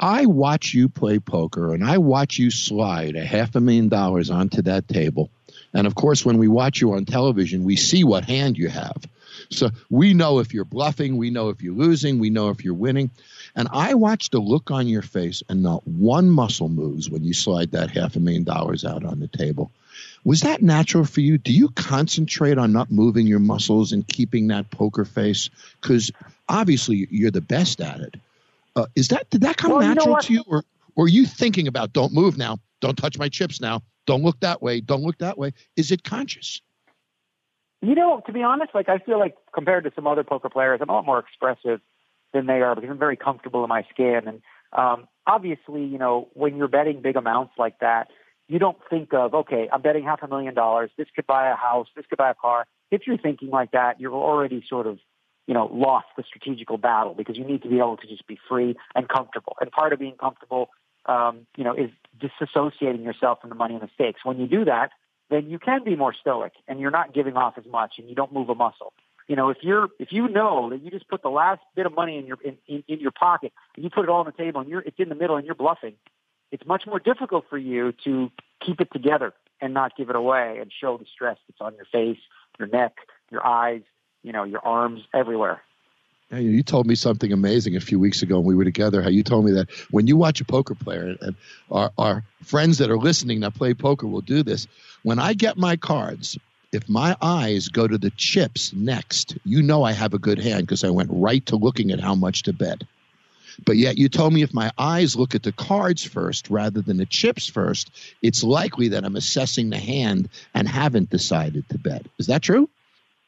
I 0.00 0.26
watch 0.26 0.74
you 0.74 0.88
play 0.88 1.18
poker 1.20 1.72
and 1.72 1.84
I 1.84 1.98
watch 1.98 2.38
you 2.38 2.50
slide 2.50 3.14
a 3.14 3.24
half 3.24 3.54
a 3.54 3.60
million 3.60 3.88
dollars 3.88 4.28
onto 4.28 4.62
that 4.62 4.88
table. 4.88 5.30
And 5.72 5.86
of 5.86 5.94
course, 5.94 6.24
when 6.24 6.38
we 6.38 6.48
watch 6.48 6.80
you 6.80 6.94
on 6.94 7.04
television, 7.04 7.64
we 7.64 7.76
see 7.76 8.02
what 8.02 8.24
hand 8.24 8.58
you 8.58 8.68
have. 8.68 9.04
So 9.50 9.70
we 9.90 10.14
know 10.14 10.38
if 10.38 10.54
you're 10.54 10.64
bluffing, 10.64 11.16
we 11.16 11.30
know 11.30 11.50
if 11.50 11.62
you're 11.62 11.74
losing, 11.74 12.18
we 12.18 12.30
know 12.30 12.50
if 12.50 12.64
you're 12.64 12.74
winning. 12.74 13.10
And 13.54 13.68
I 13.72 13.94
watch 13.94 14.30
the 14.30 14.40
look 14.40 14.70
on 14.70 14.88
your 14.88 15.02
face, 15.02 15.42
and 15.48 15.62
not 15.62 15.86
one 15.86 16.28
muscle 16.28 16.68
moves 16.68 17.08
when 17.08 17.24
you 17.24 17.34
slide 17.34 17.72
that 17.72 17.90
half 17.90 18.16
a 18.16 18.20
million 18.20 18.44
dollars 18.44 18.84
out 18.84 19.04
on 19.04 19.20
the 19.20 19.28
table. 19.28 19.70
Was 20.24 20.40
that 20.40 20.62
natural 20.62 21.04
for 21.04 21.20
you? 21.20 21.38
Do 21.38 21.52
you 21.52 21.68
concentrate 21.70 22.58
on 22.58 22.72
not 22.72 22.90
moving 22.90 23.26
your 23.26 23.38
muscles 23.38 23.92
and 23.92 24.06
keeping 24.06 24.48
that 24.48 24.70
poker 24.70 25.04
face? 25.04 25.50
Because 25.80 26.10
obviously 26.48 27.06
you're 27.10 27.30
the 27.30 27.40
best 27.40 27.80
at 27.80 28.00
it. 28.00 28.14
Uh, 28.76 28.86
is 28.96 29.08
that 29.08 29.30
did 29.30 29.42
that 29.42 29.56
come 29.56 29.72
well, 29.72 29.80
natural 29.80 30.06
you 30.06 30.12
know 30.12 30.20
to 30.20 30.32
you, 30.32 30.44
or, 30.46 30.64
or 30.96 31.04
are 31.04 31.08
you 31.08 31.26
thinking 31.26 31.68
about 31.68 31.92
don't 31.92 32.12
move 32.12 32.36
now, 32.36 32.58
don't 32.80 32.96
touch 32.96 33.18
my 33.18 33.28
chips 33.28 33.60
now, 33.60 33.82
don't 34.06 34.22
look 34.22 34.40
that 34.40 34.62
way, 34.62 34.80
don't 34.80 35.02
look 35.02 35.18
that 35.18 35.38
way? 35.38 35.52
Is 35.76 35.92
it 35.92 36.02
conscious? 36.02 36.60
You 37.82 37.94
know, 37.94 38.22
to 38.26 38.32
be 38.32 38.42
honest, 38.42 38.74
like 38.74 38.88
I 38.88 38.98
feel 38.98 39.18
like 39.18 39.36
compared 39.52 39.84
to 39.84 39.92
some 39.94 40.06
other 40.06 40.24
poker 40.24 40.48
players, 40.48 40.80
I'm 40.82 40.88
a 40.88 40.92
lot 40.92 41.04
more 41.04 41.18
expressive 41.18 41.80
than 42.32 42.46
they 42.46 42.62
are 42.62 42.74
because 42.74 42.90
I'm 42.90 42.98
very 42.98 43.16
comfortable 43.16 43.62
in 43.62 43.68
my 43.68 43.84
skin. 43.90 44.22
And 44.26 44.42
um, 44.72 45.06
obviously, 45.26 45.84
you 45.84 45.98
know, 45.98 46.28
when 46.32 46.56
you're 46.56 46.68
betting 46.68 47.02
big 47.02 47.16
amounts 47.16 47.54
like 47.58 47.78
that, 47.80 48.08
you 48.48 48.58
don't 48.58 48.76
think 48.90 49.12
of, 49.14 49.34
okay, 49.34 49.68
I'm 49.72 49.82
betting 49.82 50.04
half 50.04 50.22
a 50.22 50.28
million 50.28 50.54
dollars. 50.54 50.90
This 50.96 51.08
could 51.14 51.26
buy 51.26 51.48
a 51.48 51.56
house. 51.56 51.88
This 51.96 52.04
could 52.08 52.18
buy 52.18 52.30
a 52.30 52.34
car. 52.34 52.66
If 52.90 53.02
you're 53.06 53.18
thinking 53.18 53.50
like 53.50 53.72
that, 53.72 54.00
you're 54.00 54.12
already 54.12 54.62
sort 54.68 54.86
of, 54.86 54.98
you 55.46 55.54
know, 55.54 55.70
lost 55.72 56.06
the 56.16 56.24
strategical 56.26 56.78
battle 56.78 57.14
because 57.14 57.36
you 57.36 57.44
need 57.44 57.62
to 57.62 57.68
be 57.68 57.78
able 57.78 57.96
to 57.96 58.06
just 58.06 58.26
be 58.26 58.38
free 58.48 58.76
and 58.94 59.08
comfortable. 59.08 59.56
And 59.60 59.70
part 59.70 59.92
of 59.92 59.98
being 59.98 60.16
comfortable, 60.16 60.68
um, 61.06 61.46
you 61.56 61.64
know, 61.64 61.74
is 61.74 61.90
disassociating 62.18 63.04
yourself 63.04 63.40
from 63.40 63.50
the 63.50 63.56
money 63.56 63.74
and 63.74 63.82
the 63.82 63.90
stakes. 63.94 64.20
When 64.24 64.38
you 64.38 64.46
do 64.46 64.64
that, 64.66 64.90
then 65.30 65.48
you 65.48 65.58
can 65.58 65.84
be 65.84 65.96
more 65.96 66.14
stoic 66.14 66.52
and 66.68 66.80
you're 66.80 66.90
not 66.90 67.14
giving 67.14 67.36
off 67.36 67.54
as 67.56 67.64
much 67.66 67.94
and 67.98 68.08
you 68.08 68.14
don't 68.14 68.32
move 68.32 68.48
a 68.50 68.54
muscle. 68.54 68.92
You 69.26 69.36
know, 69.36 69.48
if 69.48 69.58
you're 69.62 69.88
if 69.98 70.12
you 70.12 70.28
know 70.28 70.68
that 70.70 70.82
you 70.82 70.90
just 70.90 71.08
put 71.08 71.22
the 71.22 71.30
last 71.30 71.60
bit 71.74 71.86
of 71.86 71.94
money 71.94 72.18
in 72.18 72.26
your 72.26 72.36
in, 72.44 72.58
in, 72.68 72.84
in 72.86 73.00
your 73.00 73.10
pocket 73.10 73.52
and 73.74 73.82
you 73.82 73.88
put 73.88 74.04
it 74.04 74.10
all 74.10 74.20
on 74.20 74.26
the 74.26 74.32
table 74.32 74.60
and 74.60 74.68
you're 74.68 74.82
it's 74.82 74.98
in 74.98 75.08
the 75.08 75.14
middle 75.14 75.36
and 75.36 75.46
you're 75.46 75.54
bluffing, 75.54 75.94
it's 76.54 76.64
much 76.66 76.86
more 76.86 77.00
difficult 77.00 77.44
for 77.50 77.58
you 77.58 77.92
to 78.04 78.30
keep 78.64 78.80
it 78.80 78.88
together 78.92 79.34
and 79.60 79.74
not 79.74 79.96
give 79.96 80.08
it 80.08 80.14
away 80.14 80.58
and 80.60 80.70
show 80.80 80.96
the 80.96 81.04
stress 81.12 81.36
that's 81.48 81.60
on 81.60 81.74
your 81.74 81.84
face, 81.86 82.22
your 82.60 82.68
neck, 82.68 82.94
your 83.32 83.44
eyes, 83.44 83.82
you 84.22 84.30
know, 84.30 84.44
your 84.44 84.64
arms, 84.64 85.00
everywhere. 85.12 85.60
You 86.30 86.62
told 86.62 86.86
me 86.86 86.94
something 86.94 87.32
amazing 87.32 87.74
a 87.74 87.80
few 87.80 87.98
weeks 87.98 88.22
ago 88.22 88.38
when 88.38 88.46
we 88.46 88.54
were 88.54 88.64
together. 88.64 89.02
How 89.02 89.08
you 89.08 89.24
told 89.24 89.44
me 89.44 89.52
that 89.52 89.68
when 89.90 90.06
you 90.06 90.16
watch 90.16 90.40
a 90.40 90.44
poker 90.44 90.76
player, 90.76 91.16
and 91.20 91.34
our, 91.72 91.90
our 91.98 92.24
friends 92.44 92.78
that 92.78 92.88
are 92.88 92.98
listening 92.98 93.40
that 93.40 93.54
play 93.54 93.74
poker 93.74 94.06
will 94.06 94.20
do 94.20 94.44
this. 94.44 94.68
When 95.02 95.18
I 95.18 95.34
get 95.34 95.56
my 95.56 95.74
cards, 95.74 96.38
if 96.72 96.88
my 96.88 97.16
eyes 97.20 97.68
go 97.68 97.88
to 97.88 97.98
the 97.98 98.10
chips 98.10 98.72
next, 98.72 99.36
you 99.44 99.60
know 99.60 99.82
I 99.82 99.92
have 99.92 100.14
a 100.14 100.18
good 100.20 100.38
hand 100.38 100.62
because 100.62 100.84
I 100.84 100.90
went 100.90 101.10
right 101.12 101.44
to 101.46 101.56
looking 101.56 101.90
at 101.90 102.00
how 102.00 102.14
much 102.14 102.44
to 102.44 102.52
bet. 102.52 102.84
But 103.64 103.76
yet 103.76 103.98
you 103.98 104.08
told 104.08 104.32
me 104.32 104.42
if 104.42 104.54
my 104.54 104.70
eyes 104.78 105.16
look 105.16 105.34
at 105.34 105.42
the 105.42 105.52
cards 105.52 106.04
first 106.04 106.50
rather 106.50 106.80
than 106.80 106.96
the 106.96 107.06
chips 107.06 107.48
first, 107.48 107.90
it's 108.22 108.42
likely 108.42 108.88
that 108.88 109.04
I'm 109.04 109.16
assessing 109.16 109.70
the 109.70 109.78
hand 109.78 110.28
and 110.54 110.68
haven't 110.68 111.10
decided 111.10 111.68
to 111.68 111.78
bet. 111.78 112.06
Is 112.18 112.26
that 112.26 112.42
true? 112.42 112.68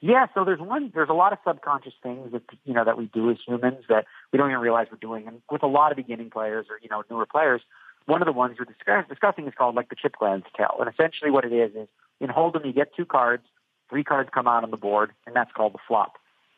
Yeah, 0.00 0.26
so 0.34 0.44
there's 0.44 0.60
one 0.60 0.92
there's 0.94 1.08
a 1.08 1.14
lot 1.14 1.32
of 1.32 1.38
subconscious 1.46 1.94
things 2.02 2.32
that 2.32 2.42
you 2.64 2.74
know 2.74 2.84
that 2.84 2.98
we 2.98 3.06
do 3.06 3.30
as 3.30 3.38
humans 3.46 3.84
that 3.88 4.04
we 4.32 4.36
don't 4.36 4.50
even 4.50 4.60
realize 4.60 4.88
we're 4.90 4.98
doing. 4.98 5.26
And 5.26 5.40
with 5.50 5.62
a 5.62 5.66
lot 5.66 5.90
of 5.90 5.96
beginning 5.96 6.30
players 6.30 6.66
or 6.68 6.78
you 6.82 6.88
know 6.90 7.02
newer 7.10 7.26
players, 7.26 7.62
one 8.04 8.22
of 8.22 8.26
the 8.26 8.32
ones 8.32 8.56
we're 8.58 8.66
discuss, 8.66 9.04
discussing 9.08 9.46
is 9.46 9.54
called 9.56 9.74
like 9.74 9.88
the 9.88 9.96
chip 9.96 10.16
glance 10.18 10.44
tell. 10.54 10.76
And 10.80 10.88
essentially 10.88 11.30
what 11.30 11.44
it 11.44 11.52
is 11.52 11.74
is 11.74 11.88
in 12.20 12.28
Hold'em 12.28 12.64
you 12.64 12.72
get 12.72 12.94
two 12.94 13.06
cards, 13.06 13.44
three 13.88 14.04
cards 14.04 14.28
come 14.32 14.46
out 14.46 14.64
on 14.64 14.70
the 14.70 14.76
board, 14.76 15.12
and 15.26 15.34
that's 15.34 15.50
called 15.52 15.72
the 15.72 15.78
flop. 15.88 16.12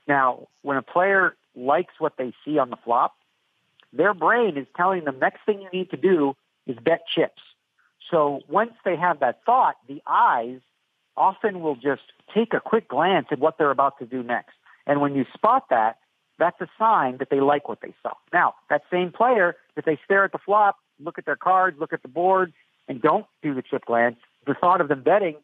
Now, 0.06 0.48
when 0.62 0.76
a 0.76 0.82
player 0.82 1.36
likes 1.54 1.94
what 1.98 2.14
they 2.16 2.32
see 2.44 2.58
on 2.58 2.70
the 2.70 2.76
flop, 2.84 3.14
their 3.98 4.14
brain 4.14 4.56
is 4.56 4.66
telling 4.76 5.04
them 5.04 5.18
next 5.18 5.40
thing 5.44 5.60
you 5.60 5.68
need 5.70 5.90
to 5.90 5.98
do 5.98 6.34
is 6.66 6.76
bet 6.82 7.02
chips. 7.14 7.42
So 8.10 8.40
once 8.48 8.72
they 8.84 8.96
have 8.96 9.20
that 9.20 9.40
thought, 9.44 9.74
the 9.86 10.00
eyes 10.06 10.60
often 11.16 11.60
will 11.60 11.74
just 11.74 12.02
take 12.34 12.54
a 12.54 12.60
quick 12.60 12.88
glance 12.88 13.26
at 13.30 13.40
what 13.40 13.58
they're 13.58 13.72
about 13.72 13.98
to 13.98 14.06
do 14.06 14.22
next. 14.22 14.54
And 14.86 15.00
when 15.00 15.14
you 15.14 15.26
spot 15.34 15.64
that, 15.70 15.98
that's 16.38 16.60
a 16.60 16.68
sign 16.78 17.18
that 17.18 17.28
they 17.30 17.40
like 17.40 17.68
what 17.68 17.80
they 17.82 17.92
saw. 18.02 18.12
Now, 18.32 18.54
that 18.70 18.82
same 18.90 19.10
player, 19.10 19.56
if 19.76 19.84
they 19.84 19.98
stare 20.04 20.24
at 20.24 20.32
the 20.32 20.38
flop, 20.38 20.76
look 21.00 21.18
at 21.18 21.26
their 21.26 21.36
cards, 21.36 21.76
look 21.80 21.92
at 21.92 22.02
the 22.02 22.08
board, 22.08 22.52
and 22.86 23.02
don't 23.02 23.26
do 23.42 23.52
the 23.52 23.62
chip 23.62 23.84
glance, 23.84 24.16
the 24.46 24.54
thought 24.54 24.80
of 24.80 24.88
them 24.88 25.02
betting 25.02 25.36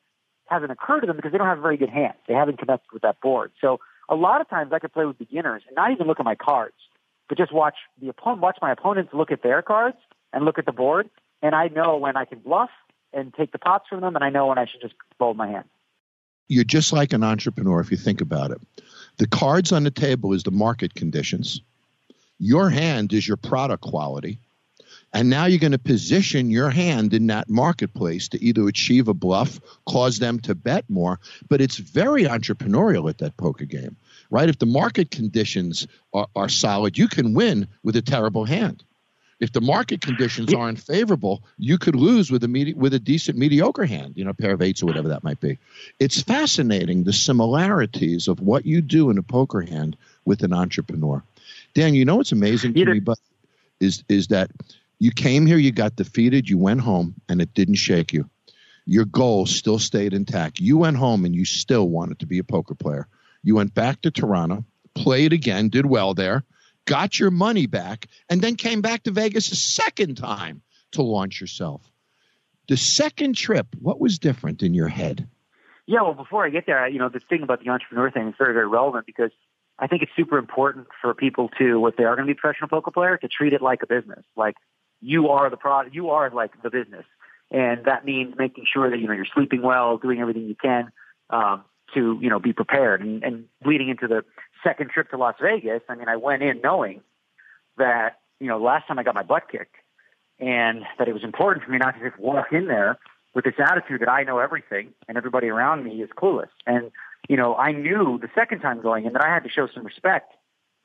hasn't 0.46 0.70
occurred 0.70 1.00
to 1.00 1.06
them 1.06 1.16
because 1.16 1.32
they 1.32 1.38
don't 1.38 1.48
have 1.48 1.58
a 1.58 1.62
very 1.62 1.76
good 1.76 1.90
hand. 1.90 2.14
They 2.28 2.34
haven't 2.34 2.58
connected 2.58 2.92
with 2.92 3.02
that 3.02 3.20
board. 3.20 3.50
So 3.60 3.80
a 4.08 4.14
lot 4.14 4.40
of 4.40 4.48
times 4.48 4.72
I 4.72 4.78
could 4.78 4.92
play 4.92 5.04
with 5.04 5.18
beginners 5.18 5.62
and 5.66 5.74
not 5.74 5.90
even 5.90 6.06
look 6.06 6.20
at 6.20 6.24
my 6.24 6.36
cards, 6.36 6.76
but 7.28 7.38
just 7.38 7.52
watch 7.52 7.76
the 8.00 8.08
opponent, 8.08 8.42
watch 8.42 8.58
my 8.60 8.72
opponents 8.72 9.12
look 9.12 9.30
at 9.30 9.42
their 9.42 9.62
cards 9.62 9.96
and 10.32 10.44
look 10.44 10.58
at 10.58 10.66
the 10.66 10.72
board, 10.72 11.08
and 11.42 11.54
I 11.54 11.68
know 11.68 11.96
when 11.96 12.16
I 12.16 12.24
can 12.24 12.38
bluff 12.40 12.70
and 13.12 13.32
take 13.34 13.52
the 13.52 13.58
pots 13.58 13.86
from 13.88 14.00
them, 14.00 14.16
and 14.16 14.24
I 14.24 14.30
know 14.30 14.48
when 14.48 14.58
I 14.58 14.66
should 14.66 14.80
just 14.80 14.94
fold 15.18 15.36
my 15.36 15.48
hand. 15.48 15.64
You're 16.48 16.64
just 16.64 16.92
like 16.92 17.12
an 17.12 17.24
entrepreneur 17.24 17.80
if 17.80 17.90
you 17.90 17.96
think 17.96 18.20
about 18.20 18.50
it. 18.50 18.60
The 19.16 19.26
cards 19.26 19.72
on 19.72 19.84
the 19.84 19.90
table 19.90 20.32
is 20.32 20.42
the 20.42 20.50
market 20.50 20.94
conditions. 20.94 21.60
Your 22.38 22.68
hand 22.68 23.12
is 23.12 23.26
your 23.26 23.36
product 23.36 23.82
quality. 23.82 24.38
And 25.12 25.30
now 25.30 25.46
you're 25.46 25.60
going 25.60 25.72
to 25.72 25.78
position 25.78 26.50
your 26.50 26.70
hand 26.70 27.14
in 27.14 27.28
that 27.28 27.48
marketplace 27.48 28.28
to 28.28 28.44
either 28.44 28.66
achieve 28.66 29.06
a 29.06 29.14
bluff, 29.14 29.60
cause 29.86 30.18
them 30.18 30.40
to 30.40 30.56
bet 30.56 30.84
more. 30.90 31.20
But 31.48 31.60
it's 31.60 31.76
very 31.76 32.24
entrepreneurial 32.24 33.08
at 33.08 33.18
that 33.18 33.36
poker 33.36 33.64
game, 33.64 33.96
right? 34.34 34.48
If 34.48 34.58
the 34.58 34.66
market 34.66 35.12
conditions 35.12 35.86
are, 36.12 36.26
are 36.34 36.48
solid, 36.48 36.98
you 36.98 37.06
can 37.06 37.34
win 37.34 37.68
with 37.84 37.94
a 37.94 38.02
terrible 38.02 38.44
hand. 38.44 38.82
If 39.38 39.52
the 39.52 39.60
market 39.60 40.00
conditions 40.00 40.52
aren't 40.52 40.80
favorable, 40.80 41.44
you 41.56 41.78
could 41.78 41.94
lose 41.94 42.32
with 42.32 42.42
a 42.42 42.48
medi- 42.48 42.74
with 42.74 42.94
a 42.94 42.98
decent 42.98 43.38
mediocre 43.38 43.84
hand, 43.84 44.14
you 44.16 44.24
know, 44.24 44.30
a 44.30 44.34
pair 44.34 44.50
of 44.50 44.60
eights 44.60 44.82
or 44.82 44.86
whatever 44.86 45.08
that 45.10 45.22
might 45.22 45.38
be. 45.38 45.58
It's 46.00 46.20
fascinating 46.20 47.04
the 47.04 47.12
similarities 47.12 48.26
of 48.26 48.40
what 48.40 48.66
you 48.66 48.80
do 48.80 49.08
in 49.10 49.18
a 49.18 49.22
poker 49.22 49.60
hand 49.60 49.96
with 50.24 50.42
an 50.42 50.52
entrepreneur. 50.52 51.22
Dan, 51.74 51.94
you 51.94 52.04
know 52.04 52.16
what's 52.16 52.32
amazing 52.32 52.74
to 52.74 52.84
me, 52.86 52.98
but 53.00 53.18
is 53.78 54.02
is 54.08 54.28
that 54.28 54.50
you 54.98 55.12
came 55.12 55.46
here, 55.46 55.58
you 55.58 55.70
got 55.70 55.94
defeated, 55.94 56.48
you 56.48 56.58
went 56.58 56.80
home, 56.80 57.14
and 57.28 57.40
it 57.40 57.54
didn't 57.54 57.76
shake 57.76 58.12
you. 58.12 58.28
Your 58.84 59.04
goal 59.04 59.46
still 59.46 59.78
stayed 59.78 60.12
intact. 60.12 60.58
You 60.58 60.78
went 60.78 60.96
home 60.96 61.24
and 61.24 61.34
you 61.36 61.44
still 61.44 61.88
wanted 61.88 62.18
to 62.18 62.26
be 62.26 62.38
a 62.40 62.44
poker 62.44 62.74
player. 62.74 63.06
You 63.44 63.54
went 63.54 63.74
back 63.74 64.00
to 64.00 64.10
Toronto, 64.10 64.64
played 64.94 65.34
again, 65.34 65.68
did 65.68 65.84
well 65.84 66.14
there, 66.14 66.44
got 66.86 67.20
your 67.20 67.30
money 67.30 67.66
back, 67.66 68.06
and 68.30 68.40
then 68.40 68.56
came 68.56 68.80
back 68.80 69.02
to 69.02 69.10
Vegas 69.10 69.52
a 69.52 69.56
second 69.56 70.16
time 70.16 70.62
to 70.92 71.02
launch 71.02 71.42
yourself. 71.42 71.82
The 72.68 72.78
second 72.78 73.36
trip, 73.36 73.66
what 73.78 74.00
was 74.00 74.18
different 74.18 74.62
in 74.62 74.72
your 74.72 74.88
head? 74.88 75.28
Yeah, 75.86 76.00
well, 76.00 76.14
before 76.14 76.46
I 76.46 76.48
get 76.48 76.64
there, 76.64 76.88
you 76.88 76.98
know, 76.98 77.10
the 77.10 77.20
thing 77.20 77.42
about 77.42 77.62
the 77.62 77.68
entrepreneur 77.68 78.10
thing 78.10 78.28
is 78.28 78.34
very, 78.38 78.54
very 78.54 78.66
relevant 78.66 79.04
because 79.04 79.30
I 79.78 79.88
think 79.88 80.02
it's 80.02 80.12
super 80.16 80.38
important 80.38 80.86
for 81.02 81.12
people 81.12 81.50
to, 81.58 81.86
if 81.86 81.96
they 81.96 82.04
are 82.04 82.16
going 82.16 82.26
to 82.26 82.34
be 82.34 82.38
professional 82.38 82.68
poker 82.68 82.90
player, 82.90 83.18
to 83.18 83.28
treat 83.28 83.52
it 83.52 83.60
like 83.60 83.82
a 83.82 83.86
business. 83.86 84.24
Like 84.34 84.54
you 85.02 85.28
are 85.28 85.50
the 85.50 85.58
product, 85.58 85.94
you 85.94 86.10
are 86.10 86.30
like 86.30 86.52
the 86.62 86.70
business, 86.70 87.04
and 87.50 87.84
that 87.84 88.06
means 88.06 88.34
making 88.38 88.64
sure 88.72 88.88
that 88.88 88.98
you 88.98 89.06
know 89.06 89.12
you're 89.12 89.26
sleeping 89.34 89.60
well, 89.60 89.98
doing 89.98 90.20
everything 90.20 90.48
you 90.48 90.54
can 90.54 90.90
um, 91.28 91.64
to 91.94 92.18
you 92.20 92.30
know 92.30 92.38
be 92.38 92.52
prepared. 92.52 93.00
And, 93.00 93.22
and 93.22 93.44
leading 93.64 93.88
into 93.88 94.06
the 94.06 94.24
second 94.62 94.90
trip 94.90 95.10
to 95.10 95.16
Las 95.16 95.36
Vegas, 95.40 95.82
I 95.88 95.94
mean, 95.94 96.08
I 96.08 96.16
went 96.16 96.42
in 96.42 96.60
knowing 96.62 97.02
that 97.76 98.20
you 98.40 98.48
know 98.48 98.58
last 98.58 98.86
time 98.86 98.98
I 98.98 99.02
got 99.02 99.14
my 99.14 99.22
butt 99.22 99.44
kicked, 99.50 99.76
and 100.38 100.82
that 100.98 101.08
it 101.08 101.12
was 101.12 101.24
important 101.24 101.64
for 101.64 101.70
me 101.70 101.78
not 101.78 101.98
to 101.98 102.10
just 102.10 102.20
walk 102.20 102.52
in 102.52 102.66
there 102.66 102.98
with 103.34 103.44
this 103.44 103.54
attitude 103.58 104.00
that 104.00 104.08
I 104.08 104.22
know 104.22 104.38
everything 104.38 104.94
and 105.08 105.16
everybody 105.16 105.48
around 105.48 105.84
me 105.84 106.02
is 106.02 106.10
clueless. 106.16 106.50
And 106.66 106.90
you 107.28 107.36
know, 107.36 107.54
I 107.56 107.72
knew 107.72 108.18
the 108.20 108.28
second 108.34 108.60
time 108.60 108.80
going 108.82 109.06
in 109.06 109.12
that 109.14 109.24
I 109.24 109.32
had 109.32 109.44
to 109.44 109.50
show 109.50 109.68
some 109.72 109.84
respect 109.84 110.34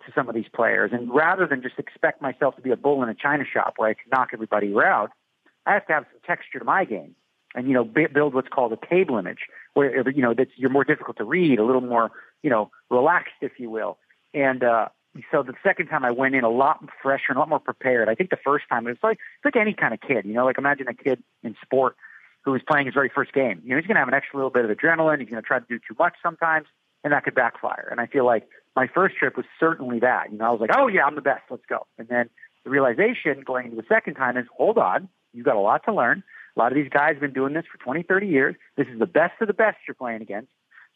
to 0.06 0.14
some 0.14 0.30
of 0.30 0.36
these 0.36 0.48
players, 0.54 0.92
and 0.94 1.14
rather 1.14 1.46
than 1.46 1.62
just 1.62 1.78
expect 1.78 2.22
myself 2.22 2.56
to 2.56 2.62
be 2.62 2.72
a 2.72 2.78
bull 2.78 3.04
in 3.04 3.10
a 3.10 3.16
china 3.16 3.44
shop 3.52 3.74
where 3.78 3.90
I 3.90 3.94
could 3.94 4.12
knock 4.12 4.30
everybody 4.34 4.74
out, 4.74 5.12
I 5.66 5.74
have 5.74 5.86
to 5.88 5.94
have 5.94 6.06
some 6.12 6.22
texture 6.26 6.60
to 6.60 6.66
my 6.66 6.86
game, 6.86 7.16
and 7.54 7.68
you 7.68 7.74
know, 7.74 7.84
build 7.84 8.34
what's 8.34 8.48
called 8.48 8.72
a 8.74 8.88
table 8.88 9.18
image, 9.18 9.40
where 9.80 10.10
you 10.10 10.22
know 10.22 10.34
that's 10.34 10.52
you're 10.56 10.70
more 10.70 10.84
difficult 10.84 11.18
to 11.18 11.24
read, 11.24 11.60
a 11.60 11.66
little 11.66 11.82
more 11.82 12.12
you 12.44 12.50
know 12.50 12.72
relaxed, 12.90 13.40
if 13.42 13.54
you 13.60 13.70
will, 13.70 13.98
and. 14.34 14.64
uh 14.64 14.90
so 15.32 15.42
the 15.42 15.56
second 15.64 15.88
time 15.88 16.06
I 16.06 16.12
went 16.12 16.36
in 16.36 16.44
a 16.44 16.50
lot 16.50 16.78
fresher 17.02 17.34
a 17.34 17.40
lot 17.40 17.50
more 17.50 17.60
prepared. 17.60 18.10
I 18.10 18.16
think 18.16 18.30
the 18.30 18.38
first 18.50 18.66
time 18.70 18.86
it 18.86 18.92
was 18.92 19.04
like 19.04 19.18
it's 19.38 19.44
like 19.44 19.56
any 19.56 19.74
kind 19.74 19.92
of 19.92 20.00
kid, 20.00 20.24
you 20.24 20.34
know, 20.34 20.46
like 20.46 20.60
imagine 20.60 20.88
a 20.88 20.94
kid 20.94 21.24
in 21.42 21.56
sport 21.64 21.96
who 22.46 22.52
was 22.52 22.62
playing 22.70 22.86
his 22.86 22.94
very 22.94 23.10
first 23.14 23.34
game. 23.34 23.60
You 23.64 23.72
know, 23.72 23.78
he's 23.78 23.88
going 23.88 23.96
to 23.96 24.02
have 24.02 24.08
an 24.08 24.14
extra 24.14 24.38
little 24.38 24.52
bit 24.52 24.66
of 24.66 24.72
adrenaline. 24.78 25.20
He's 25.20 25.30
going 25.30 25.42
to 25.42 25.46
try 25.46 25.60
to 25.60 25.66
do 25.68 25.80
too 25.80 25.96
much 25.98 26.14
sometimes, 26.22 26.68
and 27.04 27.12
that 27.12 27.24
could 27.24 27.34
backfire. 27.34 27.88
And 27.92 28.00
I 28.00 28.06
feel 28.06 28.24
like 28.24 28.48
my 28.76 28.88
first 28.88 29.16
trip 29.16 29.36
was 29.36 29.48
certainly 29.60 30.00
that. 30.00 30.32
You 30.32 30.38
know, 30.38 30.46
I 30.46 30.52
was 30.52 30.62
like, 30.62 30.72
oh 30.78 30.88
yeah, 30.88 31.06
I'm 31.06 31.16
the 31.16 31.22
best. 31.22 31.42
Let's 31.50 31.66
go. 31.68 31.88
And 31.98 32.08
then 32.08 32.30
the 32.64 32.70
realization 32.70 33.42
going 33.44 33.66
into 33.66 33.78
the 33.78 33.88
second 33.90 34.14
time 34.14 34.38
is, 34.38 34.46
hold 34.56 34.78
on, 34.78 35.10
you've 35.34 35.46
got 35.46 35.56
a 35.56 35.60
lot 35.60 35.84
to 35.86 35.94
learn. 35.94 36.24
A 36.56 36.60
lot 36.60 36.72
of 36.72 36.76
these 36.76 36.90
guys 36.90 37.14
have 37.14 37.22
been 37.22 37.34
doing 37.34 37.54
this 37.54 37.66
for 37.72 37.78
20, 37.84 38.04
30 38.04 38.28
years. 38.28 38.56
This 38.76 38.88
is 38.88 39.00
the 39.00 39.08
best 39.08 39.42
of 39.42 39.48
the 39.48 39.54
best 39.54 39.78
you're 39.88 39.96
playing 39.96 40.22
against. 40.22 40.52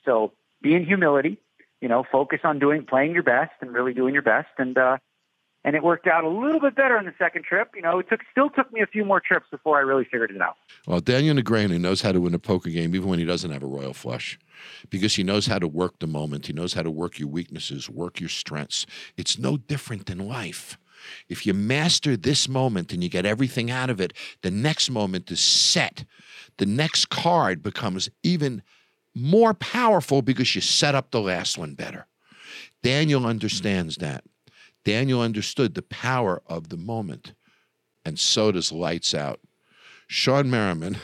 So 0.06 0.34
be 0.62 0.74
in 0.76 0.86
humility. 0.86 1.38
You 1.82 1.89
know, 1.89 2.06
focus 2.10 2.39
on 2.43 2.60
doing 2.60 2.86
playing 2.86 3.14
your 3.14 3.24
best 3.24 3.51
and 3.62 3.74
really 3.74 3.93
doing 3.93 4.14
your 4.14 4.24
best. 4.24 4.49
And 4.58 4.78
uh, 4.78 4.97
and 5.66 5.76
it 5.76 5.84
worked 5.84 6.08
out 6.08 6.24
a 6.24 6.30
little 6.30 6.60
bit 6.60 6.76
better 6.76 6.97
on 6.97 7.06
the 7.06 7.14
second 7.18 7.43
trip. 7.43 7.72
You 7.76 7.82
know, 7.82 7.99
it 7.99 8.10
took 8.10 8.22
still 8.32 8.49
took 8.49 8.72
me 8.74 8.82
a 8.82 8.88
few 8.88 9.06
more 9.06 9.20
trips 9.20 9.45
before 9.49 9.78
I 9.78 9.82
really 9.82 10.04
figured 10.04 10.32
it 10.32 10.41
out. 10.41 10.56
Well, 10.88 10.99
Daniel 10.99 11.36
Negreanu 11.36 11.80
knows 11.80 12.01
how 12.01 12.12
to 12.12 12.20
win 12.20 12.34
a 12.34 12.39
poker 12.39 12.70
game 12.70 12.93
even 12.95 13.10
when 13.10 13.20
he 13.20 13.26
doesn't 13.26 13.51
have 13.51 13.64
a 13.64 13.68
royal 13.68 13.93
flush 13.93 14.38
because 14.89 15.16
he 15.16 15.24
knows 15.24 15.47
how 15.47 15.60
to 15.60 15.68
work 15.68 15.99
the 15.99 16.08
moment. 16.08 16.47
He 16.47 16.54
knows 16.54 16.74
how 16.74 16.84
to 16.84 16.91
work 16.91 17.20
your 17.20 17.30
weaknesses, 17.30 17.89
work 17.89 18.20
your 18.20 18.30
strengths. 18.30 18.86
It's 19.16 19.38
no 19.38 19.58
different 19.58 20.06
than 20.08 20.20
life. 20.20 20.78
If 21.30 21.45
you 21.45 21.54
master 21.54 22.16
this 22.16 22.47
moment 22.47 22.93
and 22.93 23.04
you 23.04 23.10
get 23.10 23.26
everything 23.26 23.72
out 23.72 23.89
of 23.89 23.99
it, 23.99 24.14
the 24.41 24.51
next 24.51 24.89
moment 24.89 25.32
is 25.32 25.39
set. 25.39 26.06
The 26.58 26.66
next 26.66 27.10
card 27.10 27.64
becomes 27.64 28.10
even 28.22 28.64
more 29.16 29.54
powerful 29.54 30.22
because 30.22 30.56
you 30.56 30.62
set 30.62 30.95
up 30.95 31.12
the 31.12 31.22
last 31.22 31.58
one 31.58 31.76
better. 31.76 32.08
Daniel 32.82 33.26
understands 33.26 33.97
that. 33.97 34.24
Daniel 34.84 35.22
understood 35.22 35.76
the 35.76 35.82
power 35.82 36.41
of 36.47 36.70
the 36.70 36.78
moment, 36.78 37.34
and 38.04 38.20
so 38.20 38.51
does 38.51 38.72
Lights 38.72 39.14
Out. 39.14 39.39
Shawne 40.10 40.49
Merriman 40.49 40.97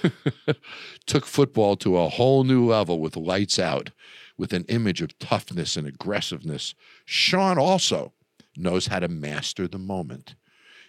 took 1.06 1.26
football 1.26 1.76
to 1.78 1.98
a 1.98 2.10
whole 2.10 2.44
new 2.44 2.66
level 2.66 3.00
with 3.00 3.16
Lights 3.16 3.58
Out, 3.58 3.92
with 4.38 4.54
an 4.54 4.66
image 4.66 5.02
of 5.02 5.18
toughness 5.20 5.78
and 5.78 5.88
aggressiveness. 5.88 6.76
Shawne 7.08 7.58
also 7.58 8.14
knows 8.60 8.88
how 8.88 9.00
to 9.00 9.08
master 9.08 9.68
the 9.68 9.80
moment. 9.80 10.36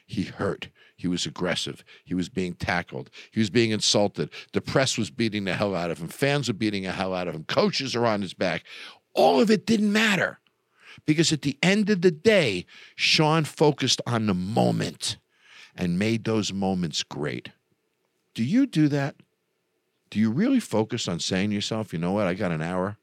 He 0.06 0.24
hurt. 0.24 0.68
He 0.96 1.06
was 1.06 1.24
aggressive. 1.24 1.84
He 2.04 2.14
was 2.14 2.28
being 2.28 2.54
tackled. 2.54 3.10
He 3.30 3.40
was 3.40 3.48
being 3.48 3.70
insulted. 3.70 4.30
The 4.52 4.60
press 4.60 4.98
was 4.98 5.10
beating 5.10 5.44
the 5.44 5.54
hell 5.54 5.74
out 5.74 5.90
of 5.90 5.98
him. 5.98 6.08
Fans 6.08 6.48
were 6.48 6.54
beating 6.54 6.82
the 6.82 6.92
hell 6.92 7.14
out 7.14 7.28
of 7.28 7.34
him. 7.34 7.44
Coaches 7.44 7.94
are 7.94 8.04
on 8.04 8.20
his 8.20 8.34
back. 8.34 8.64
All 9.14 9.40
of 9.40 9.50
it 9.50 9.66
didn't 9.66 9.92
matter 9.92 10.40
because 11.06 11.32
at 11.32 11.42
the 11.42 11.56
end 11.62 11.90
of 11.90 12.02
the 12.02 12.10
day, 12.10 12.66
Shawne 12.96 13.46
focused 13.46 14.00
on 14.06 14.26
the 14.26 14.34
moment 14.34 15.16
and 15.76 15.98
made 15.98 16.24
those 16.24 16.52
moments 16.52 17.02
great. 17.02 17.50
Do 18.34 18.44
you 18.44 18.66
do 18.66 18.88
that? 18.88 19.16
Do 20.10 20.18
you 20.18 20.30
really 20.30 20.60
focus 20.60 21.06
on 21.08 21.20
saying 21.20 21.50
to 21.50 21.54
yourself, 21.54 21.92
you 21.92 21.98
know 21.98 22.12
what, 22.12 22.26
I 22.26 22.34
got 22.34 22.52
an 22.52 22.62
hour? 22.62 22.98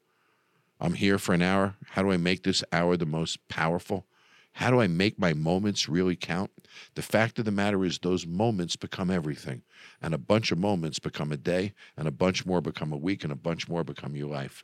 I'm 0.79 0.93
here 0.93 1.17
for 1.17 1.33
an 1.33 1.41
hour. 1.41 1.75
How 1.91 2.03
do 2.03 2.11
I 2.11 2.17
make 2.17 2.43
this 2.43 2.63
hour 2.71 2.97
the 2.97 3.05
most 3.05 3.45
powerful? 3.47 4.05
How 4.53 4.71
do 4.71 4.81
I 4.81 4.87
make 4.87 5.19
my 5.19 5.33
moments 5.33 5.87
really 5.87 6.15
count? 6.15 6.51
The 6.95 7.01
fact 7.01 7.37
of 7.37 7.45
the 7.45 7.51
matter 7.51 7.85
is, 7.85 7.99
those 7.99 8.25
moments 8.25 8.75
become 8.75 9.11
everything. 9.11 9.61
And 10.01 10.13
a 10.13 10.17
bunch 10.17 10.51
of 10.51 10.57
moments 10.57 10.99
become 10.99 11.31
a 11.31 11.37
day, 11.37 11.73
and 11.95 12.07
a 12.07 12.11
bunch 12.11 12.45
more 12.45 12.61
become 12.61 12.91
a 12.91 12.97
week, 12.97 13.23
and 13.23 13.31
a 13.31 13.35
bunch 13.35 13.67
more 13.67 13.83
become 13.83 14.15
your 14.15 14.29
life. 14.29 14.63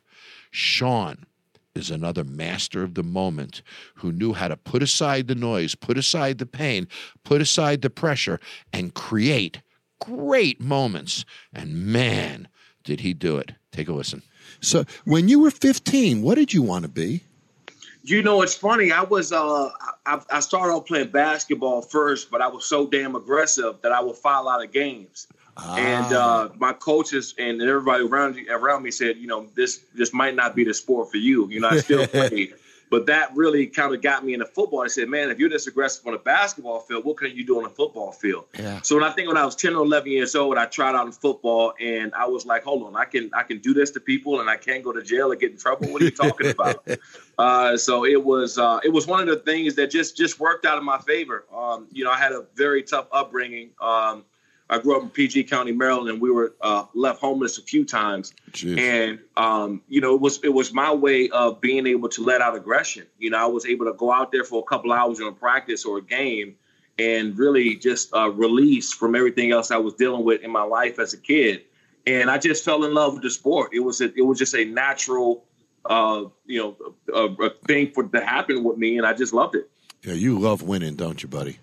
Shawne 0.52 1.24
is 1.74 1.90
another 1.90 2.24
master 2.24 2.82
of 2.82 2.94
the 2.94 3.02
moment 3.02 3.62
who 3.96 4.12
knew 4.12 4.32
how 4.32 4.48
to 4.48 4.56
put 4.56 4.82
aside 4.82 5.28
the 5.28 5.34
noise, 5.34 5.74
put 5.74 5.98
aside 5.98 6.38
the 6.38 6.46
pain, 6.46 6.88
put 7.24 7.40
aside 7.40 7.82
the 7.82 7.90
pressure, 7.90 8.40
and 8.72 8.94
create 8.94 9.60
great 10.00 10.60
moments. 10.60 11.24
And 11.52 11.86
man, 11.86 12.48
did 12.84 13.00
he 13.00 13.14
do 13.14 13.38
it. 13.38 13.52
Take 13.72 13.88
a 13.88 13.92
listen. 13.92 14.22
So, 14.60 14.84
when 15.04 15.28
you 15.28 15.40
were 15.40 15.50
15, 15.50 16.22
what 16.22 16.36
did 16.36 16.52
you 16.52 16.62
want 16.62 16.84
to 16.84 16.88
be? 16.88 17.22
You 18.06 18.22
know, 18.22 18.42
it's 18.42 18.54
funny. 18.54 18.92
I 18.92 19.02
was 19.02 19.32
uh, 19.32 19.70
I, 20.04 20.20
I 20.30 20.40
started 20.40 20.74
off 20.74 20.84
playing 20.84 21.08
basketball 21.08 21.80
first, 21.80 22.30
but 22.30 22.42
I 22.42 22.48
was 22.48 22.66
so 22.66 22.86
damn 22.86 23.16
aggressive 23.16 23.76
that 23.80 23.92
I 23.92 24.02
would 24.02 24.16
foul 24.16 24.46
out 24.46 24.62
of 24.62 24.72
games. 24.72 25.26
And 25.56 26.12
uh, 26.12 26.50
my 26.58 26.74
coaches 26.74 27.34
and 27.38 27.62
everybody 27.62 28.04
around 28.04 28.38
around 28.50 28.82
me 28.82 28.90
said, 28.90 29.16
you 29.16 29.26
know, 29.26 29.46
this 29.54 29.80
this 29.94 30.12
might 30.12 30.34
not 30.34 30.54
be 30.54 30.64
the 30.64 30.74
sport 30.74 31.10
for 31.10 31.16
you. 31.16 31.48
You 31.48 31.60
know, 31.60 31.68
I 31.68 31.78
still 31.78 32.06
played, 32.08 32.54
but 32.94 33.06
that 33.06 33.34
really 33.34 33.66
kind 33.66 33.92
of 33.92 34.00
got 34.00 34.24
me 34.24 34.34
into 34.34 34.46
football. 34.46 34.82
I 34.82 34.86
said, 34.86 35.08
man, 35.08 35.28
if 35.28 35.40
you're 35.40 35.48
this 35.48 35.66
aggressive 35.66 36.06
on 36.06 36.14
a 36.14 36.18
basketball 36.18 36.78
field, 36.78 37.04
what 37.04 37.16
can 37.16 37.36
you 37.36 37.44
do 37.44 37.58
on 37.58 37.64
a 37.64 37.68
football 37.68 38.12
field? 38.12 38.44
Yeah. 38.56 38.80
So 38.82 38.94
when 38.94 39.02
I 39.02 39.10
think 39.10 39.26
when 39.26 39.36
I 39.36 39.44
was 39.44 39.56
10 39.56 39.74
or 39.74 39.84
11 39.84 40.12
years 40.12 40.36
old, 40.36 40.56
I 40.56 40.66
tried 40.66 40.94
out 40.94 41.04
in 41.04 41.10
football, 41.10 41.74
and 41.80 42.14
I 42.14 42.28
was 42.28 42.46
like, 42.46 42.62
hold 42.62 42.84
on, 42.84 42.94
I 42.94 43.04
can 43.04 43.32
I 43.34 43.42
can 43.42 43.58
do 43.58 43.74
this 43.74 43.90
to 43.90 44.00
people, 44.00 44.40
and 44.40 44.48
I 44.48 44.56
can't 44.56 44.84
go 44.84 44.92
to 44.92 45.02
jail 45.02 45.32
or 45.32 45.34
get 45.34 45.50
in 45.50 45.58
trouble. 45.58 45.88
What 45.88 46.02
are 46.02 46.04
you 46.04 46.12
talking 46.12 46.50
about? 46.50 46.86
Uh, 47.36 47.76
so 47.76 48.04
it 48.04 48.22
was 48.22 48.58
uh, 48.58 48.78
it 48.84 48.90
was 48.90 49.08
one 49.08 49.20
of 49.20 49.26
the 49.26 49.38
things 49.38 49.74
that 49.74 49.90
just 49.90 50.16
just 50.16 50.38
worked 50.38 50.64
out 50.64 50.78
in 50.78 50.84
my 50.84 50.98
favor. 50.98 51.46
Um, 51.52 51.88
you 51.90 52.04
know, 52.04 52.12
I 52.12 52.18
had 52.18 52.30
a 52.30 52.46
very 52.54 52.84
tough 52.84 53.08
upbringing. 53.10 53.70
Um, 53.80 54.24
I 54.70 54.78
grew 54.78 54.96
up 54.96 55.02
in 55.02 55.10
PG 55.10 55.44
County, 55.44 55.72
Maryland, 55.72 56.08
and 56.08 56.20
we 56.20 56.30
were 56.30 56.54
uh, 56.60 56.86
left 56.94 57.20
homeless 57.20 57.58
a 57.58 57.62
few 57.62 57.84
times. 57.84 58.32
Jeez. 58.52 58.78
And 58.78 59.18
um, 59.36 59.82
you 59.88 60.00
know, 60.00 60.14
it 60.14 60.20
was 60.20 60.42
it 60.42 60.48
was 60.48 60.72
my 60.72 60.92
way 60.92 61.28
of 61.30 61.60
being 61.60 61.86
able 61.86 62.08
to 62.10 62.24
let 62.24 62.40
out 62.40 62.56
aggression. 62.56 63.06
You 63.18 63.30
know, 63.30 63.38
I 63.38 63.46
was 63.46 63.66
able 63.66 63.86
to 63.86 63.92
go 63.92 64.12
out 64.12 64.32
there 64.32 64.44
for 64.44 64.60
a 64.60 64.64
couple 64.64 64.92
hours 64.92 65.20
in 65.20 65.26
a 65.26 65.32
practice 65.32 65.84
or 65.84 65.98
a 65.98 66.02
game, 66.02 66.56
and 66.98 67.38
really 67.38 67.76
just 67.76 68.14
uh, 68.14 68.30
release 68.30 68.92
from 68.92 69.14
everything 69.14 69.52
else 69.52 69.70
I 69.70 69.76
was 69.76 69.94
dealing 69.94 70.24
with 70.24 70.42
in 70.42 70.50
my 70.50 70.62
life 70.62 70.98
as 70.98 71.12
a 71.12 71.18
kid. 71.18 71.62
And 72.06 72.30
I 72.30 72.38
just 72.38 72.64
fell 72.64 72.84
in 72.84 72.92
love 72.92 73.14
with 73.14 73.22
the 73.22 73.30
sport. 73.30 73.70
It 73.72 73.80
was 73.80 74.00
a, 74.02 74.12
it 74.14 74.22
was 74.22 74.38
just 74.38 74.54
a 74.54 74.64
natural 74.64 75.44
uh, 75.86 76.24
you 76.46 76.60
know, 76.60 76.94
a, 77.14 77.44
a 77.44 77.50
thing 77.66 77.90
for 77.92 78.04
to 78.04 78.24
happen 78.24 78.64
with 78.64 78.78
me, 78.78 78.96
and 78.98 79.06
I 79.06 79.12
just 79.12 79.32
loved 79.32 79.54
it. 79.54 79.70
Yeah, 80.02 80.14
you 80.14 80.38
love 80.38 80.62
winning, 80.62 80.96
don't 80.96 81.22
you, 81.22 81.28
buddy? 81.28 81.58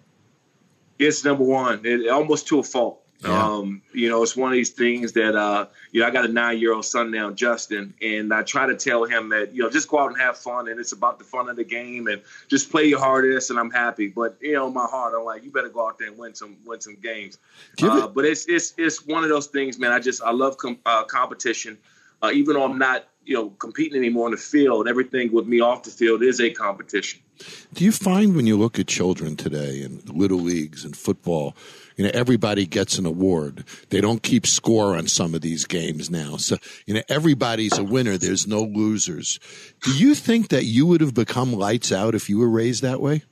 It's 1.02 1.26
number 1.26 1.44
one, 1.44 1.82
it, 1.84 2.08
almost 2.10 2.48
to 2.50 2.60
a 2.60 2.64
fault. 2.64 3.02
Yeah. 3.24 3.50
Um, 3.50 3.84
you 3.94 4.10
know, 4.10 4.24
it's 4.24 4.36
one 4.36 4.52
of 4.52 4.56
these 4.56 4.72
things 4.72 5.12
that 5.12 5.36
uh, 5.36 5.68
you 5.92 6.02
know, 6.02 6.08
I 6.08 6.10
got 6.10 6.26
a 6.26 6.28
nine 6.28 6.58
year 6.58 6.74
old 6.74 6.86
son 6.86 7.12
now, 7.12 7.30
Justin, 7.30 7.94
and 8.02 8.34
I 8.34 8.42
try 8.42 8.66
to 8.66 8.76
tell 8.76 9.04
him 9.04 9.30
that, 9.30 9.54
you 9.54 9.62
know, 9.62 9.70
just 9.70 9.88
go 9.90 10.00
out 10.00 10.12
and 10.12 10.20
have 10.20 10.38
fun 10.38 10.68
and 10.68 10.80
it's 10.80 10.92
about 10.92 11.20
the 11.20 11.26
fun 11.26 11.48
of 11.48 11.56
the 11.56 11.64
game 11.64 12.08
and 12.08 12.22
just 12.48 12.72
play 12.72 12.86
your 12.86 13.00
hardest 13.00 13.52
and 13.52 13.60
I'm 13.60 13.70
happy. 13.70 14.08
But 14.08 14.38
you 14.42 14.54
know, 14.54 14.72
my 14.72 14.86
heart, 14.86 15.14
I'm 15.16 15.24
like, 15.24 15.44
you 15.44 15.52
better 15.52 15.70
go 15.70 15.88
out 15.88 16.00
there 16.00 16.08
and 16.08 16.18
win 16.18 16.34
some 16.34 16.58
win 16.66 16.82
some 16.82 16.96
games. 16.96 17.38
Uh, 17.82 18.08
but 18.08 18.26
it's 18.26 18.48
it's 18.48 18.74
it's 18.78 19.06
one 19.06 19.24
of 19.24 19.30
those 19.30 19.48
things, 19.48 19.78
man. 19.78 19.92
I 19.92 20.00
just 20.00 20.24
I 20.24 20.32
love 20.32 20.58
com- 20.58 20.80
uh, 20.86 21.04
competition. 21.04 21.78
Uh, 22.24 22.32
even 22.34 22.54
though 22.56 22.64
I'm 22.64 22.78
not, 22.78 23.08
you 23.24 23.36
know, 23.36 23.50
competing 23.52 23.98
anymore 23.98 24.26
on 24.26 24.32
the 24.32 24.38
field, 24.38 24.88
everything 24.88 25.32
with 25.32 25.48
me 25.48 25.62
off 25.62 25.84
the 25.84 25.92
field 25.92 26.24
is 26.24 26.40
a 26.40 26.50
competition. 26.50 27.22
Do 27.74 27.84
you 27.84 27.92
find 27.92 28.36
when 28.36 28.46
you 28.46 28.58
look 28.58 28.80
at 28.80 28.88
children 28.88 29.36
today 29.36 29.82
in 29.82 30.02
little 30.06 30.40
leagues 30.40 30.86
and 30.86 30.96
football, 30.96 31.56
you 31.98 32.06
know, 32.06 32.12
everybody 32.14 32.66
gets 32.66 32.98
an 32.98 33.06
award. 33.06 33.64
They 33.90 34.02
don't 34.02 34.24
keep 34.24 34.48
score 34.48 34.96
on 34.96 35.08
some 35.08 35.36
of 35.36 35.42
these 35.42 35.66
games 35.66 36.10
now. 36.10 36.38
So, 36.38 36.58
you 36.86 36.94
know, 36.94 37.02
everybody's 37.10 37.78
a 37.78 37.84
winner. 37.84 38.18
There's 38.18 38.48
no 38.48 38.64
losers. 38.64 39.40
Do 39.84 39.92
you 39.92 40.16
think 40.16 40.50
that 40.50 40.66
you 40.66 40.86
would 40.88 41.02
have 41.02 41.14
become 41.14 41.54
lights 41.54 41.92
out 41.92 42.16
if 42.16 42.30
you 42.30 42.38
were 42.38 42.50
raised 42.50 42.84
that 42.84 43.02
way? 43.02 43.24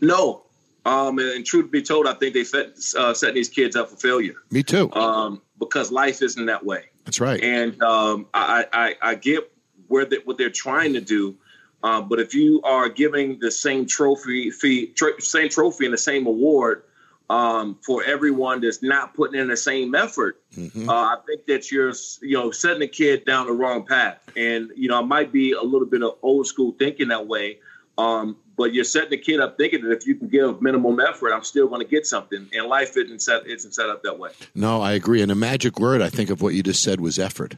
No. 0.00 0.44
Um, 0.84 1.18
and, 1.18 1.28
and 1.28 1.46
truth 1.46 1.70
be 1.70 1.82
told, 1.82 2.06
I 2.06 2.14
think 2.14 2.34
they 2.34 2.44
set, 2.44 2.78
uh, 2.96 3.14
setting 3.14 3.34
these 3.34 3.48
kids 3.48 3.76
up 3.76 3.90
for 3.90 3.96
failure. 3.96 4.36
Me 4.50 4.62
too. 4.62 4.92
Um, 4.92 5.42
because 5.58 5.90
life 5.92 6.22
isn't 6.22 6.46
that 6.46 6.64
way. 6.64 6.84
That's 7.08 7.20
right. 7.20 7.42
And 7.42 7.82
um, 7.82 8.26
I, 8.34 8.66
I, 8.70 8.96
I 9.00 9.14
get 9.14 9.50
where 9.86 10.04
they, 10.04 10.18
what 10.26 10.36
they're 10.36 10.50
trying 10.50 10.92
to 10.92 11.00
do. 11.00 11.38
Um, 11.82 12.06
but 12.06 12.20
if 12.20 12.34
you 12.34 12.60
are 12.64 12.90
giving 12.90 13.38
the 13.38 13.50
same 13.50 13.86
trophy, 13.86 14.50
fee, 14.50 14.88
tr- 14.88 15.18
same 15.18 15.48
trophy 15.48 15.86
and 15.86 15.94
the 15.94 15.98
same 15.98 16.26
award 16.26 16.82
um, 17.30 17.78
for 17.80 18.04
everyone 18.04 18.60
that's 18.60 18.82
not 18.82 19.14
putting 19.14 19.40
in 19.40 19.48
the 19.48 19.56
same 19.56 19.94
effort, 19.94 20.42
mm-hmm. 20.54 20.86
uh, 20.86 21.14
I 21.14 21.16
think 21.26 21.46
that 21.46 21.72
you're, 21.72 21.94
you 22.20 22.36
know, 22.36 22.50
setting 22.50 22.80
the 22.80 22.88
kid 22.88 23.24
down 23.24 23.46
the 23.46 23.54
wrong 23.54 23.86
path. 23.86 24.22
And 24.36 24.70
you 24.76 24.90
know, 24.90 25.00
it 25.00 25.06
might 25.06 25.32
be 25.32 25.52
a 25.52 25.62
little 25.62 25.88
bit 25.88 26.02
of 26.02 26.18
old 26.20 26.46
school 26.46 26.72
thinking 26.78 27.08
that 27.08 27.26
way. 27.26 27.60
Um, 27.96 28.36
but 28.58 28.74
you're 28.74 28.84
setting 28.84 29.10
the 29.10 29.16
kid 29.16 29.40
up 29.40 29.56
thinking 29.56 29.82
that 29.84 29.92
if 29.92 30.06
you 30.06 30.16
can 30.16 30.28
give 30.28 30.60
minimum 30.60 30.98
effort, 31.00 31.32
I'm 31.32 31.44
still 31.44 31.68
going 31.68 31.80
to 31.80 31.88
get 31.88 32.06
something. 32.06 32.48
And 32.52 32.66
life 32.66 32.96
isn't 32.96 33.22
set 33.22 33.46
isn't 33.46 33.72
set 33.72 33.88
up 33.88 34.02
that 34.02 34.18
way. 34.18 34.30
No, 34.54 34.82
I 34.82 34.92
agree. 34.92 35.22
And 35.22 35.32
a 35.32 35.36
magic 35.36 35.78
word 35.78 36.02
I 36.02 36.10
think 36.10 36.28
of 36.28 36.42
what 36.42 36.54
you 36.54 36.62
just 36.62 36.82
said 36.82 37.00
was 37.00 37.18
effort. 37.18 37.56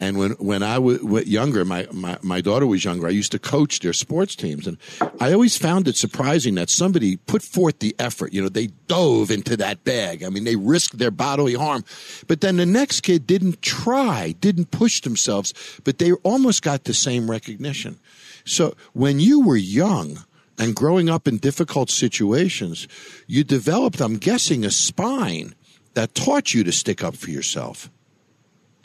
And 0.00 0.16
when, 0.16 0.30
when 0.32 0.62
I 0.62 0.78
was 0.78 1.26
younger, 1.26 1.64
my, 1.64 1.88
my, 1.90 2.18
my 2.22 2.40
daughter 2.40 2.68
was 2.68 2.84
younger, 2.84 3.08
I 3.08 3.10
used 3.10 3.32
to 3.32 3.38
coach 3.40 3.80
their 3.80 3.92
sports 3.92 4.36
teams. 4.36 4.68
And 4.68 4.78
I 5.20 5.32
always 5.32 5.56
found 5.56 5.88
it 5.88 5.96
surprising 5.96 6.54
that 6.54 6.70
somebody 6.70 7.16
put 7.16 7.42
forth 7.42 7.80
the 7.80 7.96
effort. 7.98 8.32
You 8.32 8.42
know, 8.42 8.48
they 8.48 8.68
dove 8.86 9.32
into 9.32 9.56
that 9.56 9.82
bag. 9.82 10.22
I 10.22 10.28
mean, 10.28 10.44
they 10.44 10.54
risked 10.54 10.98
their 10.98 11.10
bodily 11.10 11.54
harm. 11.54 11.84
But 12.28 12.42
then 12.42 12.58
the 12.58 12.66
next 12.66 13.00
kid 13.00 13.26
didn't 13.26 13.60
try, 13.60 14.36
didn't 14.40 14.70
push 14.70 15.00
themselves, 15.00 15.52
but 15.82 15.98
they 15.98 16.12
almost 16.12 16.62
got 16.62 16.84
the 16.84 16.94
same 16.94 17.28
recognition. 17.28 17.98
So 18.44 18.76
when 18.92 19.18
you 19.18 19.40
were 19.40 19.56
young, 19.56 20.24
and 20.58 20.74
growing 20.74 21.08
up 21.08 21.28
in 21.28 21.38
difficult 21.38 21.90
situations, 21.90 22.88
you 23.26 23.44
developed, 23.44 24.00
I'm 24.00 24.16
guessing, 24.16 24.64
a 24.64 24.70
spine 24.70 25.54
that 25.94 26.14
taught 26.14 26.54
you 26.54 26.64
to 26.64 26.72
stick 26.72 27.02
up 27.02 27.16
for 27.16 27.30
yourself. 27.30 27.90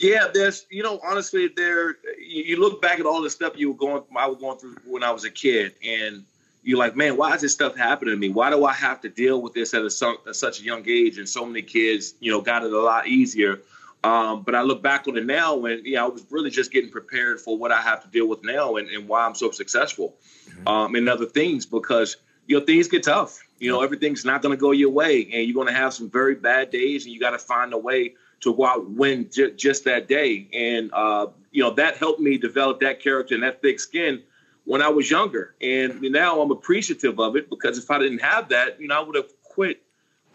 Yeah, 0.00 0.28
there's 0.32 0.66
you 0.70 0.82
know 0.82 1.00
honestly 1.04 1.48
there 1.48 1.96
you 2.18 2.58
look 2.58 2.82
back 2.82 2.98
at 2.98 3.06
all 3.06 3.22
the 3.22 3.30
stuff 3.30 3.54
you 3.56 3.70
were 3.70 3.76
going 3.76 4.02
I 4.16 4.26
was 4.26 4.38
going 4.38 4.58
through 4.58 4.76
when 4.84 5.02
I 5.02 5.12
was 5.12 5.24
a 5.24 5.30
kid 5.30 5.74
and 5.86 6.24
you're 6.62 6.78
like 6.78 6.96
man 6.96 7.16
why 7.16 7.34
is 7.34 7.42
this 7.42 7.52
stuff 7.52 7.76
happening 7.76 8.12
to 8.12 8.18
me 8.18 8.28
why 8.28 8.50
do 8.50 8.64
I 8.64 8.72
have 8.72 9.00
to 9.02 9.08
deal 9.08 9.40
with 9.40 9.54
this 9.54 9.72
at, 9.72 9.82
a, 9.82 10.14
at 10.28 10.34
such 10.34 10.60
a 10.60 10.64
young 10.64 10.82
age 10.88 11.16
and 11.18 11.28
so 11.28 11.46
many 11.46 11.62
kids 11.62 12.14
you 12.18 12.32
know 12.32 12.40
got 12.40 12.64
it 12.64 12.72
a 12.72 12.80
lot 12.80 13.06
easier 13.06 13.60
um, 14.04 14.42
but 14.42 14.54
I 14.54 14.62
look 14.62 14.82
back 14.82 15.08
on 15.08 15.16
it 15.16 15.26
now 15.26 15.64
and 15.64 15.84
yeah 15.86 16.04
I 16.04 16.08
was 16.08 16.24
really 16.30 16.50
just 16.50 16.72
getting 16.72 16.90
prepared 16.90 17.40
for 17.40 17.56
what 17.56 17.72
I 17.72 17.80
have 17.80 18.02
to 18.02 18.08
deal 18.08 18.28
with 18.28 18.44
now 18.44 18.76
and, 18.76 18.88
and 18.88 19.08
why 19.08 19.26
I'm 19.26 19.34
so 19.34 19.50
successful 19.50 20.14
mm-hmm. 20.48 20.68
um, 20.68 20.94
and 20.94 21.08
other 21.08 21.26
things 21.26 21.66
because 21.66 22.16
you 22.46 22.58
know 22.58 22.64
things 22.64 22.88
get 22.88 23.02
tough 23.02 23.40
you 23.58 23.70
know 23.70 23.82
everything's 23.82 24.24
not 24.24 24.42
going 24.42 24.56
to 24.56 24.60
go 24.60 24.70
your 24.70 24.90
way 24.90 25.22
and 25.32 25.46
you're 25.46 25.54
going 25.54 25.68
to 25.68 25.74
have 25.74 25.94
some 25.94 26.10
very 26.10 26.34
bad 26.34 26.70
days 26.70 27.04
and 27.04 27.14
you 27.14 27.20
got 27.20 27.30
to 27.30 27.38
find 27.38 27.72
a 27.72 27.78
way 27.78 28.14
to 28.44 28.54
go 28.54 28.66
out 28.66 28.88
win 28.90 29.28
j- 29.30 29.52
just 29.52 29.84
that 29.84 30.06
day. 30.06 30.46
And, 30.52 30.90
uh, 30.92 31.28
you 31.50 31.62
know, 31.62 31.70
that 31.74 31.96
helped 31.96 32.20
me 32.20 32.38
develop 32.38 32.80
that 32.80 33.00
character 33.00 33.34
and 33.34 33.42
that 33.42 33.62
thick 33.62 33.80
skin 33.80 34.22
when 34.64 34.82
I 34.82 34.88
was 34.88 35.10
younger. 35.10 35.54
And 35.60 36.00
now 36.02 36.40
I'm 36.40 36.50
appreciative 36.50 37.18
of 37.18 37.36
it 37.36 37.50
because 37.50 37.78
if 37.78 37.90
I 37.90 37.98
didn't 37.98 38.20
have 38.20 38.50
that, 38.50 38.80
you 38.80 38.88
know, 38.88 38.98
I 38.98 39.00
would 39.02 39.16
have 39.16 39.30
quit 39.42 39.82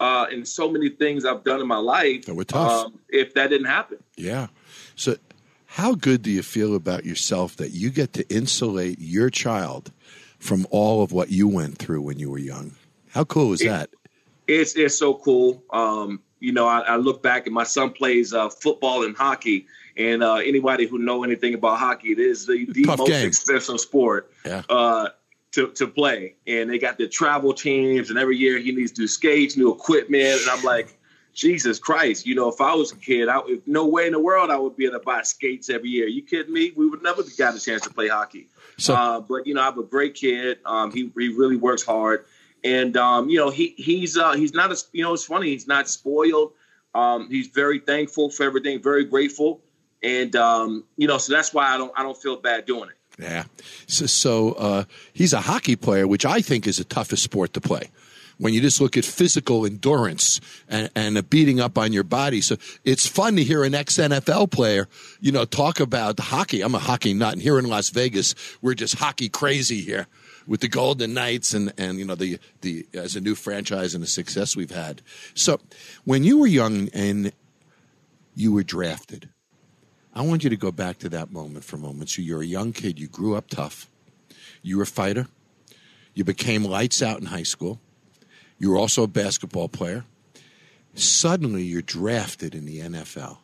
uh, 0.00 0.26
in 0.32 0.44
so 0.44 0.70
many 0.70 0.88
things 0.88 1.24
I've 1.24 1.44
done 1.44 1.60
in 1.60 1.68
my 1.68 1.76
life. 1.76 2.26
That 2.26 2.34
were 2.34 2.44
tough. 2.44 2.86
Um, 2.86 2.98
if 3.08 3.34
that 3.34 3.50
didn't 3.50 3.66
happen. 3.66 3.98
Yeah. 4.16 4.48
So, 4.96 5.16
how 5.66 5.94
good 5.94 6.22
do 6.22 6.30
you 6.30 6.42
feel 6.42 6.74
about 6.74 7.04
yourself 7.04 7.56
that 7.56 7.70
you 7.70 7.90
get 7.90 8.14
to 8.14 8.28
insulate 8.34 8.98
your 8.98 9.30
child 9.30 9.92
from 10.38 10.66
all 10.70 11.02
of 11.02 11.12
what 11.12 11.30
you 11.30 11.46
went 11.46 11.78
through 11.78 12.02
when 12.02 12.18
you 12.18 12.30
were 12.30 12.38
young? 12.38 12.72
How 13.10 13.24
cool 13.24 13.52
is 13.52 13.60
it, 13.60 13.68
that? 13.68 13.90
It's 14.48 14.74
it's 14.74 14.98
so 14.98 15.14
cool. 15.14 15.62
Um, 15.70 16.20
you 16.40 16.52
know, 16.52 16.66
I, 16.66 16.80
I, 16.80 16.96
look 16.96 17.22
back 17.22 17.46
and 17.46 17.54
my 17.54 17.64
son 17.64 17.90
plays 17.90 18.32
uh, 18.32 18.48
football 18.48 19.04
and 19.04 19.14
hockey. 19.14 19.66
And 19.96 20.22
uh, 20.22 20.36
anybody 20.36 20.86
who 20.86 20.98
know 20.98 21.22
anything 21.22 21.52
about 21.52 21.78
hockey, 21.78 22.12
it 22.12 22.18
is 22.18 22.46
the, 22.46 22.64
the 22.70 22.84
most 22.84 23.06
game. 23.06 23.26
expensive 23.26 23.78
sport 23.80 24.32
yeah. 24.46 24.62
uh, 24.70 25.10
to, 25.52 25.68
to 25.72 25.86
play. 25.86 26.34
And 26.46 26.70
they 26.70 26.78
got 26.78 26.98
the 26.98 27.08
travel 27.08 27.52
teams, 27.52 28.10
and 28.10 28.18
every 28.18 28.36
year 28.36 28.58
he 28.58 28.72
needs 28.72 28.92
to 28.92 29.02
do 29.02 29.08
skates, 29.08 29.56
new 29.56 29.72
equipment. 29.72 30.40
And 30.40 30.50
I'm 30.50 30.62
like, 30.62 30.96
Jesus 31.32 31.78
Christ, 31.78 32.26
you 32.26 32.34
know, 32.34 32.48
if 32.48 32.60
I 32.60 32.74
was 32.74 32.92
a 32.92 32.96
kid, 32.96 33.28
I, 33.28 33.40
if, 33.46 33.66
no 33.66 33.86
way 33.86 34.06
in 34.06 34.12
the 34.12 34.18
world 34.18 34.50
I 34.50 34.58
would 34.58 34.76
be 34.76 34.86
able 34.86 34.98
to 34.98 35.04
buy 35.04 35.22
skates 35.22 35.70
every 35.70 35.88
year. 35.88 36.08
You 36.08 36.22
kidding 36.22 36.52
me? 36.52 36.72
We 36.76 36.88
would 36.88 37.02
never 37.02 37.22
got 37.38 37.54
a 37.54 37.60
chance 37.60 37.82
to 37.82 37.90
play 37.90 38.08
hockey. 38.08 38.48
So, 38.78 38.94
uh, 38.94 39.20
but 39.20 39.46
you 39.46 39.54
know, 39.54 39.60
I 39.60 39.66
have 39.66 39.78
a 39.78 39.82
great 39.82 40.14
kid. 40.14 40.58
Um, 40.64 40.90
he 40.90 41.10
he 41.16 41.28
really 41.28 41.56
works 41.56 41.82
hard 41.82 42.24
and 42.64 42.96
um, 42.96 43.28
you 43.28 43.38
know 43.38 43.50
he 43.50 43.74
he's 43.76 44.16
uh, 44.16 44.32
he's 44.34 44.54
not 44.54 44.72
a 44.72 44.82
you 44.92 45.02
know 45.02 45.12
it's 45.12 45.24
funny 45.24 45.48
he's 45.48 45.66
not 45.66 45.88
spoiled. 45.88 46.52
Um, 46.94 47.28
he's 47.30 47.46
very 47.48 47.78
thankful 47.78 48.30
for 48.30 48.42
everything, 48.42 48.82
very 48.82 49.04
grateful, 49.04 49.60
and 50.02 50.34
um, 50.36 50.84
you 50.96 51.06
know 51.06 51.18
so 51.18 51.32
that's 51.32 51.54
why 51.54 51.66
I 51.66 51.78
don't 51.78 51.92
I 51.96 52.02
don't 52.02 52.16
feel 52.16 52.36
bad 52.36 52.66
doing 52.66 52.90
it. 52.90 52.96
Yeah, 53.20 53.44
so, 53.86 54.06
so 54.06 54.52
uh, 54.52 54.84
he's 55.12 55.32
a 55.32 55.42
hockey 55.42 55.76
player, 55.76 56.06
which 56.06 56.24
I 56.24 56.40
think 56.40 56.66
is 56.66 56.78
the 56.78 56.84
toughest 56.84 57.22
sport 57.22 57.52
to 57.52 57.60
play. 57.60 57.90
When 58.38 58.54
you 58.54 58.62
just 58.62 58.80
look 58.80 58.96
at 58.96 59.04
physical 59.04 59.66
endurance 59.66 60.40
and, 60.66 60.88
and 60.94 61.18
a 61.18 61.22
beating 61.22 61.60
up 61.60 61.76
on 61.76 61.92
your 61.92 62.04
body, 62.04 62.40
so 62.40 62.56
it's 62.82 63.06
fun 63.06 63.36
to 63.36 63.44
hear 63.44 63.62
an 63.64 63.74
ex 63.74 63.98
NFL 63.98 64.50
player, 64.50 64.88
you 65.20 65.30
know, 65.30 65.44
talk 65.44 65.78
about 65.78 66.18
hockey. 66.18 66.62
I'm 66.62 66.74
a 66.74 66.78
hockey 66.78 67.12
nut, 67.12 67.34
and 67.34 67.42
here 67.42 67.58
in 67.58 67.66
Las 67.66 67.90
Vegas, 67.90 68.34
we're 68.62 68.72
just 68.72 68.94
hockey 68.94 69.28
crazy 69.28 69.82
here 69.82 70.06
with 70.46 70.60
the 70.60 70.68
Golden 70.68 71.12
Knights 71.12 71.52
and 71.52 71.72
and 71.76 71.98
you 71.98 72.04
know 72.06 72.14
the 72.14 72.38
the 72.62 72.86
as 72.94 73.14
a 73.16 73.20
new 73.20 73.34
franchise 73.34 73.94
and 73.94 74.02
the 74.02 74.08
success 74.08 74.56
we've 74.56 74.70
had. 74.70 75.02
So 75.34 75.60
when 76.04 76.24
you 76.24 76.38
were 76.38 76.46
young 76.46 76.88
and 76.94 77.32
you 78.34 78.52
were 78.52 78.62
drafted, 78.62 79.28
I 80.14 80.22
want 80.22 80.42
you 80.44 80.50
to 80.50 80.56
go 80.56 80.72
back 80.72 80.98
to 80.98 81.08
that 81.10 81.30
moment 81.32 81.64
for 81.64 81.76
a 81.76 81.78
moment. 81.78 82.10
So 82.10 82.22
you're 82.22 82.42
a 82.42 82.46
young 82.46 82.72
kid, 82.72 82.98
you 82.98 83.08
grew 83.08 83.36
up 83.36 83.48
tough, 83.48 83.88
you 84.62 84.76
were 84.76 84.82
a 84.82 84.86
fighter, 84.86 85.28
you 86.14 86.24
became 86.24 86.64
lights 86.64 87.02
out 87.02 87.20
in 87.20 87.26
high 87.26 87.44
school, 87.44 87.80
you 88.58 88.70
were 88.70 88.76
also 88.76 89.04
a 89.04 89.08
basketball 89.08 89.68
player. 89.68 90.04
Suddenly 90.94 91.62
you're 91.62 91.82
drafted 91.82 92.54
in 92.54 92.66
the 92.66 92.80
NFL. 92.80 93.38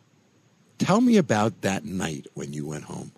Tell 0.79 1.01
me 1.01 1.17
about 1.17 1.63
that 1.63 1.85
night 1.85 2.27
when 2.35 2.53
you 2.53 2.67
went 2.67 2.85
home. 2.85 3.13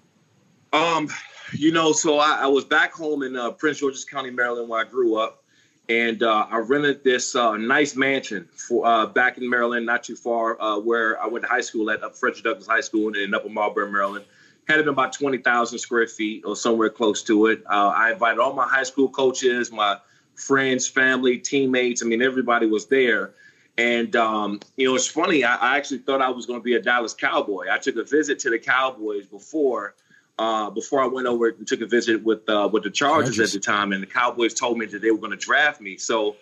Um, 0.72 1.08
you 1.52 1.72
know, 1.72 1.92
so 1.92 2.18
I, 2.18 2.40
I 2.42 2.46
was 2.46 2.64
back 2.64 2.92
home 2.92 3.22
in 3.22 3.36
uh, 3.36 3.50
Prince 3.52 3.78
George's 3.80 4.04
County, 4.04 4.30
Maryland, 4.30 4.68
where 4.68 4.84
I 4.84 4.88
grew 4.88 5.16
up, 5.16 5.42
and 5.88 6.22
uh, 6.22 6.46
I 6.50 6.58
rented 6.58 7.02
this 7.02 7.34
uh, 7.34 7.56
nice 7.56 7.96
mansion 7.96 8.48
for 8.52 8.86
uh, 8.86 9.06
back 9.06 9.38
in 9.38 9.48
Maryland, 9.48 9.86
not 9.86 10.02
too 10.02 10.16
far 10.16 10.60
uh, 10.60 10.78
where 10.78 11.20
I 11.20 11.26
went 11.26 11.44
to 11.44 11.48
high 11.48 11.62
school 11.62 11.90
at 11.90 12.00
Frederick 12.16 12.44
Douglass 12.44 12.66
High 12.66 12.82
School 12.82 13.14
in 13.14 13.34
Upper 13.34 13.48
Marlboro, 13.48 13.90
Maryland. 13.90 14.24
Had 14.68 14.80
it 14.80 14.82
been 14.82 14.92
about 14.92 15.14
twenty 15.14 15.38
thousand 15.38 15.78
square 15.78 16.06
feet 16.06 16.44
or 16.44 16.54
somewhere 16.54 16.90
close 16.90 17.22
to 17.24 17.46
it. 17.46 17.62
Uh, 17.66 17.92
I 17.94 18.12
invited 18.12 18.38
all 18.38 18.52
my 18.52 18.68
high 18.68 18.82
school 18.82 19.08
coaches, 19.08 19.72
my 19.72 19.96
friends, 20.34 20.86
family, 20.86 21.38
teammates. 21.38 22.02
I 22.02 22.06
mean, 22.06 22.22
everybody 22.22 22.66
was 22.66 22.86
there. 22.86 23.32
And 23.78 24.14
um, 24.16 24.60
you 24.76 24.86
know, 24.86 24.94
it's 24.94 25.06
funny. 25.06 25.42
I, 25.42 25.54
I 25.56 25.76
actually 25.78 25.98
thought 25.98 26.20
I 26.20 26.28
was 26.28 26.44
going 26.44 26.60
to 26.60 26.64
be 26.64 26.74
a 26.74 26.82
Dallas 26.82 27.14
Cowboy. 27.14 27.66
I 27.70 27.78
took 27.78 27.96
a 27.96 28.04
visit 28.04 28.38
to 28.40 28.50
the 28.50 28.58
Cowboys 28.58 29.26
before 29.26 29.94
uh, 30.38 30.70
before 30.70 31.02
I 31.02 31.06
went 31.06 31.26
over 31.26 31.48
and 31.48 31.66
took 31.66 31.80
a 31.80 31.86
visit 31.86 32.22
with 32.22 32.48
uh, 32.48 32.68
with 32.72 32.84
the 32.84 32.90
Chargers, 32.90 33.36
Chargers, 33.36 33.54
at 33.54 33.60
the 33.60 33.66
time, 33.66 33.92
and 33.92 34.02
the 34.02 34.06
Cowboys 34.06 34.54
told 34.54 34.78
me 34.78 34.86
that 34.86 35.02
they 35.02 35.10
were 35.10 35.18
going 35.18 35.32
to 35.32 35.36
draft 35.36 35.80
me. 35.80 35.96
So 35.96 36.36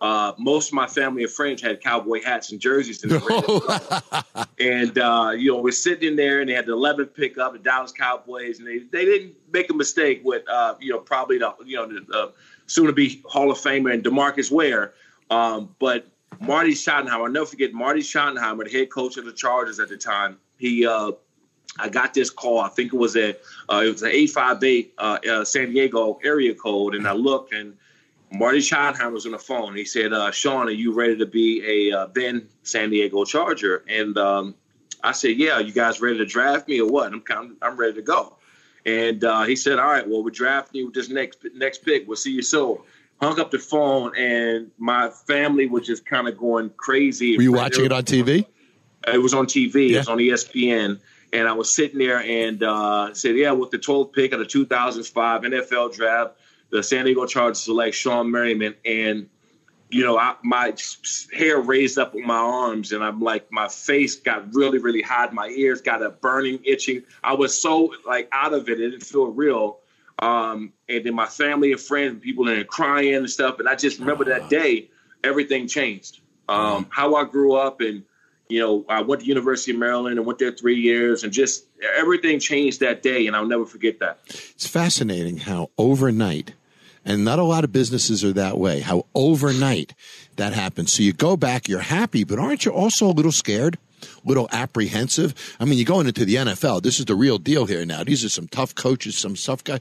uh, 0.00 0.32
most 0.38 0.68
of 0.68 0.72
my 0.74 0.86
family 0.86 1.22
and 1.22 1.30
friends 1.30 1.60
had 1.60 1.80
cowboy 1.82 2.22
hats 2.22 2.52
and 2.52 2.60
jerseys. 2.60 3.02
In 3.04 3.10
the 3.10 4.24
and, 4.58 4.98
uh, 4.98 5.32
you 5.36 5.52
know, 5.52 5.60
we're 5.60 5.72
sitting 5.72 6.08
in 6.08 6.16
there 6.16 6.40
and 6.40 6.48
they 6.48 6.54
had 6.54 6.66
the 6.66 6.72
11th 6.72 7.14
pickup, 7.14 7.52
the 7.52 7.58
Dallas 7.58 7.92
Cowboys, 7.92 8.60
and 8.60 8.66
they, 8.66 8.78
they 8.78 9.04
didn't 9.04 9.34
make 9.52 9.68
a 9.68 9.74
mistake 9.74 10.22
with, 10.24 10.48
uh, 10.48 10.74
you 10.80 10.90
know, 10.90 10.98
probably 10.98 11.36
the, 11.36 11.54
you 11.66 11.76
know, 11.76 11.86
the 11.86 12.32
soon 12.66 12.86
to 12.86 12.92
be 12.92 13.22
Hall 13.26 13.50
of 13.50 13.58
Famer 13.58 13.92
and 13.92 14.02
Demarcus 14.02 14.50
Ware. 14.50 14.94
Um, 15.28 15.74
but 15.78 16.06
Marty 16.40 16.72
Schottenheimer, 16.72 17.24
I'll 17.24 17.28
never 17.28 17.46
forget 17.46 17.74
Marty 17.74 18.00
Schottenheimer, 18.00 18.64
the 18.64 18.70
head 18.70 18.90
coach 18.90 19.18
of 19.18 19.26
the 19.26 19.32
Chargers 19.32 19.80
at 19.80 19.90
the 19.90 19.98
time. 19.98 20.38
He, 20.56 20.86
uh, 20.86 21.12
I 21.78 21.88
got 21.88 22.14
this 22.14 22.30
call. 22.30 22.60
I 22.60 22.68
think 22.68 22.92
it 22.92 22.96
was 22.96 23.16
a, 23.16 23.36
uh, 23.68 23.82
it 23.84 23.92
was 23.92 24.02
an 24.02 24.10
eight 24.12 24.30
five 24.30 24.62
eight 24.64 24.94
uh, 24.98 25.18
uh, 25.30 25.44
San 25.44 25.70
Diego 25.70 26.18
area 26.24 26.54
code, 26.54 26.94
and 26.94 27.06
I 27.06 27.12
looked, 27.12 27.52
and 27.52 27.76
Marty 28.32 28.58
Schottenheimer 28.58 29.12
was 29.12 29.26
on 29.26 29.32
the 29.32 29.38
phone. 29.38 29.74
He 29.76 29.84
said, 29.84 30.12
uh, 30.12 30.30
"Shawne, 30.30 30.66
are 30.66 30.70
you 30.70 30.92
ready 30.92 31.16
to 31.16 31.26
be 31.26 31.90
a 31.90 31.96
uh, 31.96 32.06
then 32.12 32.48
San 32.62 32.90
Diego 32.90 33.24
Charger?" 33.24 33.84
And 33.88 34.16
um, 34.18 34.54
I 35.02 35.12
said, 35.12 35.36
"Yeah, 35.36 35.58
you 35.58 35.72
guys 35.72 36.00
ready 36.00 36.18
to 36.18 36.26
draft 36.26 36.68
me 36.68 36.80
or 36.80 36.88
what?" 36.88 37.12
I'm 37.12 37.20
kind 37.20 37.56
I'm 37.62 37.76
ready 37.76 37.94
to 37.94 38.02
go. 38.02 38.36
And 38.86 39.22
uh, 39.24 39.44
he 39.44 39.56
said, 39.56 39.78
"All 39.78 39.88
right, 39.88 40.08
well, 40.08 40.22
we're 40.22 40.30
drafting 40.30 40.80
you 40.80 40.86
with 40.86 40.94
this 40.94 41.08
next 41.08 41.44
next 41.54 41.84
pick. 41.84 42.06
We'll 42.06 42.16
see 42.16 42.32
you 42.32 42.42
soon." 42.42 42.78
Hung 43.20 43.38
up 43.38 43.50
the 43.50 43.58
phone, 43.58 44.16
and 44.16 44.70
my 44.78 45.10
family 45.10 45.66
was 45.66 45.86
just 45.86 46.06
kind 46.06 46.26
of 46.26 46.38
going 46.38 46.70
crazy. 46.78 47.36
Were 47.36 47.42
you 47.42 47.52
watching 47.52 47.84
it 47.84 47.92
on 47.92 48.02
TV? 48.02 48.46
It 49.06 49.18
was 49.18 49.34
on 49.34 49.44
TV. 49.44 49.90
Yeah. 49.90 49.96
It 49.96 49.98
was 49.98 50.08
on 50.08 50.18
ESPN. 50.18 51.00
And 51.32 51.46
I 51.46 51.52
was 51.52 51.74
sitting 51.74 51.98
there 51.98 52.20
and 52.20 52.62
uh, 52.62 53.14
said, 53.14 53.36
"Yeah, 53.36 53.52
with 53.52 53.70
the 53.70 53.78
12th 53.78 54.12
pick 54.12 54.32
of 54.32 54.38
the 54.38 54.46
2005 54.46 55.42
NFL 55.42 55.94
draft, 55.94 56.34
the 56.70 56.82
San 56.82 57.04
Diego 57.04 57.26
Chargers 57.26 57.60
select 57.60 57.94
Shawne 57.94 58.30
Merriman." 58.30 58.74
And 58.84 59.28
you 59.90 60.04
know, 60.04 60.16
I, 60.16 60.36
my 60.42 60.74
hair 61.32 61.60
raised 61.60 61.98
up 61.98 62.14
on 62.14 62.24
my 62.26 62.36
arms, 62.36 62.92
and 62.92 63.02
I'm 63.02 63.20
like, 63.20 63.50
my 63.50 63.68
face 63.68 64.16
got 64.16 64.54
really, 64.54 64.78
really 64.78 65.02
hot. 65.02 65.34
My 65.34 65.48
ears 65.48 65.80
got 65.80 66.02
a 66.02 66.10
burning, 66.10 66.60
itching. 66.64 67.02
I 67.22 67.34
was 67.34 67.60
so 67.60 67.94
like 68.06 68.28
out 68.32 68.54
of 68.54 68.68
it; 68.68 68.80
it 68.80 68.90
didn't 68.90 69.04
feel 69.04 69.26
real. 69.26 69.80
Um, 70.20 70.72
and 70.88 71.04
then 71.04 71.14
my 71.14 71.26
family 71.26 71.72
and 71.72 71.80
friends, 71.80 72.22
people 72.22 72.46
in 72.46 72.54
there 72.54 72.64
crying 72.64 73.14
and 73.14 73.30
stuff. 73.30 73.58
And 73.58 73.68
I 73.68 73.74
just 73.74 73.98
remember 73.98 74.26
that 74.26 74.50
day, 74.50 74.90
everything 75.24 75.66
changed. 75.66 76.20
Um, 76.48 76.86
how 76.90 77.14
I 77.14 77.24
grew 77.24 77.54
up, 77.54 77.80
and 77.80 78.04
you 78.50 78.60
know, 78.60 78.84
I 78.88 79.02
went 79.02 79.22
to 79.22 79.26
University 79.26 79.72
of 79.72 79.78
Maryland 79.78 80.18
and 80.18 80.26
went 80.26 80.38
there 80.38 80.52
three 80.52 80.80
years, 80.80 81.24
and 81.24 81.32
just 81.32 81.64
everything 81.96 82.38
changed 82.40 82.80
that 82.80 83.02
day, 83.02 83.26
and 83.26 83.36
I'll 83.36 83.46
never 83.46 83.66
forget 83.66 84.00
that. 84.00 84.20
It's 84.26 84.66
fascinating 84.66 85.38
how 85.38 85.70
overnight 85.78 86.54
and 87.04 87.24
not 87.24 87.38
a 87.38 87.44
lot 87.44 87.64
of 87.64 87.72
businesses 87.72 88.24
are 88.24 88.32
that 88.32 88.58
way. 88.58 88.80
How 88.80 89.06
overnight 89.14 89.94
that 90.36 90.52
happens. 90.52 90.92
So 90.92 91.02
you 91.02 91.12
go 91.12 91.36
back, 91.36 91.68
you're 91.68 91.80
happy, 91.80 92.24
but 92.24 92.38
aren't 92.38 92.64
you 92.64 92.72
also 92.72 93.06
a 93.06 93.12
little 93.12 93.32
scared? 93.32 93.78
A 94.02 94.28
little 94.28 94.48
apprehensive. 94.52 95.34
I 95.60 95.64
mean, 95.64 95.78
you're 95.78 95.84
going 95.84 96.06
into 96.06 96.24
the 96.24 96.36
NFL. 96.36 96.82
This 96.82 96.98
is 96.98 97.04
the 97.06 97.14
real 97.14 97.38
deal 97.38 97.66
here 97.66 97.84
now. 97.84 98.02
These 98.04 98.24
are 98.24 98.30
some 98.30 98.48
tough 98.48 98.74
coaches, 98.74 99.16
some 99.16 99.34
tough 99.34 99.62
guys. 99.62 99.80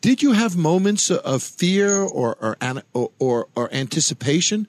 Did 0.00 0.22
you 0.22 0.32
have 0.32 0.56
moments 0.56 1.10
of 1.10 1.42
fear 1.42 2.00
or 2.00 2.56
or, 2.94 3.06
or, 3.18 3.48
or 3.54 3.74
anticipation? 3.74 4.66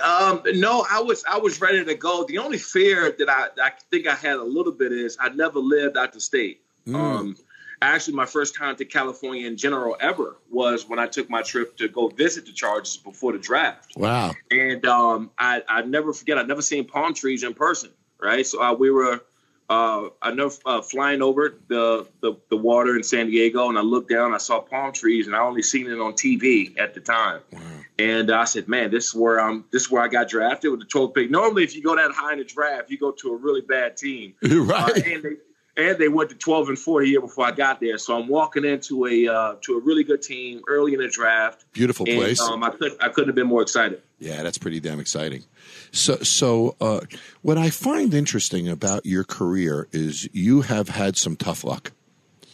Um, 0.00 0.42
no, 0.54 0.86
I 0.90 1.00
was 1.00 1.24
I 1.28 1.38
was 1.38 1.60
ready 1.60 1.84
to 1.84 1.94
go. 1.94 2.24
The 2.24 2.38
only 2.38 2.58
fear 2.58 3.14
that 3.18 3.28
I, 3.28 3.48
I 3.62 3.70
think 3.90 4.06
I 4.06 4.14
had 4.14 4.36
a 4.36 4.44
little 4.44 4.72
bit 4.72 4.92
is 4.92 5.16
I 5.20 5.28
never 5.30 5.58
lived 5.58 5.96
out 5.96 6.12
the 6.12 6.20
state. 6.20 6.62
Mm. 6.86 6.94
Um, 6.94 7.36
actually 7.82 8.14
my 8.14 8.26
first 8.26 8.54
time 8.54 8.76
to 8.76 8.84
California 8.84 9.46
in 9.46 9.56
general 9.56 9.96
ever 10.00 10.36
was 10.50 10.88
when 10.88 10.98
I 10.98 11.06
took 11.06 11.30
my 11.30 11.42
trip 11.42 11.76
to 11.78 11.88
go 11.88 12.08
visit 12.08 12.46
the 12.46 12.52
Chargers 12.52 12.96
before 12.96 13.32
the 13.32 13.38
draft. 13.38 13.92
Wow! 13.96 14.34
And 14.50 14.84
um, 14.86 15.30
I 15.38 15.62
I 15.68 15.82
never 15.82 16.12
forget. 16.12 16.38
I'd 16.38 16.48
never 16.48 16.62
seen 16.62 16.84
palm 16.84 17.14
trees 17.14 17.42
in 17.42 17.54
person. 17.54 17.90
Right, 18.20 18.46
so 18.46 18.62
uh, 18.62 18.74
we 18.74 18.90
were. 18.90 19.24
Uh, 19.68 20.08
I 20.22 20.32
know 20.32 20.50
uh, 20.64 20.80
flying 20.80 21.20
over 21.20 21.58
the, 21.68 22.06
the, 22.22 22.34
the 22.48 22.56
water 22.56 22.96
in 22.96 23.02
San 23.02 23.26
Diego, 23.26 23.68
and 23.68 23.78
I 23.78 23.82
looked 23.82 24.08
down. 24.08 24.32
I 24.32 24.38
saw 24.38 24.60
palm 24.60 24.92
trees, 24.92 25.26
and 25.26 25.36
I 25.36 25.40
only 25.40 25.62
seen 25.62 25.86
it 25.90 26.00
on 26.00 26.14
TV 26.14 26.78
at 26.78 26.94
the 26.94 27.00
time. 27.00 27.42
Wow. 27.52 27.60
And 27.98 28.30
I 28.30 28.44
said, 28.44 28.68
"Man, 28.68 28.90
this 28.90 29.08
is 29.08 29.14
where 29.14 29.40
I'm. 29.40 29.64
This 29.70 29.82
is 29.82 29.90
where 29.90 30.02
I 30.02 30.08
got 30.08 30.28
drafted 30.28 30.70
with 30.70 30.80
the 30.80 30.86
12th 30.86 31.14
pick. 31.14 31.30
Normally, 31.30 31.64
if 31.64 31.74
you 31.76 31.82
go 31.82 31.96
that 31.96 32.12
high 32.12 32.32
in 32.32 32.38
the 32.38 32.44
draft, 32.44 32.90
you 32.90 32.98
go 32.98 33.10
to 33.10 33.34
a 33.34 33.36
really 33.36 33.60
bad 33.60 33.96
team, 33.96 34.34
right? 34.42 34.90
Uh, 34.90 35.00
and 35.04 35.22
they, 35.22 35.36
and 35.78 35.96
they 35.96 36.08
went 36.08 36.28
to 36.30 36.36
12 36.36 36.70
and 36.70 36.78
4 36.78 37.02
a 37.02 37.06
year 37.06 37.20
before 37.20 37.46
I 37.46 37.52
got 37.52 37.80
there. 37.80 37.96
So 37.98 38.18
I'm 38.18 38.28
walking 38.28 38.64
into 38.64 39.06
a 39.06 39.28
uh, 39.28 39.54
to 39.62 39.78
a 39.78 39.80
really 39.80 40.04
good 40.04 40.20
team 40.20 40.60
early 40.68 40.92
in 40.92 41.00
the 41.00 41.08
draft. 41.08 41.64
Beautiful 41.72 42.04
and, 42.08 42.18
place. 42.18 42.40
Um, 42.40 42.62
I 42.64 42.70
could 42.70 42.92
I 43.00 43.08
couldn't 43.08 43.28
have 43.28 43.36
been 43.36 43.46
more 43.46 43.62
excited. 43.62 44.02
Yeah, 44.18 44.42
that's 44.42 44.58
pretty 44.58 44.80
damn 44.80 45.00
exciting. 45.00 45.44
So 45.92 46.16
so 46.16 46.76
uh, 46.80 47.00
what 47.42 47.56
I 47.56 47.70
find 47.70 48.12
interesting 48.12 48.68
about 48.68 49.06
your 49.06 49.24
career 49.24 49.88
is 49.92 50.28
you 50.32 50.62
have 50.62 50.88
had 50.88 51.16
some 51.16 51.36
tough 51.36 51.62
luck. 51.62 51.92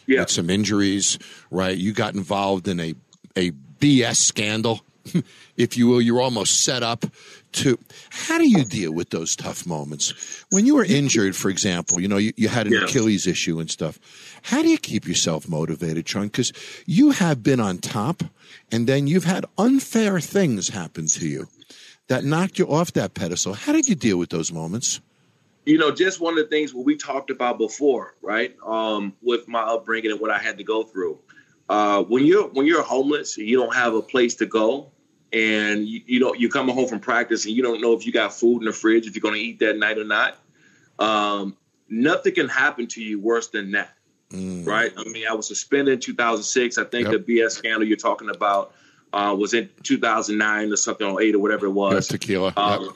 Yeah, 0.05 0.19
had 0.19 0.29
some 0.29 0.49
injuries. 0.51 1.17
Right, 1.49 1.75
you 1.75 1.91
got 1.91 2.13
involved 2.13 2.67
in 2.67 2.79
a 2.79 2.93
a 3.35 3.51
BS 3.79 4.17
scandal. 4.17 4.81
if 5.57 5.77
you 5.77 5.87
will, 5.87 6.01
you're 6.01 6.21
almost 6.21 6.63
set 6.63 6.83
up 6.83 7.05
to 7.55 7.79
how 8.09 8.37
do 8.37 8.47
you 8.47 8.63
deal 8.63 8.93
with 8.93 9.09
those 9.09 9.35
tough 9.35 9.65
moments? 9.65 10.45
When 10.51 10.65
you 10.65 10.75
were 10.75 10.85
injured 10.85 11.35
for 11.35 11.49
example 11.49 11.99
you 11.99 12.07
know 12.07 12.17
you, 12.17 12.33
you 12.35 12.47
had 12.47 12.67
an 12.67 12.73
yeah. 12.73 12.83
achilles 12.83 13.27
issue 13.27 13.59
and 13.59 13.69
stuff. 13.69 13.99
How 14.43 14.61
do 14.61 14.69
you 14.69 14.77
keep 14.77 15.07
yourself 15.07 15.47
motivated 15.47 16.05
shawne? 16.05 16.23
Because 16.23 16.53
you 16.85 17.11
have 17.11 17.43
been 17.43 17.59
on 17.59 17.79
top 17.79 18.23
and 18.71 18.87
then 18.87 19.07
you've 19.07 19.23
had 19.23 19.45
unfair 19.57 20.19
things 20.19 20.69
happen 20.69 21.07
to 21.07 21.27
you 21.27 21.47
that 22.07 22.23
knocked 22.23 22.59
you 22.59 22.67
off 22.67 22.93
that 22.93 23.13
pedestal. 23.13 23.53
How 23.53 23.71
did 23.73 23.87
you 23.87 23.95
deal 23.95 24.17
with 24.17 24.29
those 24.29 24.51
moments? 24.51 25.01
You 25.65 25.79
know 25.79 25.91
just 25.91 26.19
one 26.19 26.37
of 26.37 26.43
the 26.43 26.49
things 26.49 26.73
what 26.73 26.85
we 26.85 26.95
talked 26.95 27.29
about 27.29 27.57
before 27.57 28.15
right? 28.21 28.55
Um, 28.65 29.13
with 29.21 29.47
my 29.47 29.61
upbringing 29.61 30.11
and 30.11 30.19
what 30.19 30.31
i 30.31 30.37
had 30.37 30.57
to 30.57 30.63
go 30.63 30.83
through. 30.83 31.19
Uh, 31.67 32.03
when 32.03 32.25
you're 32.25 32.47
when 32.49 32.67
you're 32.67 32.83
homeless 32.83 33.37
you 33.37 33.57
don't 33.57 33.73
have 33.73 33.95
a 33.95 34.01
place 34.01 34.35
to 34.35 34.45
go 34.45 34.91
and 35.35 35.87
you, 35.87 36.01
you 36.05 36.19
don't 36.19 36.39
you 36.39 36.49
come 36.49 36.69
home 36.69 36.87
from 36.87 36.99
practice 36.99 37.45
and 37.45 37.53
you 37.53 37.61
don't 37.61 37.81
know 37.81 37.93
if 37.93 38.05
you 38.05 38.11
got 38.11 38.33
food 38.33 38.59
in 38.59 38.65
the 38.65 38.73
fridge 38.73 39.05
if 39.05 39.15
you're 39.15 39.21
going 39.21 39.35
to 39.35 39.39
eat 39.39 39.59
that 39.59 39.77
night 39.77 39.97
or 39.97 40.05
not. 40.05 40.37
Um, 40.97 41.57
nothing 41.89 42.33
can 42.33 42.47
happen 42.47 42.87
to 42.87 43.03
you 43.03 43.19
worse 43.19 43.49
than 43.49 43.71
that 43.71 43.95
mm. 44.31 44.65
right? 44.65 44.91
I 44.97 45.03
mean 45.03 45.25
i 45.29 45.33
was 45.33 45.47
suspended 45.47 45.93
in 45.93 45.99
2006 45.99 46.77
i 46.77 46.83
think 46.83 47.07
yep. 47.07 47.25
the 47.25 47.39
bs 47.39 47.51
scandal 47.51 47.83
you're 47.83 47.97
talking 47.97 48.29
about 48.29 48.73
uh, 49.13 49.33
was 49.33 49.53
in 49.53 49.69
2009 49.83 50.71
or 50.71 50.75
something 50.75 51.07
or 51.07 51.21
8 51.21 51.35
or 51.35 51.39
whatever 51.39 51.67
it 51.67 51.71
was. 51.71 51.93
That's 51.93 52.07
tequila. 52.07 52.51
Um, 52.57 52.83
yep. 52.83 52.91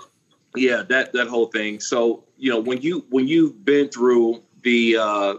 yeah 0.56 0.84
that 0.90 1.14
that 1.14 1.28
whole 1.28 1.48
thing. 1.48 1.80
So 1.80 2.26
you 2.38 2.52
know 2.52 2.60
when 2.60 2.82
you 2.82 3.06
when 3.10 3.28
you've 3.28 3.64
been 3.64 3.90
through 3.90 4.44
the 4.62 4.98
uh, 4.98 5.36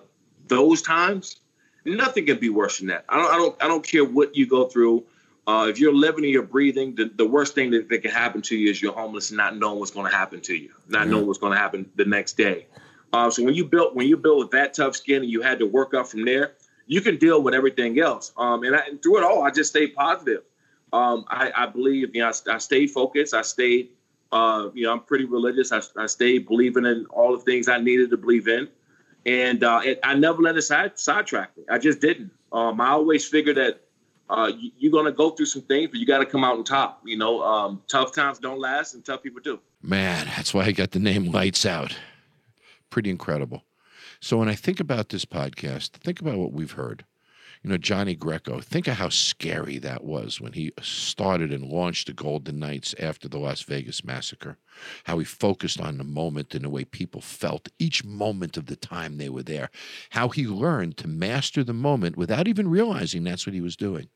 those 0.48 0.80
times 0.80 1.36
nothing 1.84 2.26
can 2.26 2.38
be 2.38 2.48
worse 2.48 2.78
than 2.78 2.88
that. 2.88 3.04
I 3.08 3.16
don't 3.16 3.32
i 3.32 3.36
don't 3.36 3.62
i 3.62 3.68
don't 3.68 3.86
care 3.86 4.04
what 4.04 4.34
you 4.34 4.46
go 4.46 4.66
through 4.66 5.04
uh, 5.50 5.66
if 5.66 5.80
you're 5.80 5.92
living 5.92 6.22
and 6.22 6.32
you're 6.32 6.44
breathing, 6.44 6.94
the, 6.94 7.10
the 7.16 7.26
worst 7.26 7.56
thing 7.56 7.72
that, 7.72 7.88
that, 7.88 8.02
can 8.02 8.10
happen 8.10 8.40
to 8.40 8.56
you 8.56 8.70
is 8.70 8.80
you're 8.80 8.92
homeless 8.92 9.30
and 9.30 9.36
not 9.36 9.56
knowing 9.56 9.80
what's 9.80 9.90
going 9.90 10.08
to 10.08 10.16
happen 10.16 10.40
to 10.40 10.54
you, 10.54 10.70
not 10.86 11.08
knowing 11.08 11.26
what's 11.26 11.40
going 11.40 11.52
to 11.52 11.58
happen 11.58 11.90
the 11.96 12.04
next 12.04 12.36
day. 12.36 12.66
Uh, 13.12 13.28
so 13.28 13.42
when 13.42 13.54
you 13.54 13.64
built 13.64 13.96
when 13.96 14.06
you 14.06 14.16
built 14.16 14.38
with 14.38 14.50
that 14.52 14.74
tough 14.74 14.94
skin 14.94 15.22
and 15.22 15.30
you 15.30 15.42
had 15.42 15.58
to 15.58 15.66
work 15.66 15.92
up 15.92 16.06
from 16.06 16.24
there, 16.24 16.52
you 16.86 17.00
can 17.00 17.16
deal 17.16 17.42
with 17.42 17.52
everything 17.52 17.98
else. 17.98 18.30
Um, 18.36 18.62
and, 18.62 18.76
I, 18.76 18.80
and, 18.86 19.02
through 19.02 19.18
it 19.18 19.24
all, 19.24 19.42
I 19.42 19.50
just 19.50 19.70
stayed 19.70 19.92
positive. 19.96 20.42
Um, 20.92 21.24
I, 21.28 21.50
I, 21.56 21.66
believe, 21.66 22.14
you 22.14 22.22
know, 22.22 22.28
I, 22.28 22.54
I 22.54 22.58
stayed 22.58 22.92
focused. 22.92 23.34
I 23.34 23.42
stayed, 23.42 23.90
uh, 24.30 24.68
you 24.72 24.84
know, 24.84 24.92
I'm 24.92 25.00
pretty 25.00 25.24
religious. 25.24 25.72
I, 25.72 25.80
I, 25.96 26.06
stayed 26.06 26.46
believing 26.46 26.86
in 26.86 27.06
all 27.06 27.36
the 27.36 27.42
things 27.42 27.68
I 27.68 27.78
needed 27.78 28.10
to 28.10 28.16
believe 28.16 28.46
in, 28.46 28.68
and 29.26 29.64
uh, 29.64 29.80
it, 29.84 29.98
I 30.04 30.14
never 30.14 30.40
let 30.42 30.56
it 30.56 30.62
side 30.62 30.96
sidetrack 30.96 31.56
me. 31.56 31.64
I 31.68 31.78
just 31.78 32.00
didn't. 32.00 32.30
Um, 32.52 32.80
I 32.80 32.90
always 32.90 33.26
figured 33.26 33.56
that 33.56 33.80
uh, 34.30 34.52
you, 34.78 34.88
are 34.88 34.92
going 34.92 35.06
to 35.06 35.12
go 35.12 35.30
through 35.30 35.46
some 35.46 35.62
things, 35.62 35.90
but 35.90 35.98
you 35.98 36.06
got 36.06 36.18
to 36.18 36.26
come 36.26 36.44
out 36.44 36.56
on 36.56 36.62
top. 36.62 37.02
You 37.04 37.18
know, 37.18 37.42
um, 37.42 37.82
tough 37.88 38.14
times 38.14 38.38
don't 38.38 38.60
last, 38.60 38.94
and 38.94 39.04
tough 39.04 39.22
people 39.22 39.40
do. 39.42 39.58
Man, 39.82 40.26
that's 40.26 40.54
why 40.54 40.64
I 40.64 40.72
got 40.72 40.92
the 40.92 41.00
name 41.00 41.32
Lights 41.32 41.66
Out. 41.66 41.96
Pretty 42.90 43.10
incredible. 43.10 43.64
So 44.20 44.36
when 44.36 44.48
I 44.48 44.54
think 44.54 44.78
about 44.78 45.08
this 45.08 45.24
podcast, 45.24 45.90
think 45.90 46.20
about 46.20 46.38
what 46.38 46.52
we've 46.52 46.72
heard. 46.72 47.04
You 47.62 47.70
know, 47.70 47.76
Johnny 47.76 48.14
Greco, 48.14 48.60
think 48.60 48.86
of 48.86 48.94
how 48.94 49.08
scary 49.10 49.78
that 49.78 50.04
was 50.04 50.40
when 50.40 50.52
he 50.52 50.72
started 50.80 51.52
and 51.52 51.64
launched 51.64 52.06
the 52.06 52.14
Golden 52.14 52.58
Knights 52.58 52.94
after 52.98 53.28
the 53.28 53.38
Las 53.38 53.62
Vegas 53.62 54.04
massacre. 54.04 54.56
How 55.04 55.18
he 55.18 55.24
focused 55.24 55.80
on 55.80 55.98
the 55.98 56.04
moment 56.04 56.54
and 56.54 56.64
the 56.64 56.70
way 56.70 56.84
people 56.84 57.20
felt 57.20 57.68
each 57.78 58.02
moment 58.04 58.56
of 58.56 58.66
the 58.66 58.76
time 58.76 59.18
they 59.18 59.28
were 59.28 59.42
there. 59.42 59.70
How 60.10 60.28
he 60.28 60.46
learned 60.46 60.96
to 60.98 61.08
master 61.08 61.62
the 61.64 61.74
moment 61.74 62.16
without 62.16 62.48
even 62.48 62.70
realizing 62.70 63.24
that's 63.24 63.46
what 63.46 63.54
he 63.54 63.60
was 63.60 63.76
doing. 63.76 64.08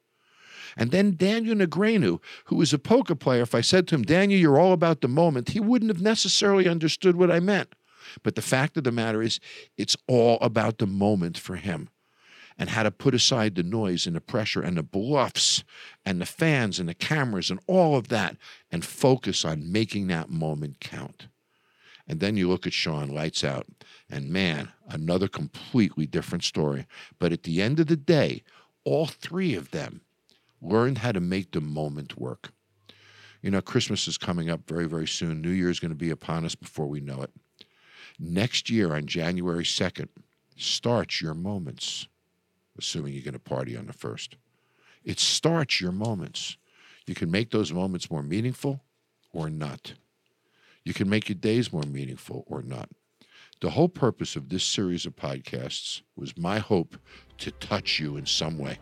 And 0.76 0.90
then 0.90 1.16
Daniel 1.16 1.56
Negreanu, 1.56 2.20
who 2.46 2.56
was 2.56 2.72
a 2.72 2.78
poker 2.78 3.14
player, 3.14 3.42
if 3.42 3.54
I 3.54 3.60
said 3.60 3.86
to 3.88 3.94
him, 3.94 4.02
Daniel, 4.02 4.40
you're 4.40 4.58
all 4.58 4.72
about 4.72 5.00
the 5.00 5.08
moment, 5.08 5.50
he 5.50 5.60
wouldn't 5.60 5.90
have 5.90 6.02
necessarily 6.02 6.68
understood 6.68 7.16
what 7.16 7.30
I 7.30 7.40
meant. 7.40 7.74
But 8.22 8.34
the 8.34 8.42
fact 8.42 8.76
of 8.76 8.84
the 8.84 8.92
matter 8.92 9.22
is, 9.22 9.40
it's 9.76 9.96
all 10.06 10.38
about 10.40 10.78
the 10.78 10.86
moment 10.86 11.38
for 11.38 11.56
him. 11.56 11.88
and 12.58 12.70
how 12.70 12.82
to 12.84 12.90
put 12.90 13.14
aside 13.14 13.54
the 13.54 13.62
noise 13.62 14.06
and 14.06 14.14
the 14.14 14.20
pressure 14.20 14.62
and 14.62 14.76
the 14.76 14.82
bluffs 14.82 15.64
and 16.04 16.20
the 16.20 16.26
fans 16.26 16.78
and 16.78 16.88
the 16.88 16.94
cameras 16.94 17.50
and 17.50 17.60
all 17.66 17.96
of 17.96 18.08
that 18.08 18.36
and 18.70 18.84
focus 18.84 19.44
on 19.44 19.70
making 19.72 20.06
that 20.06 20.30
moment 20.30 20.80
count. 20.80 21.28
And 22.06 22.20
then 22.20 22.36
you 22.36 22.48
look 22.48 22.66
at 22.66 22.72
Shawne, 22.72 23.12
lights 23.12 23.42
out, 23.42 23.66
and 24.10 24.28
man, 24.28 24.70
another 24.88 25.26
completely 25.26 26.06
different 26.06 26.44
story. 26.44 26.86
But 27.18 27.32
at 27.32 27.44
the 27.44 27.62
end 27.62 27.80
of 27.80 27.86
the 27.86 27.96
day, 27.96 28.42
all 28.84 29.06
three 29.06 29.54
of 29.54 29.70
them 29.70 30.02
learned 30.64 30.98
how 30.98 31.12
to 31.12 31.20
make 31.20 31.52
the 31.52 31.60
moment 31.60 32.18
work. 32.18 32.52
You 33.42 33.50
know, 33.50 33.60
Christmas 33.60 34.08
is 34.08 34.16
coming 34.16 34.48
up 34.48 34.66
very, 34.66 34.86
very 34.86 35.06
soon. 35.06 35.42
New 35.42 35.50
Year 35.50 35.68
is 35.68 35.80
going 35.80 35.90
to 35.90 35.96
be 35.96 36.10
upon 36.10 36.44
us 36.44 36.54
before 36.54 36.86
we 36.86 37.00
know 37.00 37.20
it. 37.20 37.30
Next 38.18 38.70
year 38.70 38.94
on 38.94 39.06
January 39.06 39.64
2nd, 39.64 40.08
start 40.56 41.20
your 41.20 41.34
moments, 41.34 42.08
assuming 42.78 43.12
you're 43.12 43.22
going 43.22 43.34
to 43.34 43.38
party 43.38 43.76
on 43.76 43.86
the 43.86 43.92
1st. 43.92 44.34
It 45.04 45.20
starts 45.20 45.80
your 45.80 45.92
moments. 45.92 46.56
You 47.06 47.14
can 47.14 47.30
make 47.30 47.50
those 47.50 47.72
moments 47.72 48.10
more 48.10 48.22
meaningful 48.22 48.82
or 49.32 49.50
not. 49.50 49.94
You 50.84 50.94
can 50.94 51.10
make 51.10 51.28
your 51.28 51.36
days 51.36 51.72
more 51.72 51.82
meaningful 51.82 52.44
or 52.46 52.62
not. 52.62 52.88
The 53.60 53.70
whole 53.70 53.88
purpose 53.88 54.36
of 54.36 54.48
this 54.48 54.64
series 54.64 55.06
of 55.06 55.16
podcasts 55.16 56.02
was 56.16 56.36
my 56.36 56.58
hope 56.58 56.96
to 57.38 57.50
touch 57.50 57.98
you 57.98 58.16
in 58.16 58.26
some 58.26 58.58
way, 58.58 58.78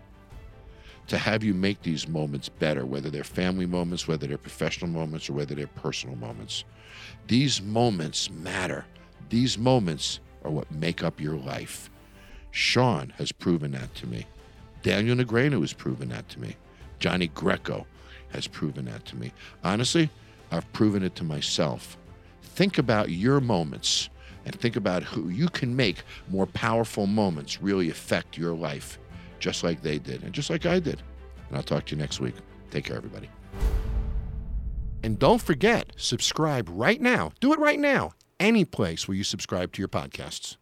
to 1.13 1.19
have 1.19 1.45
you 1.45 1.53
make 1.53 1.83
these 1.83 2.09
moments 2.09 2.49
better, 2.49 2.87
whether 2.87 3.11
they're 3.11 3.23
family 3.23 3.67
moments, 3.67 4.09
whether 4.09 4.27
they're 4.27 4.39
professional 4.39 4.91
moments, 4.91 5.29
or 5.29 5.35
whether 5.35 5.55
they're 5.55 5.67
personal 5.67 6.17
moments. 6.17 6.65
These 7.27 7.61
moments 7.61 8.31
matter. 8.31 8.87
These 9.29 9.59
moments 9.59 10.21
are 10.43 10.51
what 10.51 10.71
make 10.73 11.05
up 11.05 11.21
your 11.21 11.37
life. 11.37 11.91
Shawne 12.51 13.13
has 13.19 13.31
proven 13.31 13.73
that 13.73 13.95
to 13.97 14.07
me. 14.07 14.25
Daniel 14.83 15.15
Negreanu 15.15 15.61
has 15.61 15.75
proven 15.75 16.09
that 16.09 16.31
to 16.31 16.41
me. 16.41 16.57
Johnny 16.99 17.27
Greco 17.27 17.87
has 18.31 18.47
proven 18.47 18.87
that 18.87 19.05
to 19.05 19.17
me. 19.17 19.35
Honestly, 19.63 20.09
I've 20.51 20.73
proven 20.73 21.03
it 21.03 21.15
to 21.17 21.25
myself. 21.25 21.99
Think 22.41 22.79
about 22.79 23.11
your 23.11 23.39
moments 23.39 24.09
and 24.47 24.59
think 24.59 24.77
about 24.77 25.03
who 25.03 25.29
you 25.29 25.51
can 25.51 25.77
make 25.77 26.05
more 26.31 26.47
powerful 26.47 27.07
moments 27.07 27.61
really 27.61 27.91
affect 27.91 28.39
your 28.39 28.55
life, 28.55 28.99
just 29.43 29.65
like 29.65 29.83
they 29.83 29.99
did 29.99 30.23
and 30.23 30.33
just 30.33 30.49
like 30.49 30.65
I 30.65 30.79
did. 30.79 31.03
And 31.49 31.57
I'll 31.57 31.63
talk 31.65 31.85
to 31.87 31.97
you 31.97 32.01
next 32.01 32.21
week. 32.21 32.35
Take 32.71 32.85
care, 32.85 32.97
everybody. 32.97 33.29
And 35.03 35.19
don't 35.19 35.43
forget, 35.43 35.93
subscribe 35.97 36.69
right 36.71 37.01
now. 37.01 37.33
Do 37.41 37.53
it 37.53 37.59
right 37.59 37.79
now, 37.79 38.13
any 38.39 38.65
place 38.65 39.09
where 39.09 39.17
you 39.17 39.25
subscribe 39.25 39.73
to 39.73 39.83
your 39.83 39.89
podcasts. 39.89 40.57